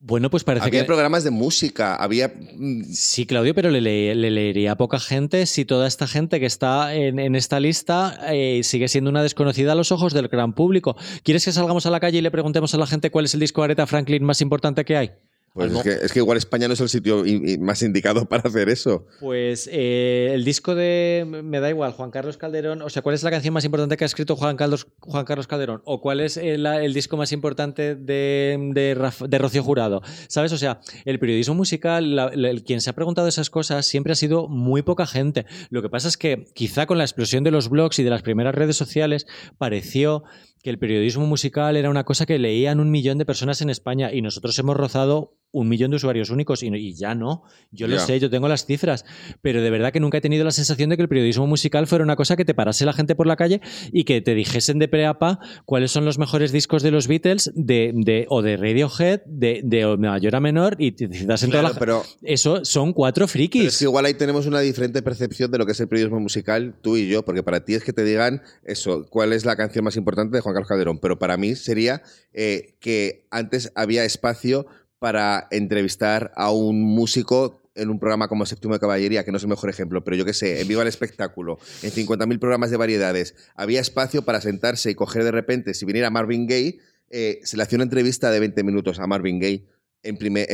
Bueno, 0.03 0.32
pues 0.32 0.43
parece 0.43 0.66
había 0.66 0.82
que. 0.82 0.88
programas 0.88 1.24
de 1.24 1.30
música, 1.30 1.95
había. 1.95 2.28
mm, 2.55 2.86
Sí, 2.91 3.28
Claudio, 3.28 3.53
pero 3.53 3.70
le, 3.70 3.82
le- 3.82 4.16
le 4.16 4.32
leería 4.32 4.72
a 4.72 4.76
poca 4.78 4.99
gente 4.99 5.45
si 5.45 5.64
toda 5.64 5.88
esta 5.88 6.07
gente 6.07 6.39
que 6.39 6.47
está 6.47 6.95
en, 6.95 7.20
en 7.20 7.36
esta 7.36 7.59
lista 7.59 8.20
eh, 8.34 8.62
sigue 8.64 8.88
siendo 8.88 9.12
una 9.12 9.22
desconocida 9.22 9.74
a 9.74 9.76
los 9.76 9.91
ojos 9.91 10.14
del 10.14 10.28
gran 10.28 10.53
público. 10.53 10.95
¿Quieres 11.24 11.45
que 11.45 11.51
salgamos 11.51 11.86
a 11.86 11.91
la 11.91 11.99
calle 11.99 12.18
y 12.18 12.22
le 12.22 12.32
preguntemos 12.32 12.74
a 12.74 12.78
la 12.80 12.88
gente 12.88 13.12
cuál 13.12 13.26
es 13.26 13.36
el 13.36 13.39
disco 13.41 13.62
de 13.62 13.66
Aretha 13.66 13.86
Franklin 13.86 14.24
más 14.24 14.41
importante 14.41 14.86
que 14.86 14.97
hay? 14.97 15.12
Pues 15.53 15.67
Almo- 15.67 15.79
es 15.79 15.83
que, 15.83 16.05
es 16.05 16.13
que 16.13 16.19
igual 16.19 16.37
España 16.37 16.67
no 16.69 16.73
es 16.75 16.79
el 16.79 16.87
sitio 16.87 17.23
más 17.59 17.81
indicado 17.81 18.25
para 18.29 18.43
hacer 18.47 18.69
eso. 18.69 19.05
Pues 19.19 19.69
eh, 19.71 20.31
el 20.33 20.45
disco 20.45 20.75
de. 20.75 21.25
Me 21.43 21.59
da 21.59 21.69
igual, 21.69 21.91
Juan 21.91 22.09
Carlos 22.09 22.37
Calderón. 22.37 22.81
O 22.81 22.89
sea, 22.89 23.01
¿cuál 23.01 23.15
es 23.15 23.23
la 23.23 23.31
canción 23.31 23.53
más 23.53 23.65
importante 23.65 23.97
que 23.97 24.05
ha 24.05 24.07
escrito 24.07 24.37
Juan 24.37 24.55
Carlos, 24.55 24.87
Juan 24.99 25.25
Carlos 25.25 25.47
Calderón? 25.47 25.81
¿O 25.83 25.99
cuál 25.99 26.21
es 26.21 26.37
el, 26.37 26.65
el 26.65 26.93
disco 26.93 27.17
más 27.17 27.33
importante 27.33 27.95
de, 27.95 28.57
de, 28.73 29.37
Rocío 29.39 29.61
Jurado? 29.63 30.01
¿Sabes? 30.29 30.53
O 30.53 30.57
sea, 30.57 30.79
el 31.03 31.19
periodismo 31.19 31.53
musical, 31.55 32.15
la- 32.15 32.31
quien 32.65 32.79
se 32.79 32.89
ha 32.89 32.93
preguntado 32.93 33.27
esas 33.27 33.49
cosas 33.49 33.85
siempre 33.85 34.13
ha 34.13 34.15
sido 34.15 34.47
muy 34.47 34.83
poca 34.83 35.05
gente. 35.05 35.45
Lo 35.69 35.81
que 35.81 35.89
pasa 35.89 36.07
es 36.07 36.15
que 36.15 36.45
quizá 36.53 36.85
con 36.85 36.97
la 36.97 37.03
explosión 37.03 37.43
de 37.43 37.51
los 37.51 37.69
blogs 37.69 37.99
y 37.99 38.03
de 38.03 38.09
las 38.09 38.21
primeras 38.21 38.55
redes 38.55 38.77
sociales 38.77 39.27
pareció 39.57 40.23
que 40.63 40.69
el 40.69 40.79
periodismo 40.79 41.25
musical 41.25 41.75
era 41.75 41.89
una 41.89 42.03
cosa 42.05 42.25
que 42.25 42.37
leían 42.39 42.79
un 42.79 42.91
millón 42.91 43.17
de 43.17 43.25
personas 43.25 43.61
en 43.61 43.69
España 43.69 44.13
y 44.13 44.21
nosotros 44.21 44.57
hemos 44.59 44.77
rozado 44.77 45.33
un 45.51 45.67
millón 45.69 45.91
de 45.91 45.97
usuarios 45.97 46.29
únicos 46.29 46.63
y, 46.63 46.93
ya 46.95 47.13
no. 47.15 47.43
Yo 47.71 47.87
lo 47.87 47.99
sé, 47.99 48.19
yo 48.19 48.29
tengo 48.29 48.47
las 48.47 48.65
cifras, 48.65 49.05
pero 49.41 49.61
de 49.61 49.69
verdad 49.69 49.91
que 49.91 49.99
nunca 49.99 50.17
he 50.17 50.21
tenido 50.21 50.45
la 50.45 50.51
sensación 50.51 50.89
de 50.89 50.95
que 50.95 51.01
el 51.03 51.09
periodismo 51.09 51.45
musical 51.47 51.87
fuera 51.87 52.03
una 52.03 52.15
cosa 52.15 52.35
que 52.37 52.45
te 52.45 52.53
parase 52.53 52.85
la 52.85 52.93
gente 52.93 53.15
por 53.15 53.27
la 53.27 53.35
calle 53.35 53.61
y 53.91 54.03
que 54.05 54.21
te 54.21 54.33
dijesen 54.35 54.79
de 54.79 54.87
pre 54.87 55.05
a 55.05 55.19
pa 55.19 55.39
cuáles 55.65 55.91
son 55.91 56.05
los 56.05 56.17
mejores 56.17 56.51
discos 56.51 56.83
de 56.83 56.91
los 56.91 57.07
Beatles 57.07 57.51
de, 57.55 57.91
de- 57.93 58.25
o 58.29 58.41
de 58.41 58.55
Radiohead, 58.57 59.21
de, 59.25 59.61
de 59.63 59.97
mayor 59.97 60.35
a 60.35 60.39
menor 60.39 60.75
y 60.79 60.93
te 60.93 61.07
citasen 61.13 61.49
Claro, 61.49 61.67
toda 61.69 61.73
la... 61.73 61.79
pero, 61.79 62.03
Eso 62.23 62.63
son 62.63 62.93
cuatro 62.93 63.25
pero 63.25 63.31
frikis. 63.33 63.65
es 63.65 63.77
que 63.79 63.85
igual 63.85 64.05
ahí 64.05 64.13
tenemos 64.13 64.45
una 64.45 64.61
diferente 64.61 65.01
percepción 65.01 65.51
de 65.51 65.57
lo 65.57 65.65
que 65.65 65.73
es 65.73 65.79
el 65.79 65.87
periodismo 65.87 66.19
musical, 66.19 66.75
tú 66.81 66.97
y 66.97 67.07
yo, 67.09 67.23
porque 67.25 67.43
para 67.43 67.65
ti 67.65 67.73
es 67.73 67.83
que 67.83 67.93
te 67.93 68.03
digan 68.03 68.41
eso, 68.63 69.05
cuál 69.09 69.33
es 69.33 69.45
la 69.45 69.55
canción 69.55 69.83
más 69.83 69.95
importante 69.97 70.37
de 70.37 70.41
Juan 70.41 70.53
Carlos 70.55 70.69
Calderón, 70.69 70.99
pero 70.99 71.19
para 71.19 71.35
mí 71.37 71.55
sería 71.55 72.01
eh, 72.33 72.75
que 72.79 73.27
antes 73.31 73.71
había 73.75 74.05
espacio 74.05 74.65
para 75.01 75.47
entrevistar 75.49 76.31
a 76.35 76.51
un 76.51 76.79
músico 76.83 77.59
en 77.73 77.89
un 77.89 77.97
programa 77.99 78.27
como 78.27 78.45
Séptimo 78.45 78.75
de 78.75 78.79
Caballería, 78.79 79.25
que 79.25 79.31
no 79.31 79.37
es 79.37 79.43
el 79.43 79.49
mejor 79.49 79.71
ejemplo, 79.71 80.03
pero 80.03 80.15
yo 80.15 80.25
qué 80.25 80.33
sé, 80.33 80.61
en 80.61 80.67
Viva 80.67 80.83
el 80.83 80.87
Espectáculo, 80.87 81.57
en 81.81 81.89
50.000 81.89 82.37
programas 82.37 82.69
de 82.69 82.77
variedades, 82.77 83.33
había 83.55 83.81
espacio 83.81 84.21
para 84.21 84.41
sentarse 84.41 84.91
y 84.91 84.95
coger 84.95 85.23
de 85.23 85.31
repente, 85.31 85.73
si 85.73 85.85
viniera 85.85 86.11
Marvin 86.11 86.45
Gaye, 86.45 86.77
eh, 87.09 87.39
se 87.43 87.57
le 87.57 87.63
hacía 87.63 87.77
una 87.77 87.85
entrevista 87.85 88.29
de 88.29 88.39
20 88.41 88.63
minutos 88.63 88.99
a 88.99 89.07
Marvin 89.07 89.39
Gaye 89.39 89.65
en, 90.03 90.17
prime- 90.17 90.45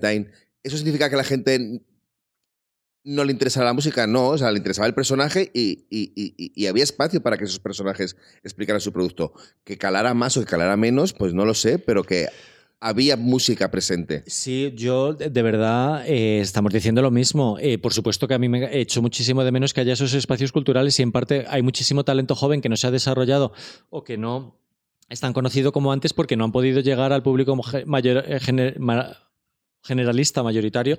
time. 0.00 0.26
¿Eso 0.64 0.76
significa 0.76 1.08
que 1.08 1.14
la 1.16 1.22
gente 1.22 1.80
no 3.04 3.24
le 3.24 3.30
interesaba 3.30 3.66
la 3.66 3.74
música? 3.74 4.08
No, 4.08 4.30
o 4.30 4.38
sea, 4.38 4.50
le 4.50 4.58
interesaba 4.58 4.88
el 4.88 4.94
personaje 4.94 5.52
y 5.54 6.66
había 6.66 6.82
espacio 6.82 7.22
para 7.22 7.38
que 7.38 7.44
esos 7.44 7.60
personajes 7.60 8.16
explicaran 8.42 8.80
su 8.80 8.92
producto. 8.92 9.34
Que 9.62 9.78
calara 9.78 10.14
más 10.14 10.36
o 10.36 10.40
que 10.40 10.46
calara 10.46 10.76
menos, 10.76 11.12
pues 11.12 11.32
no 11.32 11.44
lo 11.44 11.54
sé, 11.54 11.78
pero 11.78 12.02
que 12.02 12.26
había 12.84 13.16
música 13.16 13.70
presente. 13.70 14.22
Sí, 14.26 14.72
yo 14.76 15.14
de 15.14 15.42
verdad 15.42 16.04
eh, 16.06 16.40
estamos 16.40 16.70
diciendo 16.72 17.00
lo 17.00 17.10
mismo. 17.10 17.56
Eh, 17.58 17.78
por 17.78 17.94
supuesto 17.94 18.28
que 18.28 18.34
a 18.34 18.38
mí 18.38 18.48
me 18.48 18.64
he 18.66 18.80
hecho 18.80 19.00
muchísimo 19.00 19.42
de 19.42 19.50
menos 19.52 19.72
que 19.72 19.80
haya 19.80 19.94
esos 19.94 20.12
espacios 20.12 20.52
culturales 20.52 20.98
y 21.00 21.02
en 21.02 21.10
parte 21.10 21.46
hay 21.48 21.62
muchísimo 21.62 22.04
talento 22.04 22.34
joven 22.34 22.60
que 22.60 22.68
no 22.68 22.76
se 22.76 22.86
ha 22.86 22.90
desarrollado 22.90 23.52
o 23.88 24.04
que 24.04 24.18
no 24.18 24.60
es 25.08 25.20
tan 25.20 25.32
conocido 25.32 25.72
como 25.72 25.92
antes 25.92 26.12
porque 26.12 26.36
no 26.36 26.44
han 26.44 26.52
podido 26.52 26.80
llegar 26.80 27.12
al 27.14 27.22
público 27.22 27.56
mayor- 27.86 28.24
eh, 28.28 28.38
generalista 29.82 30.42
mayoritario 30.42 30.98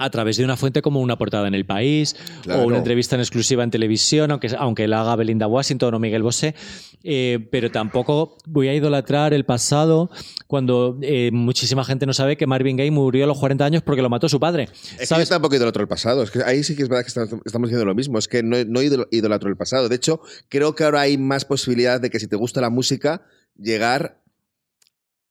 a 0.00 0.08
través 0.08 0.38
de 0.38 0.44
una 0.44 0.56
fuente 0.56 0.80
como 0.80 1.00
una 1.00 1.18
portada 1.18 1.46
en 1.46 1.54
el 1.54 1.66
país 1.66 2.16
Claro. 2.42 2.62
o 2.62 2.66
una 2.66 2.78
entrevista 2.78 3.16
en 3.16 3.20
exclusiva 3.20 3.62
en 3.62 3.70
televisión, 3.70 4.30
aunque, 4.30 4.50
aunque 4.58 4.88
la 4.88 5.02
haga 5.02 5.14
Belinda 5.14 5.46
Washington 5.46 5.92
o 5.94 5.98
Miguel 5.98 6.22
Bosé. 6.22 6.54
Eh, 7.02 7.46
pero 7.50 7.70
tampoco 7.70 8.36
voy 8.46 8.68
a 8.68 8.74
idolatrar 8.74 9.32
el 9.34 9.44
pasado 9.44 10.10
cuando 10.46 10.98
eh, 11.02 11.30
muchísima 11.32 11.84
gente 11.84 12.06
no 12.06 12.12
sabe 12.14 12.36
que 12.36 12.46
Marvin 12.46 12.76
Gaye 12.76 12.90
murió 12.90 13.24
a 13.24 13.26
los 13.26 13.38
40 13.38 13.64
años 13.64 13.82
porque 13.82 14.00
lo 14.02 14.08
mató 14.08 14.28
su 14.28 14.40
padre. 14.40 14.68
Es 14.98 15.08
¿Sabes? 15.08 15.28
que 15.28 15.30
yo 15.30 15.36
tampoco 15.36 15.54
idolatro 15.56 15.82
el 15.82 15.88
pasado. 15.88 16.22
Es 16.22 16.30
que 16.30 16.42
ahí 16.42 16.62
sí 16.64 16.74
que 16.76 16.82
es 16.82 16.88
verdad 16.88 17.04
que 17.04 17.08
estamos, 17.08 17.68
diciendo 17.68 17.84
lo 17.84 17.94
mismo. 17.94 18.18
Es 18.18 18.26
que 18.26 18.42
no, 18.42 18.56
no 18.66 18.80
idolatro 18.82 19.48
el 19.50 19.56
pasado. 19.56 19.88
De 19.90 19.96
hecho, 19.96 20.20
creo 20.48 20.74
que 20.74 20.84
ahora 20.84 21.02
hay 21.02 21.18
más 21.18 21.44
posibilidad 21.44 22.00
de 22.00 22.08
que 22.08 22.18
si 22.20 22.26
te 22.26 22.36
gusta 22.36 22.60
la 22.62 22.70
música, 22.70 23.22
llegar 23.56 24.20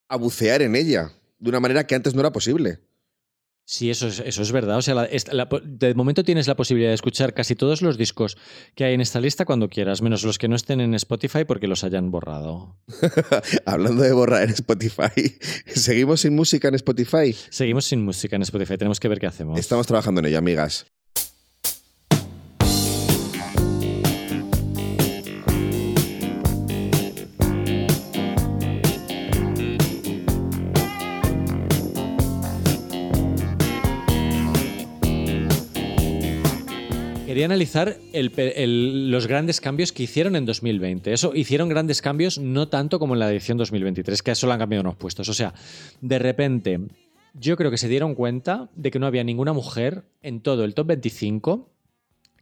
a 0.07 0.15
bucear 0.15 0.61
en 0.61 0.75
ella 0.75 1.11
de 1.39 1.49
una 1.49 1.59
manera 1.59 1.85
que 1.87 1.95
antes 1.95 2.13
no 2.13 2.19
era 2.21 2.31
posible. 2.31 2.79
Sí, 3.71 3.91
eso 3.91 4.07
es, 4.07 4.19
eso 4.25 4.41
es 4.41 4.51
verdad. 4.51 4.77
O 4.77 4.81
sea, 4.81 4.95
la- 4.95 5.07
de 5.63 5.93
momento 5.93 6.23
tienes 6.23 6.47
la 6.47 6.55
posibilidad 6.55 6.89
de 6.89 6.95
escuchar 6.95 7.35
casi 7.35 7.53
todos 7.55 7.83
los 7.83 7.99
discos 7.99 8.35
que 8.73 8.83
hay 8.83 8.95
en 8.95 9.01
esta 9.01 9.19
lista 9.21 9.45
cuando 9.45 9.69
quieras, 9.69 10.01
menos 10.01 10.23
los 10.23 10.39
que 10.39 10.47
no 10.47 10.55
estén 10.55 10.81
en 10.81 10.95
Spotify 10.95 11.45
porque 11.45 11.67
los 11.67 11.83
hayan 11.83 12.09
borrado. 12.09 12.77
Hablando 13.67 14.01
de 14.01 14.11
borrar 14.11 14.41
en 14.41 14.49
Spotify, 14.49 15.37
¿seguimos 15.67 16.21
sin 16.21 16.35
música 16.35 16.69
en 16.69 16.73
Spotify? 16.75 17.31
Seguimos 17.51 17.85
sin 17.85 18.03
música 18.03 18.37
en 18.37 18.41
Spotify, 18.41 18.75
tenemos 18.75 18.99
que 18.99 19.07
ver 19.07 19.19
qué 19.19 19.27
hacemos. 19.27 19.59
Estamos 19.59 19.85
trabajando 19.85 20.19
en 20.21 20.25
ello, 20.25 20.39
amigas. 20.39 20.87
Quería 37.29 37.45
analizar 37.45 37.95
los 38.11 39.27
grandes 39.27 39.61
cambios 39.61 39.91
que 39.91 40.01
hicieron 40.01 40.35
en 40.35 40.47
2020. 40.47 41.13
Eso, 41.13 41.35
hicieron 41.35 41.69
grandes 41.69 42.01
cambios 42.01 42.39
no 42.39 42.69
tanto 42.69 42.97
como 42.97 43.13
en 43.13 43.19
la 43.19 43.29
edición 43.29 43.55
2023, 43.59 44.23
que 44.23 44.33
le 44.33 44.51
han 44.51 44.57
cambiado 44.57 44.81
unos 44.81 44.95
puestos. 44.95 45.29
O 45.29 45.35
sea, 45.35 45.53
de 46.01 46.17
repente, 46.17 46.79
yo 47.35 47.55
creo 47.55 47.69
que 47.69 47.77
se 47.77 47.87
dieron 47.87 48.15
cuenta 48.15 48.71
de 48.75 48.89
que 48.89 48.97
no 48.97 49.05
había 49.05 49.23
ninguna 49.23 49.53
mujer 49.53 50.05
en 50.23 50.41
todo 50.41 50.63
el 50.63 50.73
top 50.73 50.87
25. 50.87 51.69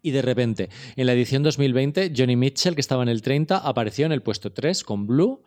Y 0.03 0.11
de 0.11 0.21
repente, 0.21 0.69
en 0.95 1.05
la 1.05 1.11
edición 1.11 1.43
2020, 1.43 2.13
Johnny 2.15 2.37
Mitchell, 2.37 2.73
que 2.73 2.79
estaba 2.79 3.03
en 3.03 3.09
el 3.09 3.21
30, 3.21 3.57
apareció 3.57 4.05
en 4.05 4.13
el 4.13 4.21
puesto 4.21 4.53
3 4.53 4.85
con 4.85 5.05
Blue. 5.05 5.41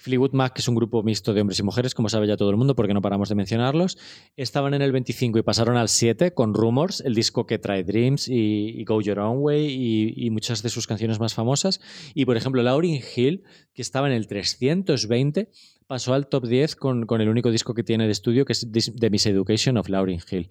Fleetwood 0.00 0.32
Mac, 0.32 0.54
que 0.54 0.60
es 0.60 0.68
un 0.68 0.74
grupo 0.74 1.02
mixto 1.02 1.34
de 1.34 1.42
hombres 1.42 1.58
y 1.58 1.62
mujeres, 1.62 1.94
como 1.94 2.08
sabe 2.08 2.26
ya 2.26 2.36
todo 2.36 2.50
el 2.50 2.56
mundo, 2.56 2.74
porque 2.74 2.94
no 2.94 3.02
paramos 3.02 3.28
de 3.28 3.34
mencionarlos, 3.34 3.98
estaban 4.36 4.74
en 4.74 4.82
el 4.82 4.92
25 4.92 5.38
y 5.38 5.42
pasaron 5.42 5.76
al 5.76 5.88
7 5.88 6.32
con 6.32 6.54
Rumors, 6.54 7.00
el 7.00 7.14
disco 7.14 7.46
que 7.46 7.58
trae 7.58 7.84
Dreams 7.84 8.28
y, 8.28 8.82
Go 8.84 9.00
Your 9.00 9.18
Own 9.18 9.38
Way 9.40 10.14
y, 10.16 10.30
muchas 10.30 10.62
de 10.62 10.70
sus 10.70 10.86
canciones 10.86 11.20
más 11.20 11.34
famosas. 11.34 11.80
Y 12.14 12.24
por 12.24 12.36
ejemplo, 12.36 12.62
Lauryn 12.62 13.00
Hill, 13.14 13.42
que 13.74 13.82
estaba 13.82 14.06
en 14.06 14.14
el 14.14 14.26
320, 14.26 15.50
pasó 15.86 16.14
al 16.14 16.28
top 16.28 16.46
10 16.46 16.76
con, 16.76 17.06
el 17.20 17.28
único 17.28 17.50
disco 17.50 17.74
que 17.74 17.82
tiene 17.82 18.06
de 18.06 18.12
estudio, 18.12 18.44
que 18.44 18.52
es 18.52 18.66
The 18.72 19.10
Miseducation 19.10 19.76
of 19.76 19.88
Lauryn 19.88 20.20
Hill. 20.30 20.48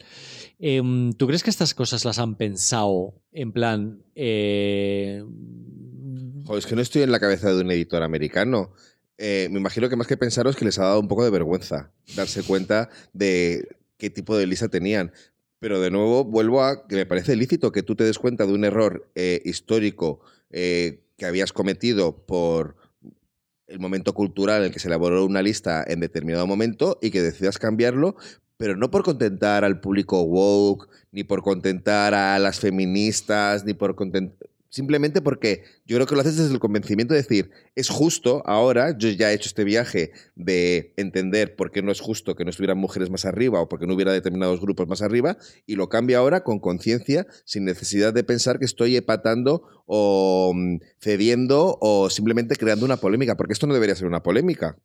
Em, 0.59 1.13
¿Tú 1.13 1.27
crees 1.27 1.43
que 1.43 1.49
estas 1.49 1.73
cosas 1.73 2.05
las 2.05 2.19
han 2.19 2.35
pensado 2.35 3.15
en 3.31 3.51
plan... 3.51 4.03
eh, 4.15 5.23
Joder, 6.45 6.59
es 6.59 6.65
que 6.65 6.75
no 6.75 6.81
estoy 6.81 7.03
en 7.03 7.11
la 7.11 7.19
cabeza 7.19 7.53
de 7.53 7.61
un 7.61 7.71
editor 7.71 8.03
americano. 8.03 8.73
Eh, 9.21 9.49
me 9.51 9.59
imagino 9.59 9.89
que 9.89 9.97
más 9.97 10.07
que 10.07 10.15
pensaros 10.15 10.55
que 10.55 10.63
les 10.63 10.79
ha 10.79 10.85
dado 10.85 11.01
un 11.01 11.09
poco 11.09 11.25
de 11.25 11.29
vergüenza 11.29 11.91
darse 12.15 12.41
cuenta 12.41 12.89
de 13.11 13.67
qué 13.97 14.09
tipo 14.09 14.37
de 14.37 14.47
lista 14.47 14.69
tenían. 14.69 15.11
Pero 15.59 15.81
de 15.81 15.91
nuevo 15.91 16.23
vuelvo 16.23 16.63
a 16.63 16.87
que 16.87 16.95
me 16.95 17.05
parece 17.05 17.35
lícito 17.35 17.73
que 17.73 17.83
tú 17.83 17.97
te 17.97 18.05
des 18.05 18.17
cuenta 18.17 18.45
de 18.45 18.53
un 18.53 18.63
error 18.63 19.11
eh, 19.15 19.41
histórico 19.43 20.21
eh, 20.51 21.01
que 21.17 21.25
habías 21.25 21.51
cometido 21.51 22.25
por 22.25 22.77
el 23.67 23.79
momento 23.79 24.13
cultural 24.13 24.61
en 24.61 24.67
el 24.67 24.71
que 24.71 24.79
se 24.79 24.87
elaboró 24.87 25.25
una 25.25 25.41
lista 25.41 25.83
en 25.85 25.99
determinado 25.99 26.47
momento 26.47 26.97
y 27.01 27.11
que 27.11 27.21
decidas 27.21 27.57
cambiarlo, 27.57 28.15
pero 28.55 28.77
no 28.77 28.89
por 28.89 29.03
contentar 29.03 29.65
al 29.65 29.81
público 29.81 30.21
woke, 30.21 30.87
ni 31.11 31.25
por 31.25 31.43
contentar 31.43 32.13
a 32.13 32.39
las 32.39 32.61
feministas, 32.61 33.65
ni 33.65 33.73
por 33.73 33.95
contentar... 33.95 34.47
Simplemente 34.69 35.21
porque 35.21 35.63
yo 35.85 35.97
creo 35.97 36.05
que 36.05 36.13
lo 36.13 36.21
haces 36.21 36.37
desde 36.37 36.53
el 36.53 36.59
convencimiento 36.59 37.15
de 37.15 37.21
decir, 37.21 37.49
es 37.75 37.89
justo 37.89 38.43
ahora, 38.45 38.95
yo 38.97 39.09
ya 39.09 39.31
he 39.31 39.33
hecho 39.33 39.47
este 39.47 39.63
viaje 39.63 40.11
de 40.35 40.93
entender 40.95 41.55
por 41.55 41.71
qué 41.71 41.81
no 41.81 41.91
es 41.91 41.99
justo 41.99 42.35
que 42.35 42.43
no 42.43 42.51
estuvieran 42.51 42.77
mujeres 42.77 43.09
más 43.09 43.25
arriba 43.25 43.59
o 43.61 43.67
porque 43.67 43.87
no 43.87 43.95
hubiera 43.95 44.13
determinados 44.13 44.61
grupos 44.61 44.87
más 44.87 45.01
arriba, 45.01 45.37
y 45.65 45.75
lo 45.75 45.89
cambio 45.89 46.19
ahora 46.19 46.43
con 46.43 46.59
conciencia, 46.59 47.25
sin 47.45 47.65
necesidad 47.65 48.13
de 48.13 48.23
pensar 48.23 48.59
que 48.59 48.65
estoy 48.65 48.95
epatando 48.95 49.63
o 49.87 50.53
mm, 50.53 50.77
cediendo 50.99 51.77
o 51.81 52.11
simplemente 52.11 52.55
creando 52.55 52.85
una 52.85 52.97
polémica, 52.97 53.35
porque 53.37 53.53
esto 53.53 53.65
no 53.65 53.73
debería 53.73 53.95
ser 53.95 54.07
una 54.07 54.21
polémica. 54.21 54.77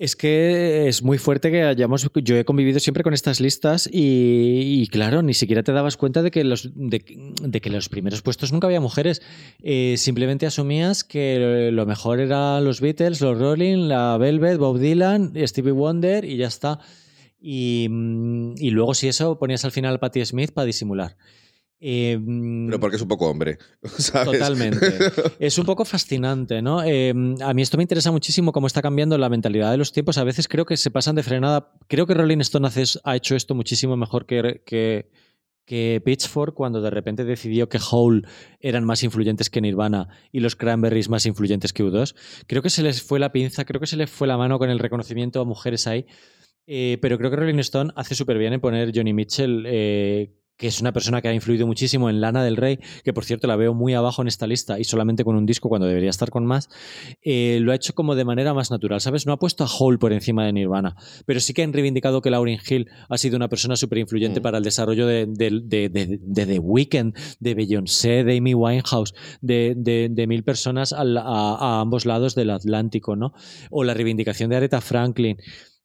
Es 0.00 0.16
que 0.16 0.88
es 0.88 1.02
muy 1.02 1.18
fuerte 1.18 1.50
que 1.50 1.62
hayamos. 1.62 2.10
Yo 2.14 2.34
he 2.38 2.46
convivido 2.46 2.80
siempre 2.80 3.02
con 3.02 3.12
estas 3.12 3.38
listas 3.38 3.86
y, 3.92 4.88
claro, 4.90 5.20
ni 5.20 5.34
siquiera 5.34 5.62
te 5.62 5.72
dabas 5.72 5.98
cuenta 5.98 6.22
de 6.22 6.30
que 6.30 6.42
los, 6.42 6.70
de, 6.74 7.00
que 7.00 7.68
los 7.68 7.90
primeros 7.90 8.22
puestos 8.22 8.50
nunca 8.50 8.66
había 8.66 8.80
mujeres. 8.80 9.20
Eh, 9.62 9.96
simplemente 9.98 10.46
asumías 10.46 11.04
que 11.04 11.68
lo 11.70 11.84
mejor 11.84 12.18
eran 12.18 12.64
los 12.64 12.80
Beatles, 12.80 13.20
los 13.20 13.38
Rolling, 13.38 13.88
la 13.88 14.16
Velvet, 14.16 14.56
Bob 14.56 14.78
Dylan, 14.78 15.34
Stevie 15.46 15.72
Wonder 15.72 16.24
y 16.24 16.38
ya 16.38 16.46
está. 16.46 16.78
Y, 17.38 17.86
y 18.56 18.70
luego, 18.70 18.94
si 18.94 19.06
eso, 19.06 19.38
ponías 19.38 19.66
al 19.66 19.70
final 19.70 19.96
a 19.96 20.00
Patti 20.00 20.24
Smith 20.24 20.52
para 20.52 20.64
disimular. 20.64 21.18
Eh, 21.82 22.18
Pero 22.66 22.78
porque 22.78 22.96
es 22.96 23.02
un 23.02 23.08
poco 23.08 23.26
hombre, 23.30 23.56
¿sabes? 23.98 24.32
Totalmente. 24.38 24.86
Es 25.38 25.56
un 25.58 25.64
poco 25.64 25.84
fascinante, 25.86 26.60
¿no? 26.60 26.82
Eh, 26.84 27.14
a 27.42 27.54
mí 27.54 27.62
esto 27.62 27.78
me 27.78 27.82
interesa 27.82 28.10
muchísimo 28.12 28.52
cómo 28.52 28.66
está 28.66 28.82
cambiando 28.82 29.16
la 29.16 29.30
mentalidad 29.30 29.70
de 29.70 29.78
los 29.78 29.90
tiempos. 29.92 30.18
A 30.18 30.24
veces 30.24 30.46
creo 30.46 30.66
que 30.66 30.76
se 30.76 30.90
pasan 30.90 31.16
de 31.16 31.22
frenada. 31.22 31.72
Creo 31.88 32.06
que 32.06 32.12
Rolling 32.14 32.40
Stone 32.40 32.66
hace- 32.66 32.98
ha 33.04 33.16
hecho 33.16 33.34
esto 33.34 33.54
muchísimo 33.54 33.96
mejor 33.96 34.26
que, 34.26 34.62
que, 34.66 35.10
que 35.64 36.02
Pitchfork 36.04 36.54
cuando 36.54 36.82
de 36.82 36.90
repente 36.90 37.24
decidió 37.24 37.70
que 37.70 37.78
Hole 37.90 38.22
eran 38.60 38.84
más 38.84 39.02
influyentes 39.02 39.48
que 39.48 39.62
Nirvana 39.62 40.08
y 40.32 40.40
los 40.40 40.56
Cranberries 40.56 41.08
más 41.08 41.24
influyentes 41.24 41.72
que 41.72 41.82
U2. 41.82 42.14
Creo 42.46 42.60
que 42.60 42.68
se 42.70 42.82
les 42.82 43.02
fue 43.02 43.18
la 43.18 43.32
pinza, 43.32 43.64
creo 43.64 43.80
que 43.80 43.86
se 43.86 43.96
les 43.96 44.10
fue 44.10 44.28
la 44.28 44.36
mano 44.36 44.58
con 44.58 44.68
el 44.68 44.78
reconocimiento 44.80 45.40
a 45.40 45.44
mujeres 45.46 45.86
ahí. 45.86 46.04
Eh, 46.66 46.98
pero 47.00 47.16
creo 47.16 47.30
que 47.30 47.36
Rolling 47.36 47.58
Stone 47.60 47.90
hace 47.96 48.14
súper 48.14 48.36
bien 48.36 48.52
en 48.52 48.60
poner 48.60 48.92
Johnny 48.94 49.12
Mitchell, 49.14 49.64
eh, 49.66 50.36
que 50.60 50.68
es 50.68 50.80
una 50.80 50.92
persona 50.92 51.20
que 51.22 51.28
ha 51.28 51.34
influido 51.34 51.66
muchísimo 51.66 52.10
en 52.10 52.20
Lana 52.20 52.44
del 52.44 52.56
Rey, 52.56 52.78
que 53.02 53.12
por 53.12 53.24
cierto 53.24 53.46
la 53.48 53.56
veo 53.56 53.74
muy 53.74 53.94
abajo 53.94 54.22
en 54.22 54.28
esta 54.28 54.46
lista 54.46 54.78
y 54.78 54.84
solamente 54.84 55.24
con 55.24 55.34
un 55.34 55.46
disco 55.46 55.68
cuando 55.70 55.86
debería 55.88 56.10
estar 56.10 56.30
con 56.30 56.44
más, 56.46 56.68
eh, 57.22 57.58
lo 57.62 57.72
ha 57.72 57.74
hecho 57.74 57.94
como 57.94 58.14
de 58.14 58.24
manera 58.24 58.52
más 58.54 58.70
natural, 58.70 59.00
¿sabes? 59.00 59.26
No 59.26 59.32
ha 59.32 59.38
puesto 59.38 59.64
a 59.64 59.68
Hole 59.78 59.96
por 59.98 60.12
encima 60.12 60.44
de 60.44 60.52
Nirvana, 60.52 60.94
pero 61.26 61.40
sí 61.40 61.54
que 61.54 61.62
han 61.62 61.72
reivindicado 61.72 62.20
que 62.20 62.30
Lauryn 62.30 62.58
Hill 62.68 62.88
ha 63.08 63.16
sido 63.18 63.36
una 63.36 63.48
persona 63.48 63.74
súper 63.74 63.98
influyente 63.98 64.40
Mm. 64.40 64.42
para 64.42 64.58
el 64.58 64.64
desarrollo 64.64 65.06
de, 65.06 65.26
de- 65.26 65.60
de- 65.64 65.88
de- 65.88 66.18
de 66.22 66.46
The 66.46 66.58
Weeknd, 66.58 67.14
de 67.40 67.54
Beyoncé, 67.54 68.22
de 68.24 68.36
Amy 68.36 68.52
Winehouse, 68.54 69.14
de, 69.40 69.74
de- 69.76 70.08
de 70.10 70.26
mil 70.26 70.44
personas 70.44 70.92
a, 70.92 71.00
a 71.02 71.80
ambos 71.80 72.04
lados 72.04 72.34
del 72.34 72.50
Atlántico, 72.50 73.16
¿no? 73.16 73.32
O 73.70 73.82
la 73.82 73.94
reivindicación 73.94 74.50
de 74.50 74.56
Aretha 74.56 74.80
Franklin. 74.82 75.38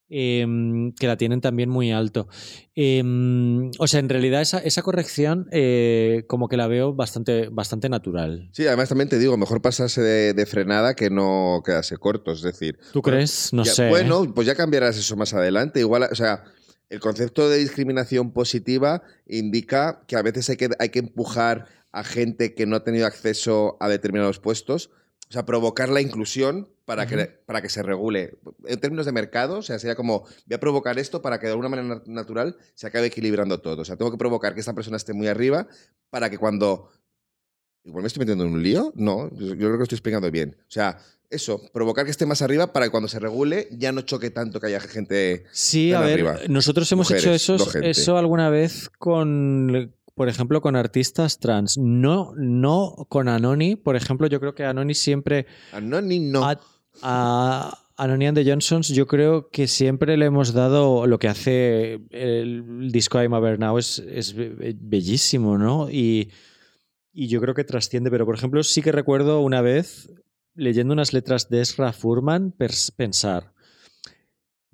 Em, 0.10 0.91
que 0.93 1.08
la 1.08 1.18
tienen 1.18 1.41
también 1.41 1.70
muy 1.70 1.91
alto. 1.91 2.28
Em, 2.76 3.72
o 3.80 3.88
sea, 3.88 3.99
en 3.99 4.10
realidad 4.10 4.41
esa, 4.41 4.60
esa 4.60 4.82
corrección 4.82 5.47
eh, 5.51 6.26
como 6.28 6.47
que 6.49 6.58
la 6.58 6.68
veo 6.68 6.93
bastante, 6.93 7.49
bastante 7.49 7.89
natural. 7.89 8.49
Sí, 8.51 8.68
además 8.68 8.89
también 8.89 9.10
te 9.10 9.18
digo, 9.18 9.38
mejor 9.38 9.62
pasarse 9.62 10.01
de, 10.01 10.34
de 10.34 10.45
frenada 10.45 10.93
que 10.93 11.10
no 11.10 11.62
quedarse 11.66 11.97
corto. 11.97 12.32
Es 12.34 12.41
decir, 12.41 12.78
¿Tú 12.93 13.01
bueno, 13.01 13.18
crees? 13.18 13.53
No 13.53 13.64
ya- 13.64 13.74
sé. 13.74 13.88
¿eh? 13.88 13.89
Bueno, 13.89 14.32
pues 14.34 14.45
ya 14.45 14.56
cambiarás 14.56 14.97
eso 14.97 15.16
más 15.16 15.34
adelante. 15.34 15.80
Igual, 15.80 16.03
o 16.12 16.16
sea, 16.16 16.43
el 16.89 16.99
concepto 16.99 17.49
de 17.49 17.58
discriminación 17.58 18.32
positiva 18.32 19.01
indica 19.28 20.03
que 20.08 20.16
a 20.18 20.22
veces 20.22 20.49
hay 20.49 20.58
que, 20.58 20.70
hay 20.78 20.89
que 20.89 20.99
empujar 20.99 21.66
a 21.91 22.03
gente 22.03 22.53
que 22.53 22.66
no 22.66 22.76
ha 22.76 22.84
tenido 22.84 23.08
acceso 23.08 23.78
a 23.80 23.88
determinados 23.88 24.39
puestos. 24.39 24.91
O 25.28 25.34
sea, 25.34 25.45
provocar 25.45 25.89
la 25.89 26.01
inclusión 26.01 26.69
para, 26.86 27.07
que, 27.07 27.17
para 27.45 27.61
que 27.61 27.69
se 27.69 27.82
regule. 27.82 28.38
En 28.67 28.80
términos 28.80 29.07
de 29.07 29.11
mercado, 29.11 29.57
o 29.57 29.61
sea, 29.63 29.80
sería 29.80 29.95
como, 29.95 30.21
voy 30.45 30.55
a 30.55 30.59
provocar 30.59 30.99
esto 30.99 31.21
para 31.21 31.39
que 31.39 31.47
de 31.47 31.53
alguna 31.53 31.67
manera 31.69 31.95
nat- 31.95 32.05
natural 32.05 32.57
se 32.76 32.86
acabe 32.86 33.07
equilibrando 33.07 33.59
todo. 33.59 33.82
O 33.82 33.86
sea, 33.86 33.95
tengo 33.97 34.11
que 34.11 34.17
provocar 34.17 34.53
que 34.53 34.59
esta 34.59 34.73
persona 34.76 34.97
esté 34.97 35.13
muy 35.13 35.28
arriba 35.28 35.67
para 36.11 36.30
que 36.30 36.38
cuando... 36.38 36.89
Igual 37.84 38.03
me 38.03 38.07
estoy 38.07 38.19
metiendo 38.21 38.43
en 38.45 38.51
un 38.53 38.63
lío. 38.63 38.91
No, 38.95 39.30
yo 39.36 39.55
creo 39.55 39.78
que 39.78 39.84
estoy 39.84 39.95
explicando 39.95 40.30
bien. 40.32 40.57
O 40.61 40.71
sea, 40.71 40.99
eso, 41.30 41.61
provocar 41.73 42.05
que 42.05 42.11
esté 42.11 42.26
más 42.28 42.41
arriba 42.43 42.71
para 42.71 42.86
que 42.86 42.91
cuando 42.91 43.07
se 43.07 43.19
regule 43.19 43.67
ya 43.71 43.91
no 43.91 44.01
choque 44.01 44.30
tanto 44.30 44.59
que 44.59 44.67
haya 44.67 44.80
gente... 44.80 45.45
Sí, 45.51 45.91
a 45.91 46.01
ver, 46.01 46.13
arriba. 46.13 46.39
nosotros 46.49 46.91
hemos 46.91 47.09
Mujeres, 47.09 47.43
hecho 47.43 47.55
eso, 47.55 47.80
eso 47.82 48.17
alguna 48.17 48.49
vez 48.51 48.89
con, 48.97 49.93
por 50.16 50.30
ejemplo, 50.30 50.61
con 50.61 50.76
artistas 50.76 51.39
trans. 51.39 51.78
No, 51.78 52.34
no 52.38 53.05
con 53.09 53.28
Anoni, 53.28 53.76
por 53.76 53.95
ejemplo, 53.95 54.28
yo 54.28 54.39
creo 54.39 54.55
que 54.55 54.63
Anoni 54.66 54.93
siempre 54.95 55.45
Anoni 55.74 56.20
no. 56.20 56.43
a, 56.43 56.57
a 57.01 57.78
Anoni 57.97 58.26
and 58.28 58.38
the 58.38 58.49
Johnsons, 58.49 58.89
yo 58.89 59.07
creo 59.07 59.49
que 59.49 59.68
siempre 59.68 60.18
le 60.18 60.26
hemos 60.26 60.53
dado 60.53 61.05
lo 61.07 61.20
que 61.20 61.28
hace 61.28 62.01
el 62.11 62.89
disco 62.91 63.22
I'm 63.22 63.34
Over 63.34 63.59
Now 63.59 63.78
es, 63.78 63.99
es 63.99 64.34
be- 64.34 64.76
bellísimo, 64.80 65.57
¿no? 65.57 65.89
Y, 65.89 66.32
y 67.13 67.28
yo 67.28 67.39
creo 67.39 67.53
que 67.53 67.63
trasciende, 67.63 68.09
pero 68.11 68.26
por 68.26 68.36
ejemplo, 68.36 68.63
sí 68.63 68.82
que 68.82 68.91
recuerdo 68.91 69.39
una 69.41 69.61
vez 69.61 70.09
leyendo 70.55 70.93
unas 70.93 71.13
letras 71.13 71.49
de 71.49 71.61
Ezra 71.61 71.91
Furman 71.93 72.53
pensar. 72.97 73.53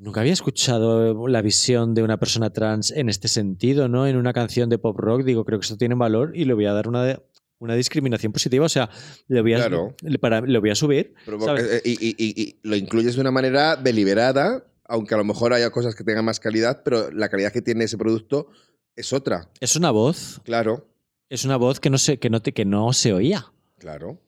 Nunca 0.02 0.22
había 0.22 0.34
escuchado 0.34 1.28
la 1.28 1.44
visión 1.44 1.94
de 1.94 2.02
una 2.02 2.18
persona 2.18 2.50
trans 2.52 2.90
en 2.90 3.08
este 3.08 3.28
sentido, 3.28 3.88
¿no? 3.88 4.08
En 4.08 4.18
una 4.18 4.34
canción 4.34 4.68
de 4.68 4.80
pop 4.80 4.98
rock, 4.98 5.22
digo, 5.24 5.46
creo 5.46 5.60
que 5.60 5.64
esto 5.66 5.78
tiene 5.78 5.94
valor 5.94 6.32
y 6.36 6.46
le 6.46 6.56
voy 6.56 6.66
a 6.66 6.74
dar 6.74 6.88
una, 6.88 7.22
una 7.60 7.76
discriminación 7.76 8.32
positiva, 8.34 8.66
o 8.66 8.70
sea, 8.70 8.90
le 9.28 9.42
voy 9.42 9.54
a, 9.54 9.58
Claro. 9.58 9.96
para, 10.20 10.42
le 10.42 10.58
voy 10.58 10.72
a 10.72 10.76
subir. 10.76 11.14
Eh, 11.28 11.82
y, 11.86 11.92
y- 11.92 12.16
y- 12.18 12.42
y 12.42 12.60
lo 12.64 12.76
incluyes 12.76 13.14
de 13.14 13.22
una 13.22 13.30
manera 13.30 13.76
deliberada, 13.76 14.66
aunque 14.86 15.14
a 15.14 15.18
lo 15.18 15.24
mejor 15.24 15.54
haya 15.54 15.70
cosas 15.70 15.94
que 15.94 16.04
tengan 16.04 16.26
más 16.26 16.40
calidad, 16.40 16.82
pero 16.84 17.12
la 17.12 17.30
calidad 17.30 17.52
que 17.54 17.62
tiene 17.62 17.84
ese 17.84 18.00
producto 18.00 18.48
es 18.96 19.14
otra. 19.14 19.52
Es 19.60 19.76
una 19.76 19.92
voz, 19.92 20.42
Claro, 20.44 20.88
es 21.30 21.46
una 21.46 21.58
voz 21.58 21.80
que 21.80 21.92
no 21.92 22.00
se, 22.00 22.18
que 22.18 22.32
no 22.32 22.42
te, 22.42 22.54
que 22.54 22.66
no 22.66 22.92
se 22.94 23.14
oía. 23.14 23.54
claro. 23.78 24.20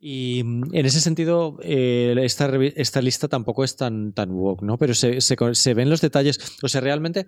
Y 0.00 0.42
mm, 0.44 0.74
en 0.74 0.86
ese 0.86 1.00
sentido, 1.00 1.58
eh, 1.62 2.16
esta, 2.22 2.50
esta 2.76 3.02
lista 3.02 3.28
tampoco 3.28 3.64
es 3.64 3.76
tan, 3.76 4.12
tan 4.12 4.32
woke, 4.32 4.62
¿no? 4.62 4.78
Pero 4.78 4.94
se, 4.94 5.20
se 5.20 5.74
ven 5.74 5.90
los 5.90 6.00
detalles. 6.00 6.38
O 6.62 6.68
sea, 6.68 6.80
realmente 6.80 7.26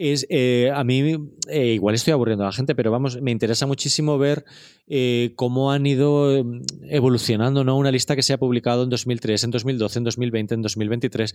es, 0.00 0.26
eh, 0.30 0.72
a 0.74 0.82
mí, 0.82 1.14
eh, 1.48 1.74
igual 1.74 1.94
estoy 1.94 2.12
aburriendo 2.12 2.42
a 2.44 2.46
la 2.46 2.52
gente, 2.54 2.74
pero 2.74 2.90
vamos, 2.90 3.20
me 3.20 3.32
interesa 3.32 3.66
muchísimo 3.66 4.16
ver 4.16 4.46
eh, 4.86 5.34
cómo 5.36 5.72
han 5.72 5.84
ido 5.84 6.42
evolucionando, 6.88 7.64
¿no? 7.64 7.76
Una 7.76 7.90
lista 7.90 8.16
que 8.16 8.22
se 8.22 8.32
ha 8.32 8.38
publicado 8.38 8.84
en 8.84 8.88
2003, 8.88 9.44
en 9.44 9.50
2012, 9.50 9.98
en 9.98 10.04
2020, 10.04 10.54
en 10.54 10.62
2023. 10.62 11.34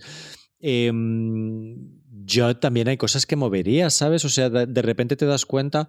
Yo 2.26 2.56
también 2.56 2.88
hay 2.88 2.96
cosas 2.96 3.24
que 3.24 3.36
movería, 3.36 3.88
¿sabes? 3.90 4.24
O 4.24 4.28
sea, 4.28 4.50
de, 4.50 4.66
de 4.66 4.82
repente 4.82 5.14
te 5.16 5.26
das 5.26 5.46
cuenta 5.46 5.88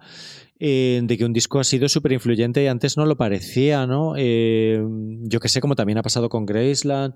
eh, 0.60 1.00
de 1.02 1.18
que 1.18 1.24
un 1.24 1.32
disco 1.32 1.58
ha 1.58 1.64
sido 1.64 1.88
súper 1.88 2.12
influyente 2.12 2.62
y 2.62 2.68
antes 2.68 2.96
no 2.96 3.06
lo 3.06 3.16
parecía, 3.16 3.86
¿no? 3.86 4.14
Eh, 4.16 4.80
yo 5.22 5.40
que 5.40 5.48
sé, 5.48 5.60
como 5.60 5.74
también 5.74 5.98
ha 5.98 6.02
pasado 6.02 6.28
con 6.28 6.46
Graceland 6.46 7.14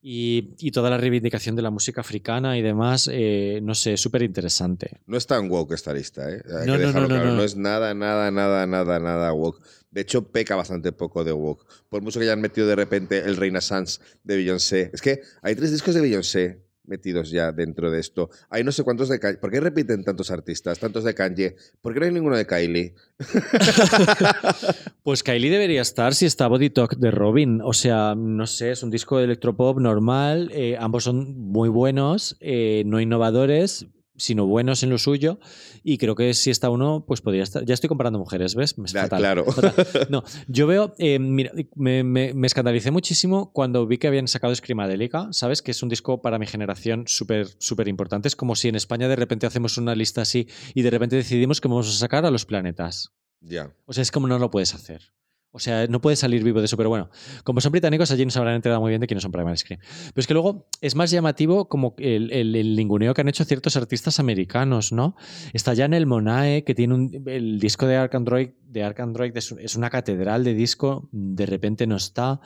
y, 0.00 0.54
y 0.58 0.70
toda 0.70 0.90
la 0.90 0.98
reivindicación 0.98 1.56
de 1.56 1.62
la 1.62 1.70
música 1.70 2.00
africana 2.02 2.58
y 2.58 2.62
demás, 2.62 3.08
eh, 3.12 3.60
no 3.62 3.74
sé, 3.74 3.96
súper 3.96 4.22
interesante. 4.22 5.00
No 5.06 5.16
es 5.16 5.26
tan 5.26 5.50
woke 5.50 5.72
esta 5.74 5.92
lista, 5.94 6.30
¿eh? 6.30 6.42
Hay 6.60 6.66
No, 6.66 6.76
que 6.76 6.84
no, 6.84 6.92
no, 6.92 7.00
no, 7.02 7.08
claro. 7.08 7.24
no. 7.26 7.36
No 7.36 7.42
es 7.42 7.56
nada, 7.56 7.94
nada, 7.94 8.30
nada, 8.30 8.66
nada, 8.66 8.98
nada 8.98 9.32
woke. 9.32 9.62
De 9.90 10.00
hecho, 10.00 10.30
peca 10.30 10.56
bastante 10.56 10.92
poco 10.92 11.22
de 11.24 11.32
woke. 11.32 11.64
Por 11.88 12.02
mucho 12.02 12.18
que 12.18 12.24
hayan 12.26 12.40
metido 12.40 12.66
de 12.66 12.76
repente 12.76 13.20
el 13.20 13.36
Renaissance 13.36 14.00
de 14.24 14.36
Beyoncé. 14.36 14.90
Es 14.92 15.00
que 15.00 15.20
hay 15.40 15.54
tres 15.54 15.70
discos 15.70 15.94
de 15.94 16.00
Beyoncé 16.00 16.63
metidos 16.86 17.30
ya 17.30 17.52
dentro 17.52 17.90
de 17.90 18.00
esto. 18.00 18.30
Hay 18.50 18.64
no 18.64 18.72
sé 18.72 18.82
cuántos 18.82 19.08
de 19.08 19.18
Kanye. 19.18 19.38
¿Por 19.38 19.50
qué 19.50 19.60
repiten 19.60 20.04
tantos 20.04 20.30
artistas? 20.30 20.78
Tantos 20.78 21.04
de 21.04 21.14
Kanye. 21.14 21.56
¿Por 21.80 21.94
qué 21.94 22.00
no 22.00 22.06
hay 22.06 22.12
ninguno 22.12 22.36
de 22.36 22.46
Kylie? 22.46 22.94
Pues 25.02 25.22
Kylie 25.22 25.50
debería 25.50 25.82
estar 25.82 26.14
si 26.14 26.24
está 26.24 26.48
Body 26.48 26.70
Talk 26.70 26.96
de 26.96 27.10
Robin. 27.10 27.60
O 27.62 27.74
sea, 27.74 28.14
no 28.16 28.46
sé, 28.46 28.70
es 28.70 28.82
un 28.82 28.90
disco 28.90 29.18
de 29.18 29.24
electropop 29.24 29.78
normal. 29.78 30.50
eh, 30.50 30.78
ambos 30.80 31.04
son 31.04 31.38
muy 31.38 31.68
buenos, 31.68 32.38
eh, 32.40 32.84
no 32.86 33.00
innovadores, 33.02 33.86
sino 34.16 34.46
buenos 34.46 34.82
en 34.82 34.90
lo 34.90 34.98
suyo. 34.98 35.38
Y 35.82 35.98
creo 35.98 36.14
que 36.14 36.32
si 36.34 36.50
está 36.50 36.70
uno, 36.70 37.04
pues 37.06 37.20
podría 37.20 37.42
estar. 37.42 37.64
Ya 37.64 37.74
estoy 37.74 37.88
comparando 37.88 38.18
mujeres, 38.18 38.54
¿ves? 38.54 38.78
Me 38.78 38.86
es 38.86 38.92
Ya, 38.92 39.02
fatal, 39.02 39.18
claro. 39.20 39.44
fatal. 39.44 39.74
No, 40.10 40.22
yo 40.48 40.66
veo. 40.66 40.94
eh, 40.98 41.18
mira, 41.18 41.52
me, 41.74 42.04
me- 42.04 42.32
me 42.34 42.46
escandalicé 42.46 42.90
muchísimo 42.90 43.52
cuando 43.52 43.86
vi 43.86 43.98
que 43.98 44.06
habían 44.08 44.28
sacado 44.28 44.54
Screamadelica, 44.54 45.28
¿sabes? 45.32 45.62
Que 45.62 45.70
es 45.72 45.82
un 45.82 45.88
disco 45.88 46.22
para 46.22 46.38
mi 46.38 46.46
generación 46.46 47.04
súper, 47.06 47.48
súper 47.58 47.88
importante. 47.88 48.28
Es 48.28 48.36
como 48.36 48.54
si 48.56 48.68
en 48.68 48.76
España 48.76 49.08
de 49.08 49.16
repente 49.16 49.46
hacemos 49.46 49.78
una 49.78 49.94
lista 49.94 50.22
así 50.22 50.48
y 50.74 50.82
de 50.82 50.90
repente 50.90 51.16
decidimos 51.16 51.60
que 51.60 51.68
vamos 51.68 51.88
a 51.88 51.98
sacar 51.98 52.24
a 52.24 52.30
los 52.30 52.44
planetas. 52.46 53.10
Ya. 53.40 53.74
O 53.86 53.92
sea, 53.92 54.02
es 54.02 54.10
como 54.10 54.26
no 54.28 54.38
lo 54.38 54.50
puedes 54.50 54.74
hacer. 54.74 55.12
O 55.56 55.60
sea, 55.60 55.86
no 55.86 56.00
puedes 56.00 56.18
salir 56.18 56.42
vivo 56.42 56.58
de 56.58 56.64
eso, 56.64 56.76
pero 56.76 56.88
bueno, 56.88 57.10
como 57.44 57.60
son 57.60 57.70
británicos, 57.70 58.10
allí 58.10 58.24
no 58.24 58.32
se 58.32 58.40
habrán 58.40 58.56
enterado 58.56 58.80
muy 58.80 58.90
bien 58.90 59.00
de 59.00 59.06
quiénes 59.06 59.22
son 59.22 59.30
Primal 59.30 59.56
Scream. 59.56 59.78
Pero 59.80 60.20
es 60.20 60.26
que 60.26 60.34
luego 60.34 60.66
es 60.80 60.96
más 60.96 61.12
llamativo 61.12 61.68
como 61.68 61.94
el, 61.98 62.32
el, 62.32 62.56
el 62.56 62.74
ninguneo 62.74 63.14
que 63.14 63.20
han 63.20 63.28
hecho 63.28 63.44
ciertos 63.44 63.76
artistas 63.76 64.18
americanos, 64.18 64.92
¿no? 64.92 65.14
Está 65.52 65.76
Janelle 65.76 66.06
Monae, 66.06 66.64
que 66.64 66.74
tiene 66.74 66.94
un, 66.94 67.22
el 67.26 67.60
disco 67.60 67.86
de 67.86 67.96
Ark 67.96 68.12
Android, 68.16 68.48
de 68.66 68.82
Ark 68.82 68.98
Android 68.98 69.32
es 69.36 69.76
una 69.76 69.90
catedral 69.90 70.42
de 70.42 70.54
disco, 70.54 71.08
de 71.12 71.46
repente 71.46 71.86
no 71.86 71.94
está. 71.94 72.40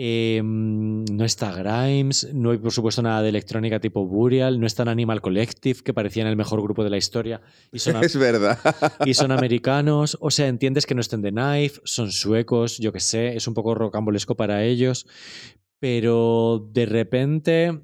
Eh, 0.00 0.40
no 0.44 1.24
está 1.24 1.50
Grimes, 1.50 2.28
no 2.32 2.52
hay 2.52 2.58
por 2.58 2.70
supuesto 2.70 3.02
nada 3.02 3.20
de 3.20 3.30
electrónica 3.30 3.80
tipo 3.80 4.06
Burial, 4.06 4.60
no 4.60 4.66
está 4.68 4.84
en 4.84 4.90
Animal 4.90 5.20
Collective, 5.20 5.80
que 5.82 5.92
parecían 5.92 6.28
el 6.28 6.36
mejor 6.36 6.62
grupo 6.62 6.84
de 6.84 6.90
la 6.90 6.98
historia. 6.98 7.40
Y 7.72 7.80
son, 7.80 7.96
Es 8.04 8.16
verdad. 8.16 8.60
y 9.04 9.14
son 9.14 9.32
americanos, 9.32 10.16
o 10.20 10.30
sea, 10.30 10.46
entiendes 10.46 10.86
que 10.86 10.94
no 10.94 11.00
estén 11.00 11.20
de 11.20 11.32
Knife, 11.32 11.80
son 11.82 12.12
suecos, 12.12 12.78
yo 12.78 12.92
qué 12.92 13.00
sé, 13.00 13.34
es 13.34 13.48
un 13.48 13.54
poco 13.54 13.74
rocambolesco 13.74 14.36
para 14.36 14.62
ellos, 14.62 15.04
pero 15.80 16.68
de 16.72 16.86
repente 16.86 17.80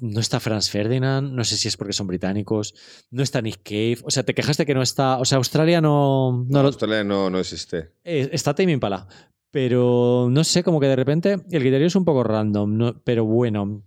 no 0.00 0.20
está 0.20 0.40
Franz 0.40 0.70
Ferdinand, 0.70 1.30
no 1.32 1.44
sé 1.44 1.58
si 1.58 1.68
es 1.68 1.76
porque 1.76 1.92
son 1.92 2.06
británicos, 2.06 2.74
no 3.10 3.22
está 3.22 3.42
Nick 3.42 3.60
Cave, 3.64 3.98
o 4.04 4.10
sea, 4.10 4.22
te 4.22 4.32
quejas 4.32 4.56
de 4.56 4.64
que 4.64 4.74
no 4.74 4.80
está, 4.80 5.18
o 5.18 5.26
sea, 5.26 5.36
Australia 5.36 5.82
no, 5.82 6.46
no 6.48 6.60
Australia 6.60 7.04
no, 7.04 7.28
no 7.28 7.38
existe. 7.38 7.90
eh, 8.04 8.30
está 8.32 8.54
Tame 8.54 8.72
Impala, 8.72 9.06
pero 9.54 10.26
no 10.32 10.42
sé, 10.42 10.64
como 10.64 10.80
que 10.80 10.88
de 10.88 10.96
repente 10.96 11.34
el 11.52 11.60
criterio 11.62 11.86
es 11.86 11.94
un 11.94 12.04
poco 12.04 12.24
random, 12.24 12.76
¿no? 12.76 13.00
pero 13.04 13.24
bueno. 13.24 13.84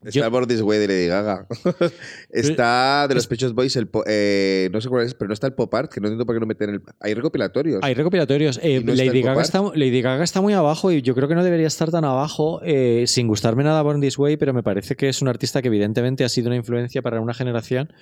Está 0.00 0.10
Yo- 0.20 0.30
Born 0.30 0.46
This 0.46 0.62
Way 0.62 0.78
de 0.78 0.86
Lady 0.86 1.06
Gaga. 1.08 1.48
está 2.30 3.06
de 3.08 3.16
los 3.16 3.26
Pechos 3.26 3.52
Boys, 3.52 3.74
el 3.74 3.88
po- 3.88 4.04
eh, 4.06 4.68
no 4.72 4.80
sé 4.80 4.88
cuál 4.88 5.04
es, 5.04 5.14
pero 5.14 5.26
no 5.26 5.34
está 5.34 5.48
el 5.48 5.54
pop 5.54 5.74
art, 5.74 5.92
que 5.92 6.00
no 6.00 6.06
entiendo 6.06 6.24
por 6.24 6.36
qué 6.36 6.40
no 6.40 6.46
meten 6.46 6.70
el. 6.70 6.82
Hay 7.00 7.14
recopilatorios. 7.14 7.80
Hay 7.82 7.94
recopilatorios. 7.94 8.60
Eh, 8.62 8.76
¿Y 8.80 8.84
no 8.84 8.92
está 8.92 9.04
Lady, 9.06 9.18
el 9.18 9.24
Gaga 9.24 9.42
está, 9.42 9.60
Lady 9.74 10.00
Gaga 10.00 10.22
está 10.22 10.40
muy 10.40 10.52
abajo 10.52 10.92
y 10.92 11.02
yo 11.02 11.16
creo 11.16 11.26
que 11.26 11.34
no 11.34 11.42
debería 11.42 11.66
estar 11.66 11.90
tan 11.90 12.04
abajo, 12.04 12.60
eh, 12.62 13.04
sin 13.08 13.26
gustarme 13.26 13.64
nada 13.64 13.82
Born 13.82 14.00
This 14.00 14.18
Way, 14.18 14.36
pero 14.36 14.54
me 14.54 14.62
parece 14.62 14.94
que 14.94 15.08
es 15.08 15.20
un 15.20 15.26
artista 15.26 15.62
que 15.62 15.66
evidentemente 15.68 16.22
ha 16.22 16.28
sido 16.28 16.46
una 16.46 16.56
influencia 16.56 17.02
para 17.02 17.20
una 17.20 17.34
generación. 17.34 17.92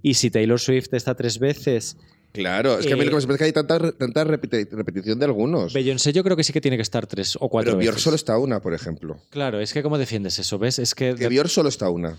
Y 0.00 0.14
si 0.14 0.30
Taylor 0.30 0.58
Swift 0.58 0.94
está 0.94 1.14
tres 1.14 1.38
veces, 1.38 1.98
Claro, 2.32 2.78
es 2.78 2.86
que 2.86 2.94
a 2.94 2.96
mí 2.96 3.02
Eh, 3.02 3.04
lo 3.04 3.10
que 3.10 3.14
me 3.16 3.20
sorprende 3.20 3.34
es 3.34 3.38
que 3.38 3.44
hay 3.44 3.52
tanta, 3.66 3.92
tanta 3.92 4.24
repeti- 4.24 4.66
repetición 4.70 5.18
de 5.18 5.26
algunos. 5.26 5.72
Beyoncé 5.74 6.12
yo 6.14 6.24
creo 6.24 6.36
que 6.36 6.44
sí 6.44 6.52
que 6.52 6.60
tiene 6.62 6.76
que 6.78 6.82
estar 6.82 7.06
tres 7.06 7.36
o 7.38 7.48
cuatro 7.50 7.72
Pero 7.72 7.78
Björk 7.78 7.94
veces. 7.96 8.02
solo 8.02 8.16
está 8.16 8.38
una, 8.38 8.60
por 8.60 8.72
ejemplo. 8.72 9.18
Claro, 9.30 9.60
es 9.60 9.72
que 9.74 9.82
¿cómo 9.82 9.98
defiendes 9.98 10.38
eso? 10.38 10.58
¿Ves? 10.58 10.78
Es 10.78 10.94
que, 10.94 11.14
Que 11.14 11.28
Björk 11.28 11.48
solo 11.50 11.68
está 11.68 11.90
una. 11.90 12.16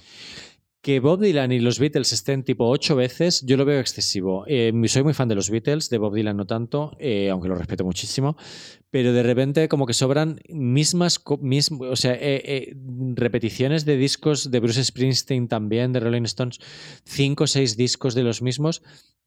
Que 0.83 0.99
Bob 0.99 1.21
Dylan 1.21 1.53
y 1.53 1.59
los 1.59 1.79
Beatles 1.79 2.11
estén 2.11 2.43
tipo 2.43 2.67
ocho 2.67 2.97
veces, 2.97 3.41
yo 3.45 3.55
lo 3.55 3.63
veo 3.63 3.79
excesivo. 3.79 4.43
Eh, 4.47 4.73
soy 4.87 5.01
muy 5.03 5.13
fan 5.13 5.29
de 5.29 5.35
los 5.35 5.49
Beatles, 5.49 5.89
de 5.89 5.97
Bob 5.97 6.13
Dylan 6.13 6.35
no 6.35 6.45
tanto, 6.45 6.91
eh, 6.99 7.29
aunque 7.29 7.47
lo 7.47 7.55
respeto 7.55 7.85
muchísimo, 7.85 8.35
pero 8.91 9.13
de 9.13 9.23
repente 9.23 9.69
como 9.69 9.85
que 9.87 9.93
sobran 9.93 10.41
mismas, 10.49 11.21
o 11.25 11.95
sea, 11.95 12.13
eh, 12.15 12.41
eh, 12.45 12.75
repeticiones 13.15 13.85
de 13.85 13.95
discos 13.95 14.51
de 14.51 14.59
Bruce 14.59 14.83
Springsteen 14.83 15.47
también, 15.47 15.93
de 15.93 16.01
Rolling 16.01 16.23
Stones, 16.23 16.59
cinco 17.05 17.45
o 17.45 17.47
seis 17.47 17.77
discos 17.77 18.13
de 18.13 18.23
los 18.23 18.41
mismos 18.41 18.81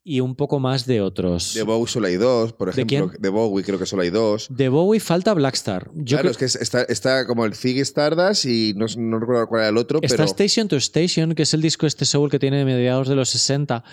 y 0.09 0.21
un 0.21 0.35
poco 0.35 0.61
más 0.61 0.85
de 0.85 1.01
otros. 1.01 1.53
De 1.53 1.63
Bowie 1.63 1.85
solo 1.91 2.07
hay 2.07 2.15
dos, 2.15 2.53
por 2.53 2.73
¿De 2.73 2.81
ejemplo. 2.83 3.11
De 3.19 3.27
Bowie 3.27 3.61
creo 3.65 3.77
que 3.77 3.85
solo 3.85 4.03
hay 4.03 4.09
dos. 4.09 4.47
De 4.49 4.69
Bowie 4.69 5.01
falta 5.01 5.33
Blackstar. 5.33 5.89
Yo 5.95 6.15
claro, 6.15 6.21
creo- 6.21 6.31
es 6.31 6.37
que 6.37 6.45
es- 6.45 6.55
está, 6.55 6.83
está 6.83 7.27
como 7.27 7.43
el 7.45 7.53
Ziggy 7.55 7.81
Stardust 7.81 8.45
y 8.45 8.73
no, 8.77 8.85
no 8.97 9.19
recuerdo 9.19 9.47
cuál 9.47 9.61
era 9.63 9.69
el 9.69 9.75
otro, 9.77 9.99
Está 10.01 10.15
pero. 10.15 10.23
Station 10.29 10.69
to 10.69 10.77
Station, 10.77 11.35
que 11.35 11.45
es 11.47 11.53
el 11.53 11.61
disco 11.61 11.87
este 11.87 12.03
soul 12.03 12.29
que 12.29 12.39
tiene 12.39 12.57
de 12.57 12.65
mediados 12.65 13.07
de 13.07 13.15
los 13.15 13.29
60. 13.29 13.83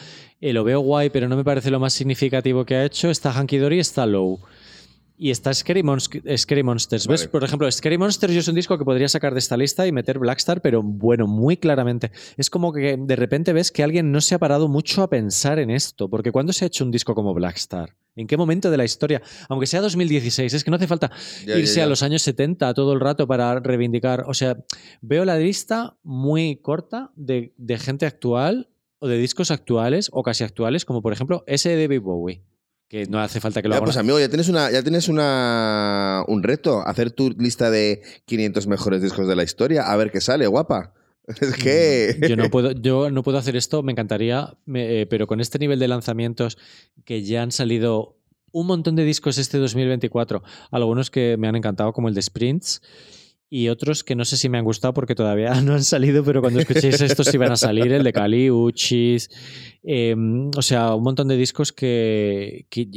Eh, 0.40 0.52
lo 0.52 0.64
veo 0.64 0.80
guay, 0.80 1.10
pero 1.10 1.28
no 1.28 1.36
me 1.36 1.44
parece 1.44 1.70
lo 1.70 1.78
más 1.78 1.92
significativo 1.92 2.64
que 2.64 2.74
ha 2.74 2.84
hecho. 2.84 3.10
Está 3.10 3.32
Hanky 3.32 3.58
Dory 3.58 3.76
y 3.76 3.80
está 3.80 4.06
Low. 4.06 4.40
Y 5.16 5.30
está 5.30 5.54
Scary, 5.54 5.82
Mons- 5.84 6.36
Scary 6.36 6.64
Monsters. 6.64 7.06
¿Ves? 7.06 7.28
Por 7.28 7.44
ejemplo, 7.44 7.70
Scary 7.70 7.98
Monsters 7.98 8.32
yo 8.34 8.40
es 8.40 8.48
un 8.48 8.56
disco 8.56 8.76
que 8.76 8.84
podría 8.84 9.08
sacar 9.08 9.32
de 9.32 9.38
esta 9.38 9.56
lista 9.56 9.86
y 9.86 9.92
meter 9.92 10.18
Blackstar, 10.18 10.60
pero 10.60 10.82
bueno, 10.82 11.28
muy 11.28 11.56
claramente. 11.56 12.10
Es 12.36 12.50
como 12.50 12.72
que 12.72 12.96
de 12.98 13.16
repente 13.16 13.52
ves 13.52 13.70
que 13.70 13.84
alguien 13.84 14.10
no 14.10 14.20
se 14.20 14.34
ha 14.34 14.38
parado 14.40 14.66
mucho 14.68 15.02
a 15.04 15.08
pensar 15.10 15.60
en 15.60 15.70
esto. 15.70 16.08
Porque 16.10 16.32
¿cuándo 16.32 16.52
se 16.52 16.64
ha 16.64 16.68
hecho 16.68 16.84
un 16.84 16.90
disco 16.90 17.14
como 17.14 17.32
Blackstar? 17.32 17.94
¿En 18.16 18.26
qué 18.26 18.36
momento 18.36 18.70
de 18.72 18.76
la 18.76 18.84
historia? 18.84 19.22
Aunque 19.48 19.66
sea 19.68 19.80
2016, 19.80 20.52
es 20.52 20.64
que 20.64 20.70
no 20.70 20.76
hace 20.76 20.86
falta 20.88 21.10
Ya, 21.46 21.54
ya, 21.54 21.58
irse 21.60 21.76
ya. 21.76 21.84
a 21.84 21.86
los 21.86 22.02
años 22.02 22.22
70 22.22 22.74
todo 22.74 22.92
el 22.92 23.00
rato 23.00 23.26
para 23.28 23.60
reivindicar. 23.60 24.24
O 24.26 24.34
sea, 24.34 24.56
veo 25.00 25.24
la 25.24 25.36
lista 25.38 25.96
muy 26.02 26.56
corta 26.56 27.12
de, 27.14 27.52
de 27.56 27.78
gente 27.78 28.06
actual 28.06 28.68
o 28.98 29.06
de 29.06 29.18
discos 29.18 29.50
actuales 29.52 30.10
o 30.12 30.22
casi 30.24 30.42
actuales, 30.44 30.84
como 30.84 31.02
por 31.02 31.12
ejemplo 31.12 31.44
ese 31.46 31.70
de 31.70 31.82
David 31.82 32.00
Bowie, 32.02 32.42
que 32.88 33.06
no 33.06 33.18
hace 33.20 33.40
falta 33.40 33.60
que 33.62 33.68
lo 33.68 33.74
Ya, 33.74 33.78
haga. 33.78 33.84
pues 33.86 33.96
amigo, 33.96 34.18
ya 34.20 34.28
tienes 34.28 34.48
una, 34.48 34.70
ya 34.70 34.82
tienes 34.82 35.08
una 35.08 36.24
un 36.28 36.42
reto, 36.42 36.86
hacer 36.86 37.10
tu 37.10 37.30
lista 37.30 37.70
de 37.70 38.02
500 38.26 38.66
mejores 38.66 39.02
discos 39.02 39.26
de 39.26 39.36
la 39.36 39.42
historia, 39.42 39.90
a 39.90 39.96
ver 39.96 40.10
qué 40.10 40.20
sale, 40.20 40.46
guapa. 40.46 40.92
Es 41.40 41.54
que 41.56 42.16
Mm, 42.20 42.26
Yo 42.26 42.36
no 42.36 42.50
puedo, 42.50 42.72
yo 42.86 43.10
no 43.10 43.22
puedo 43.22 43.38
hacer 43.38 43.56
esto, 43.56 43.82
me 43.82 43.92
encantaría, 43.92 44.54
me- 44.66 45.00
eh, 45.02 45.06
pero 45.06 45.26
con 45.26 45.40
este 45.40 45.58
nivel 45.58 45.78
de 45.78 45.88
lanzamientos 45.88 46.58
que 47.04 47.22
ya 47.22 47.42
han 47.42 47.50
salido 47.52 48.18
un 48.52 48.66
montón 48.68 48.94
de 48.94 49.04
discos 49.04 49.38
este 49.38 49.58
2024, 49.58 50.42
algunos 50.70 51.10
que 51.10 51.36
me 51.38 51.48
han 51.48 51.56
encantado 51.56 51.92
como 51.92 52.08
el 52.08 52.14
de 52.14 52.22
Sprints 52.22 52.82
y 53.56 53.68
otros 53.68 54.02
que 54.02 54.16
no 54.16 54.24
sé 54.24 54.36
si 54.36 54.48
me 54.48 54.58
han 54.58 54.64
gustado 54.64 54.92
porque 54.94 55.14
todavía 55.14 55.50
no 55.62 55.74
han 55.74 55.84
salido, 55.84 56.24
pero 56.24 56.40
cuando 56.40 56.58
escuchéis 56.58 57.00
esto 57.00 57.22
sí 57.22 57.36
van 57.36 57.52
a 57.52 57.56
salir, 57.56 57.92
el 57.92 58.02
de 58.02 58.12
Cali, 58.12 58.50
Uchis, 58.50 59.30
eh, 59.84 60.16
o 60.56 60.60
sea, 60.62 60.94
un 60.96 61.04
montón 61.04 61.28
de 61.28 61.36
discos 61.36 61.72
que, 61.72 62.66
que- 62.68 62.88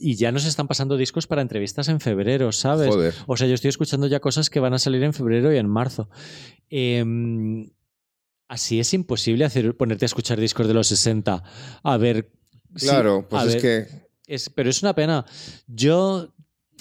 y 0.00 0.16
ya 0.16 0.32
nos 0.32 0.46
están 0.46 0.66
pasando 0.66 0.96
discos 0.96 1.28
para 1.28 1.42
entrevistas 1.42 1.88
en 1.88 2.00
febrero, 2.00 2.50
¿sabes? 2.50 2.88
joder. 2.88 3.14
O 3.28 3.36
sea, 3.36 3.46
yo 3.46 3.54
estoy 3.54 3.68
escuchando 3.68 4.08
ya 4.08 4.18
cosas 4.18 4.50
que 4.50 4.58
van 4.58 4.74
a 4.74 4.78
salir 4.80 5.02
en 5.04 5.12
febrero 5.12 5.52
y 5.54 5.58
en 5.58 5.68
marzo. 5.68 6.08
Em, 6.68 7.70
así 8.48 8.80
es 8.80 8.92
imposible 8.94 9.44
hacer, 9.44 9.76
ponerte 9.76 10.04
a 10.04 10.06
escuchar 10.06 10.40
discos 10.40 10.66
de 10.66 10.74
los 10.74 10.88
60. 10.88 11.42
A 11.82 11.96
ver. 11.98 12.32
sí, 12.74 12.86
Claro, 12.86 13.26
pues 13.28 13.44
es 13.44 13.52
ver, 13.54 13.62
que 13.62 14.06
es- 14.26 14.50
pero 14.50 14.70
es 14.70 14.82
una 14.82 14.94
pena. 14.94 15.24
Yo 15.68 16.34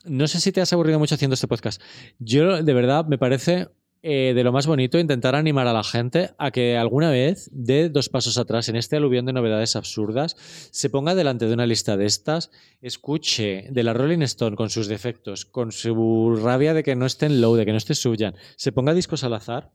no 0.06 0.28
sé 0.28 0.39
si 0.39 0.52
te 0.52 0.62
has 0.62 0.74
aburrido 0.74 0.99
mucho 0.99 1.16
haciendo 1.16 1.36
este 1.36 1.47
podcast. 1.47 1.82
Yo, 2.20 2.64
de 2.64 2.74
verdad, 2.74 3.06
me 3.06 3.18
parece 3.18 3.70
eh, 4.04 4.34
de 4.36 4.43
lo 4.43 4.52
más 4.52 4.66
bonito 4.66 4.97
intentar 4.97 5.36
animar 5.36 5.68
a 5.68 5.74
la 5.74 5.84
gente 5.84 6.32
a 6.39 6.49
que 6.49 6.76
alguna 6.76 7.12
vez 7.12 7.49
dé 7.54 7.88
dos 7.88 8.10
pasos 8.10 8.39
atrás 8.39 8.68
en 8.68 8.76
este 8.76 8.95
aluvión 8.95 9.28
de 9.28 9.34
novedades 9.34 9.76
absurdas, 9.76 10.36
se 10.72 10.89
ponga 10.89 11.14
delante 11.14 11.45
de 11.45 11.54
una 11.54 11.68
lista 11.68 11.97
de 11.97 12.08
estas, 12.08 12.49
escuche 12.82 13.68
de 13.70 13.84
la 13.84 13.93
Rolling 13.93 14.24
Stone 14.24 14.56
con 14.56 14.72
sus 14.72 14.88
defectos, 14.88 15.45
con 15.45 15.72
su 15.72 16.39
rabia 16.41 16.74
de 16.74 16.82
que 16.82 16.95
no 16.95 17.06
esté 17.06 17.28
en 17.28 17.41
low, 17.41 17.56
de 17.56 17.66
que 17.66 17.74
no 17.74 17.78
esté 17.78 17.93
suyan, 17.93 18.36
se 18.56 18.72
ponga 18.72 18.95
discos 18.95 19.24
al 19.24 19.36
azar 19.36 19.72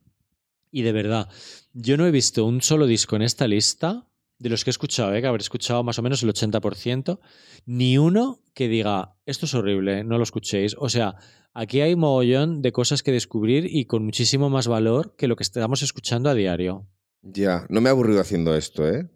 y 0.72 0.82
de 0.82 0.92
verdad, 0.92 1.28
yo 1.72 1.96
no 1.96 2.04
he 2.04 2.10
visto 2.10 2.44
un 2.44 2.62
solo 2.62 2.86
disco 2.86 3.14
en 3.14 3.22
esta 3.22 3.46
lista 3.46 4.08
de 4.38 4.48
los 4.48 4.64
que 4.64 4.70
he 4.70 4.72
escuchado, 4.72 5.14
¿eh? 5.14 5.20
que 5.20 5.26
habré 5.26 5.40
escuchado 5.40 5.82
más 5.82 5.98
o 5.98 6.02
menos 6.02 6.22
el 6.22 6.32
80%, 6.32 7.18
ni 7.66 7.98
uno 7.98 8.40
que 8.54 8.68
diga, 8.68 9.14
esto 9.24 9.46
es 9.46 9.54
horrible, 9.54 10.04
no 10.04 10.18
lo 10.18 10.24
escuchéis. 10.24 10.76
O 10.78 10.88
sea, 10.88 11.16
aquí 11.54 11.80
hay 11.80 11.96
mogollón 11.96 12.62
de 12.62 12.72
cosas 12.72 13.02
que 13.02 13.12
descubrir 13.12 13.66
y 13.70 13.86
con 13.86 14.04
muchísimo 14.04 14.50
más 14.50 14.68
valor 14.68 15.14
que 15.16 15.28
lo 15.28 15.36
que 15.36 15.42
estamos 15.42 15.82
escuchando 15.82 16.28
a 16.28 16.34
diario. 16.34 16.86
ya, 17.22 17.66
no 17.68 17.80
me 17.80 17.88
he 17.88 17.90
aburrido 17.90 18.20
haciendo 18.20 18.54
esto, 18.54 18.88
¿eh? 18.88 19.08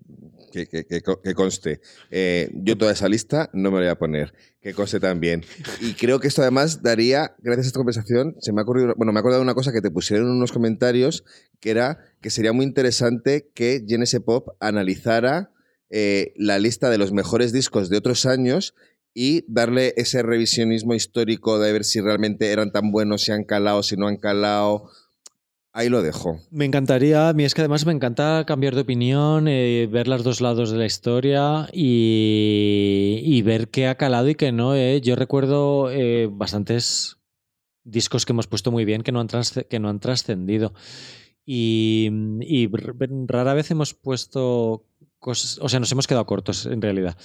Que, 0.50 0.66
que- 0.66 0.84
que 0.84 1.00
co- 1.02 1.20
que 1.22 1.34
conste. 1.34 1.80
Eh, 2.10 2.50
yo 2.54 2.76
toda 2.76 2.92
esa 2.92 3.08
lista 3.08 3.48
no 3.52 3.70
me 3.70 3.76
la 3.78 3.82
voy 3.84 3.88
a 3.90 3.98
poner. 3.98 4.32
Que 4.60 4.74
conste 4.74 5.00
también. 5.00 5.44
Y 5.80 5.94
creo 5.94 6.20
que 6.20 6.28
esto 6.28 6.42
además 6.42 6.82
daría, 6.82 7.34
gracias 7.38 7.66
a 7.66 7.68
esta 7.68 7.78
conversación, 7.78 8.36
se 8.40 8.52
me 8.52 8.60
ha 8.60 8.64
ocurrido, 8.64 8.92
bueno, 8.96 9.12
me 9.12 9.18
he 9.18 9.20
acordado 9.20 9.42
una 9.42 9.54
cosa 9.54 9.72
que 9.72 9.80
te 9.80 9.90
pusieron 9.90 10.26
en 10.26 10.32
unos 10.34 10.52
comentarios, 10.52 11.24
que 11.60 11.70
era 11.70 11.98
que 12.20 12.30
sería 12.30 12.52
muy 12.52 12.66
interesante 12.66 13.50
que 13.54 13.84
Genesis 13.88 14.20
Pop 14.20 14.48
analizara 14.60 15.50
eh, 15.88 16.32
la 16.36 16.58
lista 16.58 16.90
de 16.90 16.98
los 16.98 17.12
mejores 17.12 17.52
discos 17.52 17.88
de 17.88 17.96
otros 17.96 18.26
años 18.26 18.74
y 19.14 19.44
darle 19.52 19.92
ese 19.96 20.22
revisionismo 20.22 20.94
histórico 20.94 21.58
de 21.58 21.72
ver 21.72 21.84
si 21.84 22.00
realmente 22.00 22.52
eran 22.52 22.70
tan 22.70 22.92
buenos, 22.92 23.22
si 23.22 23.32
han 23.32 23.44
calado, 23.44 23.82
si 23.82 23.96
no 23.96 24.06
han 24.06 24.16
calado. 24.18 24.90
Ahí 25.72 25.88
lo 25.88 26.02
dejo. 26.02 26.40
Me 26.50 26.64
encantaría, 26.64 27.28
a 27.28 27.32
mí 27.32 27.44
es 27.44 27.54
que 27.54 27.60
además 27.60 27.86
me 27.86 27.92
encanta 27.92 28.44
cambiar 28.44 28.74
de 28.74 28.80
opinión, 28.80 29.46
eh, 29.46 29.88
ver 29.90 30.08
los 30.08 30.24
dos 30.24 30.40
lados 30.40 30.72
de 30.72 30.78
la 30.78 30.84
historia 30.84 31.68
y, 31.72 33.40
ver 33.42 33.68
qué 33.68 33.86
ha 33.86 33.94
calado 33.94 34.28
y 34.28 34.34
qué 34.34 34.50
no. 34.50 34.74
eh. 34.74 35.00
Yo 35.00 35.14
recuerdo 35.14 35.90
eh, 35.90 36.28
bastantes 36.30 37.18
discos 37.84 38.26
que 38.26 38.32
hemos 38.32 38.48
puesto 38.48 38.72
muy 38.72 38.84
bien 38.84 39.02
que 39.02 39.12
no 39.12 39.20
han, 39.20 39.28
que 39.28 39.78
no 39.78 39.98
trascendido. 40.00 40.74
Y, 41.46 42.10
y 42.40 42.68
rara 43.26 43.54
vez 43.54 43.70
hemos 43.70 43.94
puesto 43.94 44.84
cosas, 45.20 45.58
o 45.62 45.68
sea, 45.68 45.78
nos 45.78 45.92
hemos 45.92 46.08
quedado 46.08 46.26
cortos 46.26 46.66
en 46.66 46.82
realidad. 46.82 47.16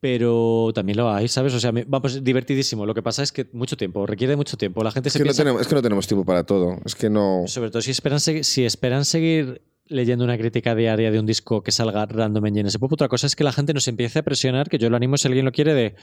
Pero 0.00 0.70
también 0.74 0.98
lo 0.98 1.10
hay, 1.10 1.26
¿sabes? 1.28 1.54
O 1.54 1.60
sea, 1.60 1.72
me- 1.72 1.84
vamos, 1.84 2.22
divertidísimo. 2.22 2.84
Lo 2.84 2.94
que 2.94 3.02
pasa 3.02 3.22
es 3.22 3.32
que 3.32 3.48
mucho 3.52 3.76
tiempo, 3.76 4.06
requiere 4.06 4.36
mucho 4.36 4.56
tiempo. 4.56 4.84
La 4.84 4.90
gente 4.92 5.08
Es 5.08 5.14
se 5.14 5.18
que, 5.20 5.24
no 5.24 5.32
tenemos, 5.34 5.60
es 5.62 5.66
que 5.68 5.74
no 5.74 5.82
tenemos 5.82 6.06
tiempo 6.06 6.24
para 6.24 6.44
todo. 6.44 6.78
Es 6.84 6.94
que 6.94 7.08
no. 7.08 7.44
sobre 7.46 7.70
todo 7.70 7.80
si 7.82 7.90
esperan, 7.92 8.20
si 8.20 8.64
esperan 8.64 9.04
seguir 9.04 9.62
leyendo 9.88 10.24
una 10.24 10.36
crítica 10.36 10.74
diaria 10.74 11.10
de 11.10 11.18
un 11.18 11.26
disco 11.26 11.62
que 11.62 11.72
salga 11.72 12.06
random 12.06 12.46
en 12.46 12.54
Genesis 12.56 12.78
Pop. 12.78 12.92
Otra 12.92 13.08
cosa 13.08 13.26
es 13.26 13.36
que 13.36 13.44
la 13.44 13.52
gente 13.52 13.72
nos 13.72 13.88
empiece 13.88 14.18
a 14.18 14.22
presionar, 14.22 14.68
que 14.68 14.78
yo 14.78 14.90
lo 14.90 14.96
animo 14.96 15.16
si 15.16 15.28
alguien 15.28 15.44
lo 15.44 15.52
quiere, 15.52 15.74
de 15.74 15.94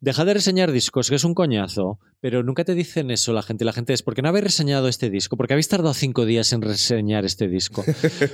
deja 0.00 0.24
de 0.24 0.34
reseñar 0.34 0.70
discos, 0.72 1.08
que 1.08 1.16
es 1.16 1.24
un 1.24 1.34
coñazo. 1.34 1.98
Pero 2.20 2.42
nunca 2.42 2.64
te 2.64 2.74
dicen 2.74 3.10
eso 3.10 3.32
la 3.32 3.42
gente. 3.42 3.64
La 3.64 3.72
gente 3.72 3.92
es, 3.92 4.02
¿por 4.02 4.14
qué 4.14 4.22
no 4.22 4.28
habéis 4.28 4.44
reseñado 4.44 4.88
este 4.88 5.10
disco? 5.10 5.36
¿Por 5.36 5.46
qué 5.46 5.54
habéis 5.54 5.68
tardado 5.68 5.94
cinco 5.94 6.24
días 6.24 6.52
en 6.52 6.62
reseñar 6.62 7.24
este 7.24 7.48
disco? 7.48 7.84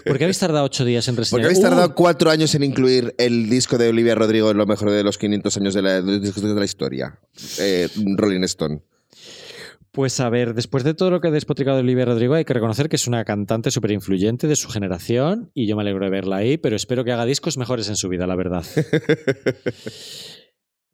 ¿Por 0.04 0.18
qué 0.18 0.24
habéis 0.24 0.38
tardado 0.38 0.64
ocho 0.64 0.84
días 0.84 1.08
en 1.08 1.16
reseñar? 1.16 1.42
Porque 1.42 1.46
habéis 1.46 1.58
¡Uh! 1.58 1.62
tardado 1.62 1.94
cuatro 1.94 2.30
años 2.30 2.54
en 2.54 2.64
incluir 2.64 3.14
el 3.18 3.48
disco 3.48 3.78
de 3.78 3.88
Olivia 3.88 4.14
Rodrigo 4.14 4.50
en 4.50 4.58
lo 4.58 4.66
mejor 4.66 4.90
de 4.90 5.02
los 5.02 5.18
500 5.18 5.56
años 5.56 5.74
de, 5.74 5.82
la, 5.82 6.02
de 6.02 6.12
los 6.12 6.22
discos 6.22 6.42
de 6.42 6.54
la 6.54 6.64
historia. 6.64 7.18
Eh, 7.58 7.88
Rolling 8.16 8.44
Stone. 8.44 8.82
Pues 9.92 10.20
a 10.20 10.28
ver, 10.30 10.54
después 10.54 10.84
de 10.84 10.94
todo 10.94 11.10
lo 11.10 11.20
que 11.20 11.28
ha 11.28 11.30
despotricado 11.32 11.78
Olivia 11.80 12.04
Rodrigo, 12.04 12.34
hay 12.34 12.44
que 12.44 12.54
reconocer 12.54 12.88
que 12.88 12.94
es 12.96 13.08
una 13.08 13.24
cantante 13.24 13.72
súper 13.72 13.90
influyente 13.90 14.46
de 14.46 14.54
su 14.54 14.68
generación 14.68 15.50
y 15.52 15.66
yo 15.66 15.74
me 15.74 15.82
alegro 15.82 16.04
de 16.04 16.10
verla 16.12 16.36
ahí, 16.36 16.58
pero 16.58 16.76
espero 16.76 17.02
que 17.04 17.10
haga 17.10 17.24
discos 17.24 17.58
mejores 17.58 17.88
en 17.88 17.96
su 17.96 18.08
vida, 18.08 18.26
la 18.28 18.36
verdad. 18.36 18.64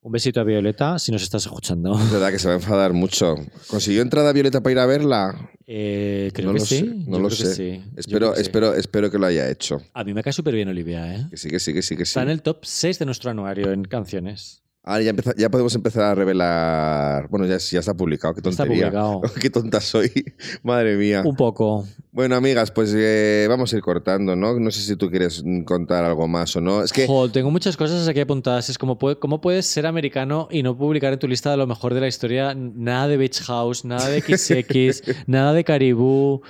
Un 0.00 0.12
besito 0.12 0.40
a 0.40 0.44
Violeta, 0.44 1.00
si 1.00 1.10
nos 1.10 1.22
estás 1.24 1.42
escuchando. 1.46 1.92
Es 1.98 2.12
verdad 2.12 2.30
que 2.30 2.38
se 2.38 2.46
va 2.46 2.54
a 2.54 2.58
enfadar 2.58 2.92
mucho. 2.92 3.34
¿Consiguió 3.66 4.02
entrada 4.02 4.32
Violeta 4.32 4.62
para 4.62 4.72
ir 4.72 4.78
a 4.78 4.86
verla? 4.86 5.50
Eh, 5.66 6.30
creo 6.32 6.46
No 6.48 6.52
que 6.54 6.60
lo 6.60 6.64
sí. 6.64 6.78
sé, 6.78 6.84
no 6.84 7.16
yo 7.16 7.18
lo 7.22 7.28
creo 7.28 7.28
que 7.28 7.34
sé. 7.44 7.54
sí, 7.54 7.82
Espero, 7.96 8.30
que 8.30 8.36
sí. 8.36 8.42
espero, 8.42 8.74
espero 8.74 9.10
que 9.10 9.18
lo 9.18 9.26
haya 9.26 9.50
hecho. 9.50 9.82
A 9.94 10.04
mí 10.04 10.14
me 10.14 10.22
cae 10.22 10.32
súper 10.32 10.54
bien 10.54 10.68
Olivia, 10.68 11.12
¿eh? 11.16 11.26
Que 11.28 11.36
sí, 11.36 11.50
que 11.50 11.58
sí, 11.58 11.74
que 11.74 11.82
sí, 11.82 11.96
que 11.96 12.04
sí. 12.04 12.10
Está 12.10 12.22
en 12.22 12.28
el 12.30 12.40
top 12.42 12.58
6 12.64 13.00
de 13.00 13.04
nuestro 13.04 13.32
anuario 13.32 13.72
en 13.72 13.82
canciones. 13.82 14.62
Ahora 14.88 15.02
ya, 15.02 15.10
empeza- 15.10 15.34
ya 15.36 15.50
podemos 15.50 15.74
empezar 15.74 16.04
a 16.04 16.14
revelar. 16.14 17.28
Bueno, 17.28 17.44
ya, 17.44 17.58
ya 17.58 17.80
está 17.80 17.92
publicado. 17.92 18.34
Qué 18.34 18.48
Está 18.48 18.64
publicado. 18.64 19.20
Qué 19.40 19.50
tonta 19.50 19.80
soy. 19.80 20.12
Madre 20.62 20.96
mía. 20.96 21.22
Un 21.26 21.34
poco. 21.34 21.84
Bueno, 22.12 22.36
amigas, 22.36 22.70
pues 22.70 22.94
eh, 22.96 23.46
vamos 23.48 23.72
a 23.72 23.76
ir 23.76 23.82
cortando, 23.82 24.36
¿no? 24.36 24.60
No 24.60 24.70
sé 24.70 24.80
si 24.82 24.94
tú 24.94 25.10
quieres 25.10 25.42
contar 25.64 26.04
algo 26.04 26.28
más 26.28 26.54
o 26.54 26.60
no. 26.60 26.84
Es 26.84 26.92
que. 26.92 27.04
Jo, 27.08 27.28
tengo 27.28 27.50
muchas 27.50 27.76
cosas 27.76 28.06
aquí 28.06 28.20
apuntadas. 28.20 28.68
Es 28.68 28.78
como, 28.78 28.96
¿cómo 29.18 29.40
puedes 29.40 29.66
ser 29.66 29.86
americano 29.86 30.46
y 30.52 30.62
no 30.62 30.78
publicar 30.78 31.12
en 31.12 31.18
tu 31.18 31.26
lista 31.26 31.50
de 31.50 31.56
lo 31.56 31.66
mejor 31.66 31.92
de 31.92 32.00
la 32.02 32.06
historia 32.06 32.54
nada 32.54 33.08
de 33.08 33.16
Beach 33.16 33.42
House, 33.42 33.84
nada 33.84 34.08
de 34.08 34.20
XX, 34.20 35.02
nada 35.26 35.52
de 35.52 35.64
Caribú? 35.64 36.42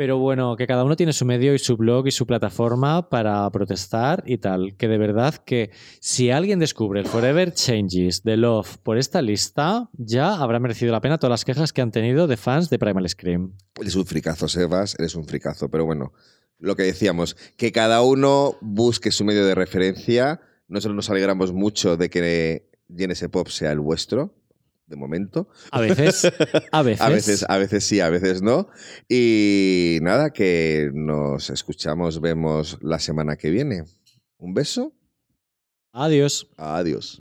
Pero 0.00 0.16
bueno, 0.16 0.56
que 0.56 0.66
cada 0.66 0.82
uno 0.82 0.96
tiene 0.96 1.12
su 1.12 1.26
medio 1.26 1.52
y 1.52 1.58
su 1.58 1.76
blog 1.76 2.06
y 2.06 2.10
su 2.10 2.26
plataforma 2.26 3.10
para 3.10 3.50
protestar 3.50 4.22
y 4.24 4.38
tal. 4.38 4.74
Que 4.78 4.88
de 4.88 4.96
verdad 4.96 5.34
que 5.34 5.72
si 6.00 6.30
alguien 6.30 6.58
descubre 6.58 7.00
el 7.00 7.06
Forever 7.06 7.52
Changes 7.52 8.22
de 8.22 8.38
Love 8.38 8.78
por 8.78 8.96
esta 8.96 9.20
lista, 9.20 9.90
ya 9.92 10.36
habrá 10.36 10.58
merecido 10.58 10.90
la 10.90 11.02
pena 11.02 11.18
todas 11.18 11.32
las 11.32 11.44
quejas 11.44 11.74
que 11.74 11.82
han 11.82 11.90
tenido 11.90 12.28
de 12.28 12.38
fans 12.38 12.70
de 12.70 12.78
Primal 12.78 13.06
Scream. 13.10 13.58
Eres 13.78 13.94
un 13.94 14.06
fricazo, 14.06 14.48
Sebas, 14.48 14.96
eres 14.98 15.14
un 15.16 15.26
fricazo. 15.26 15.68
Pero 15.68 15.84
bueno, 15.84 16.14
lo 16.58 16.76
que 16.76 16.84
decíamos, 16.84 17.36
que 17.58 17.70
cada 17.70 18.00
uno 18.00 18.56
busque 18.62 19.10
su 19.10 19.26
medio 19.26 19.44
de 19.44 19.54
referencia. 19.54 20.40
Nosotros 20.66 20.96
nos 20.96 21.10
alegramos 21.10 21.52
mucho 21.52 21.98
de 21.98 22.08
que 22.08 22.70
GNS 22.88 23.28
Pop 23.28 23.48
sea 23.48 23.70
el 23.70 23.80
vuestro, 23.80 24.34
de 24.90 24.96
momento. 24.96 25.48
A 25.70 25.80
veces, 25.80 26.30
a 26.72 26.82
veces. 26.82 27.00
A 27.00 27.08
veces, 27.08 27.46
a 27.48 27.56
veces 27.56 27.84
sí, 27.84 28.00
a 28.00 28.10
veces 28.10 28.42
no. 28.42 28.68
Y 29.08 29.98
nada, 30.02 30.30
que 30.30 30.90
nos 30.92 31.48
escuchamos, 31.48 32.20
vemos 32.20 32.76
la 32.82 32.98
semana 32.98 33.36
que 33.36 33.50
viene. 33.50 33.84
Un 34.36 34.52
beso. 34.52 34.92
Adiós. 35.92 36.48
Adiós. 36.56 37.20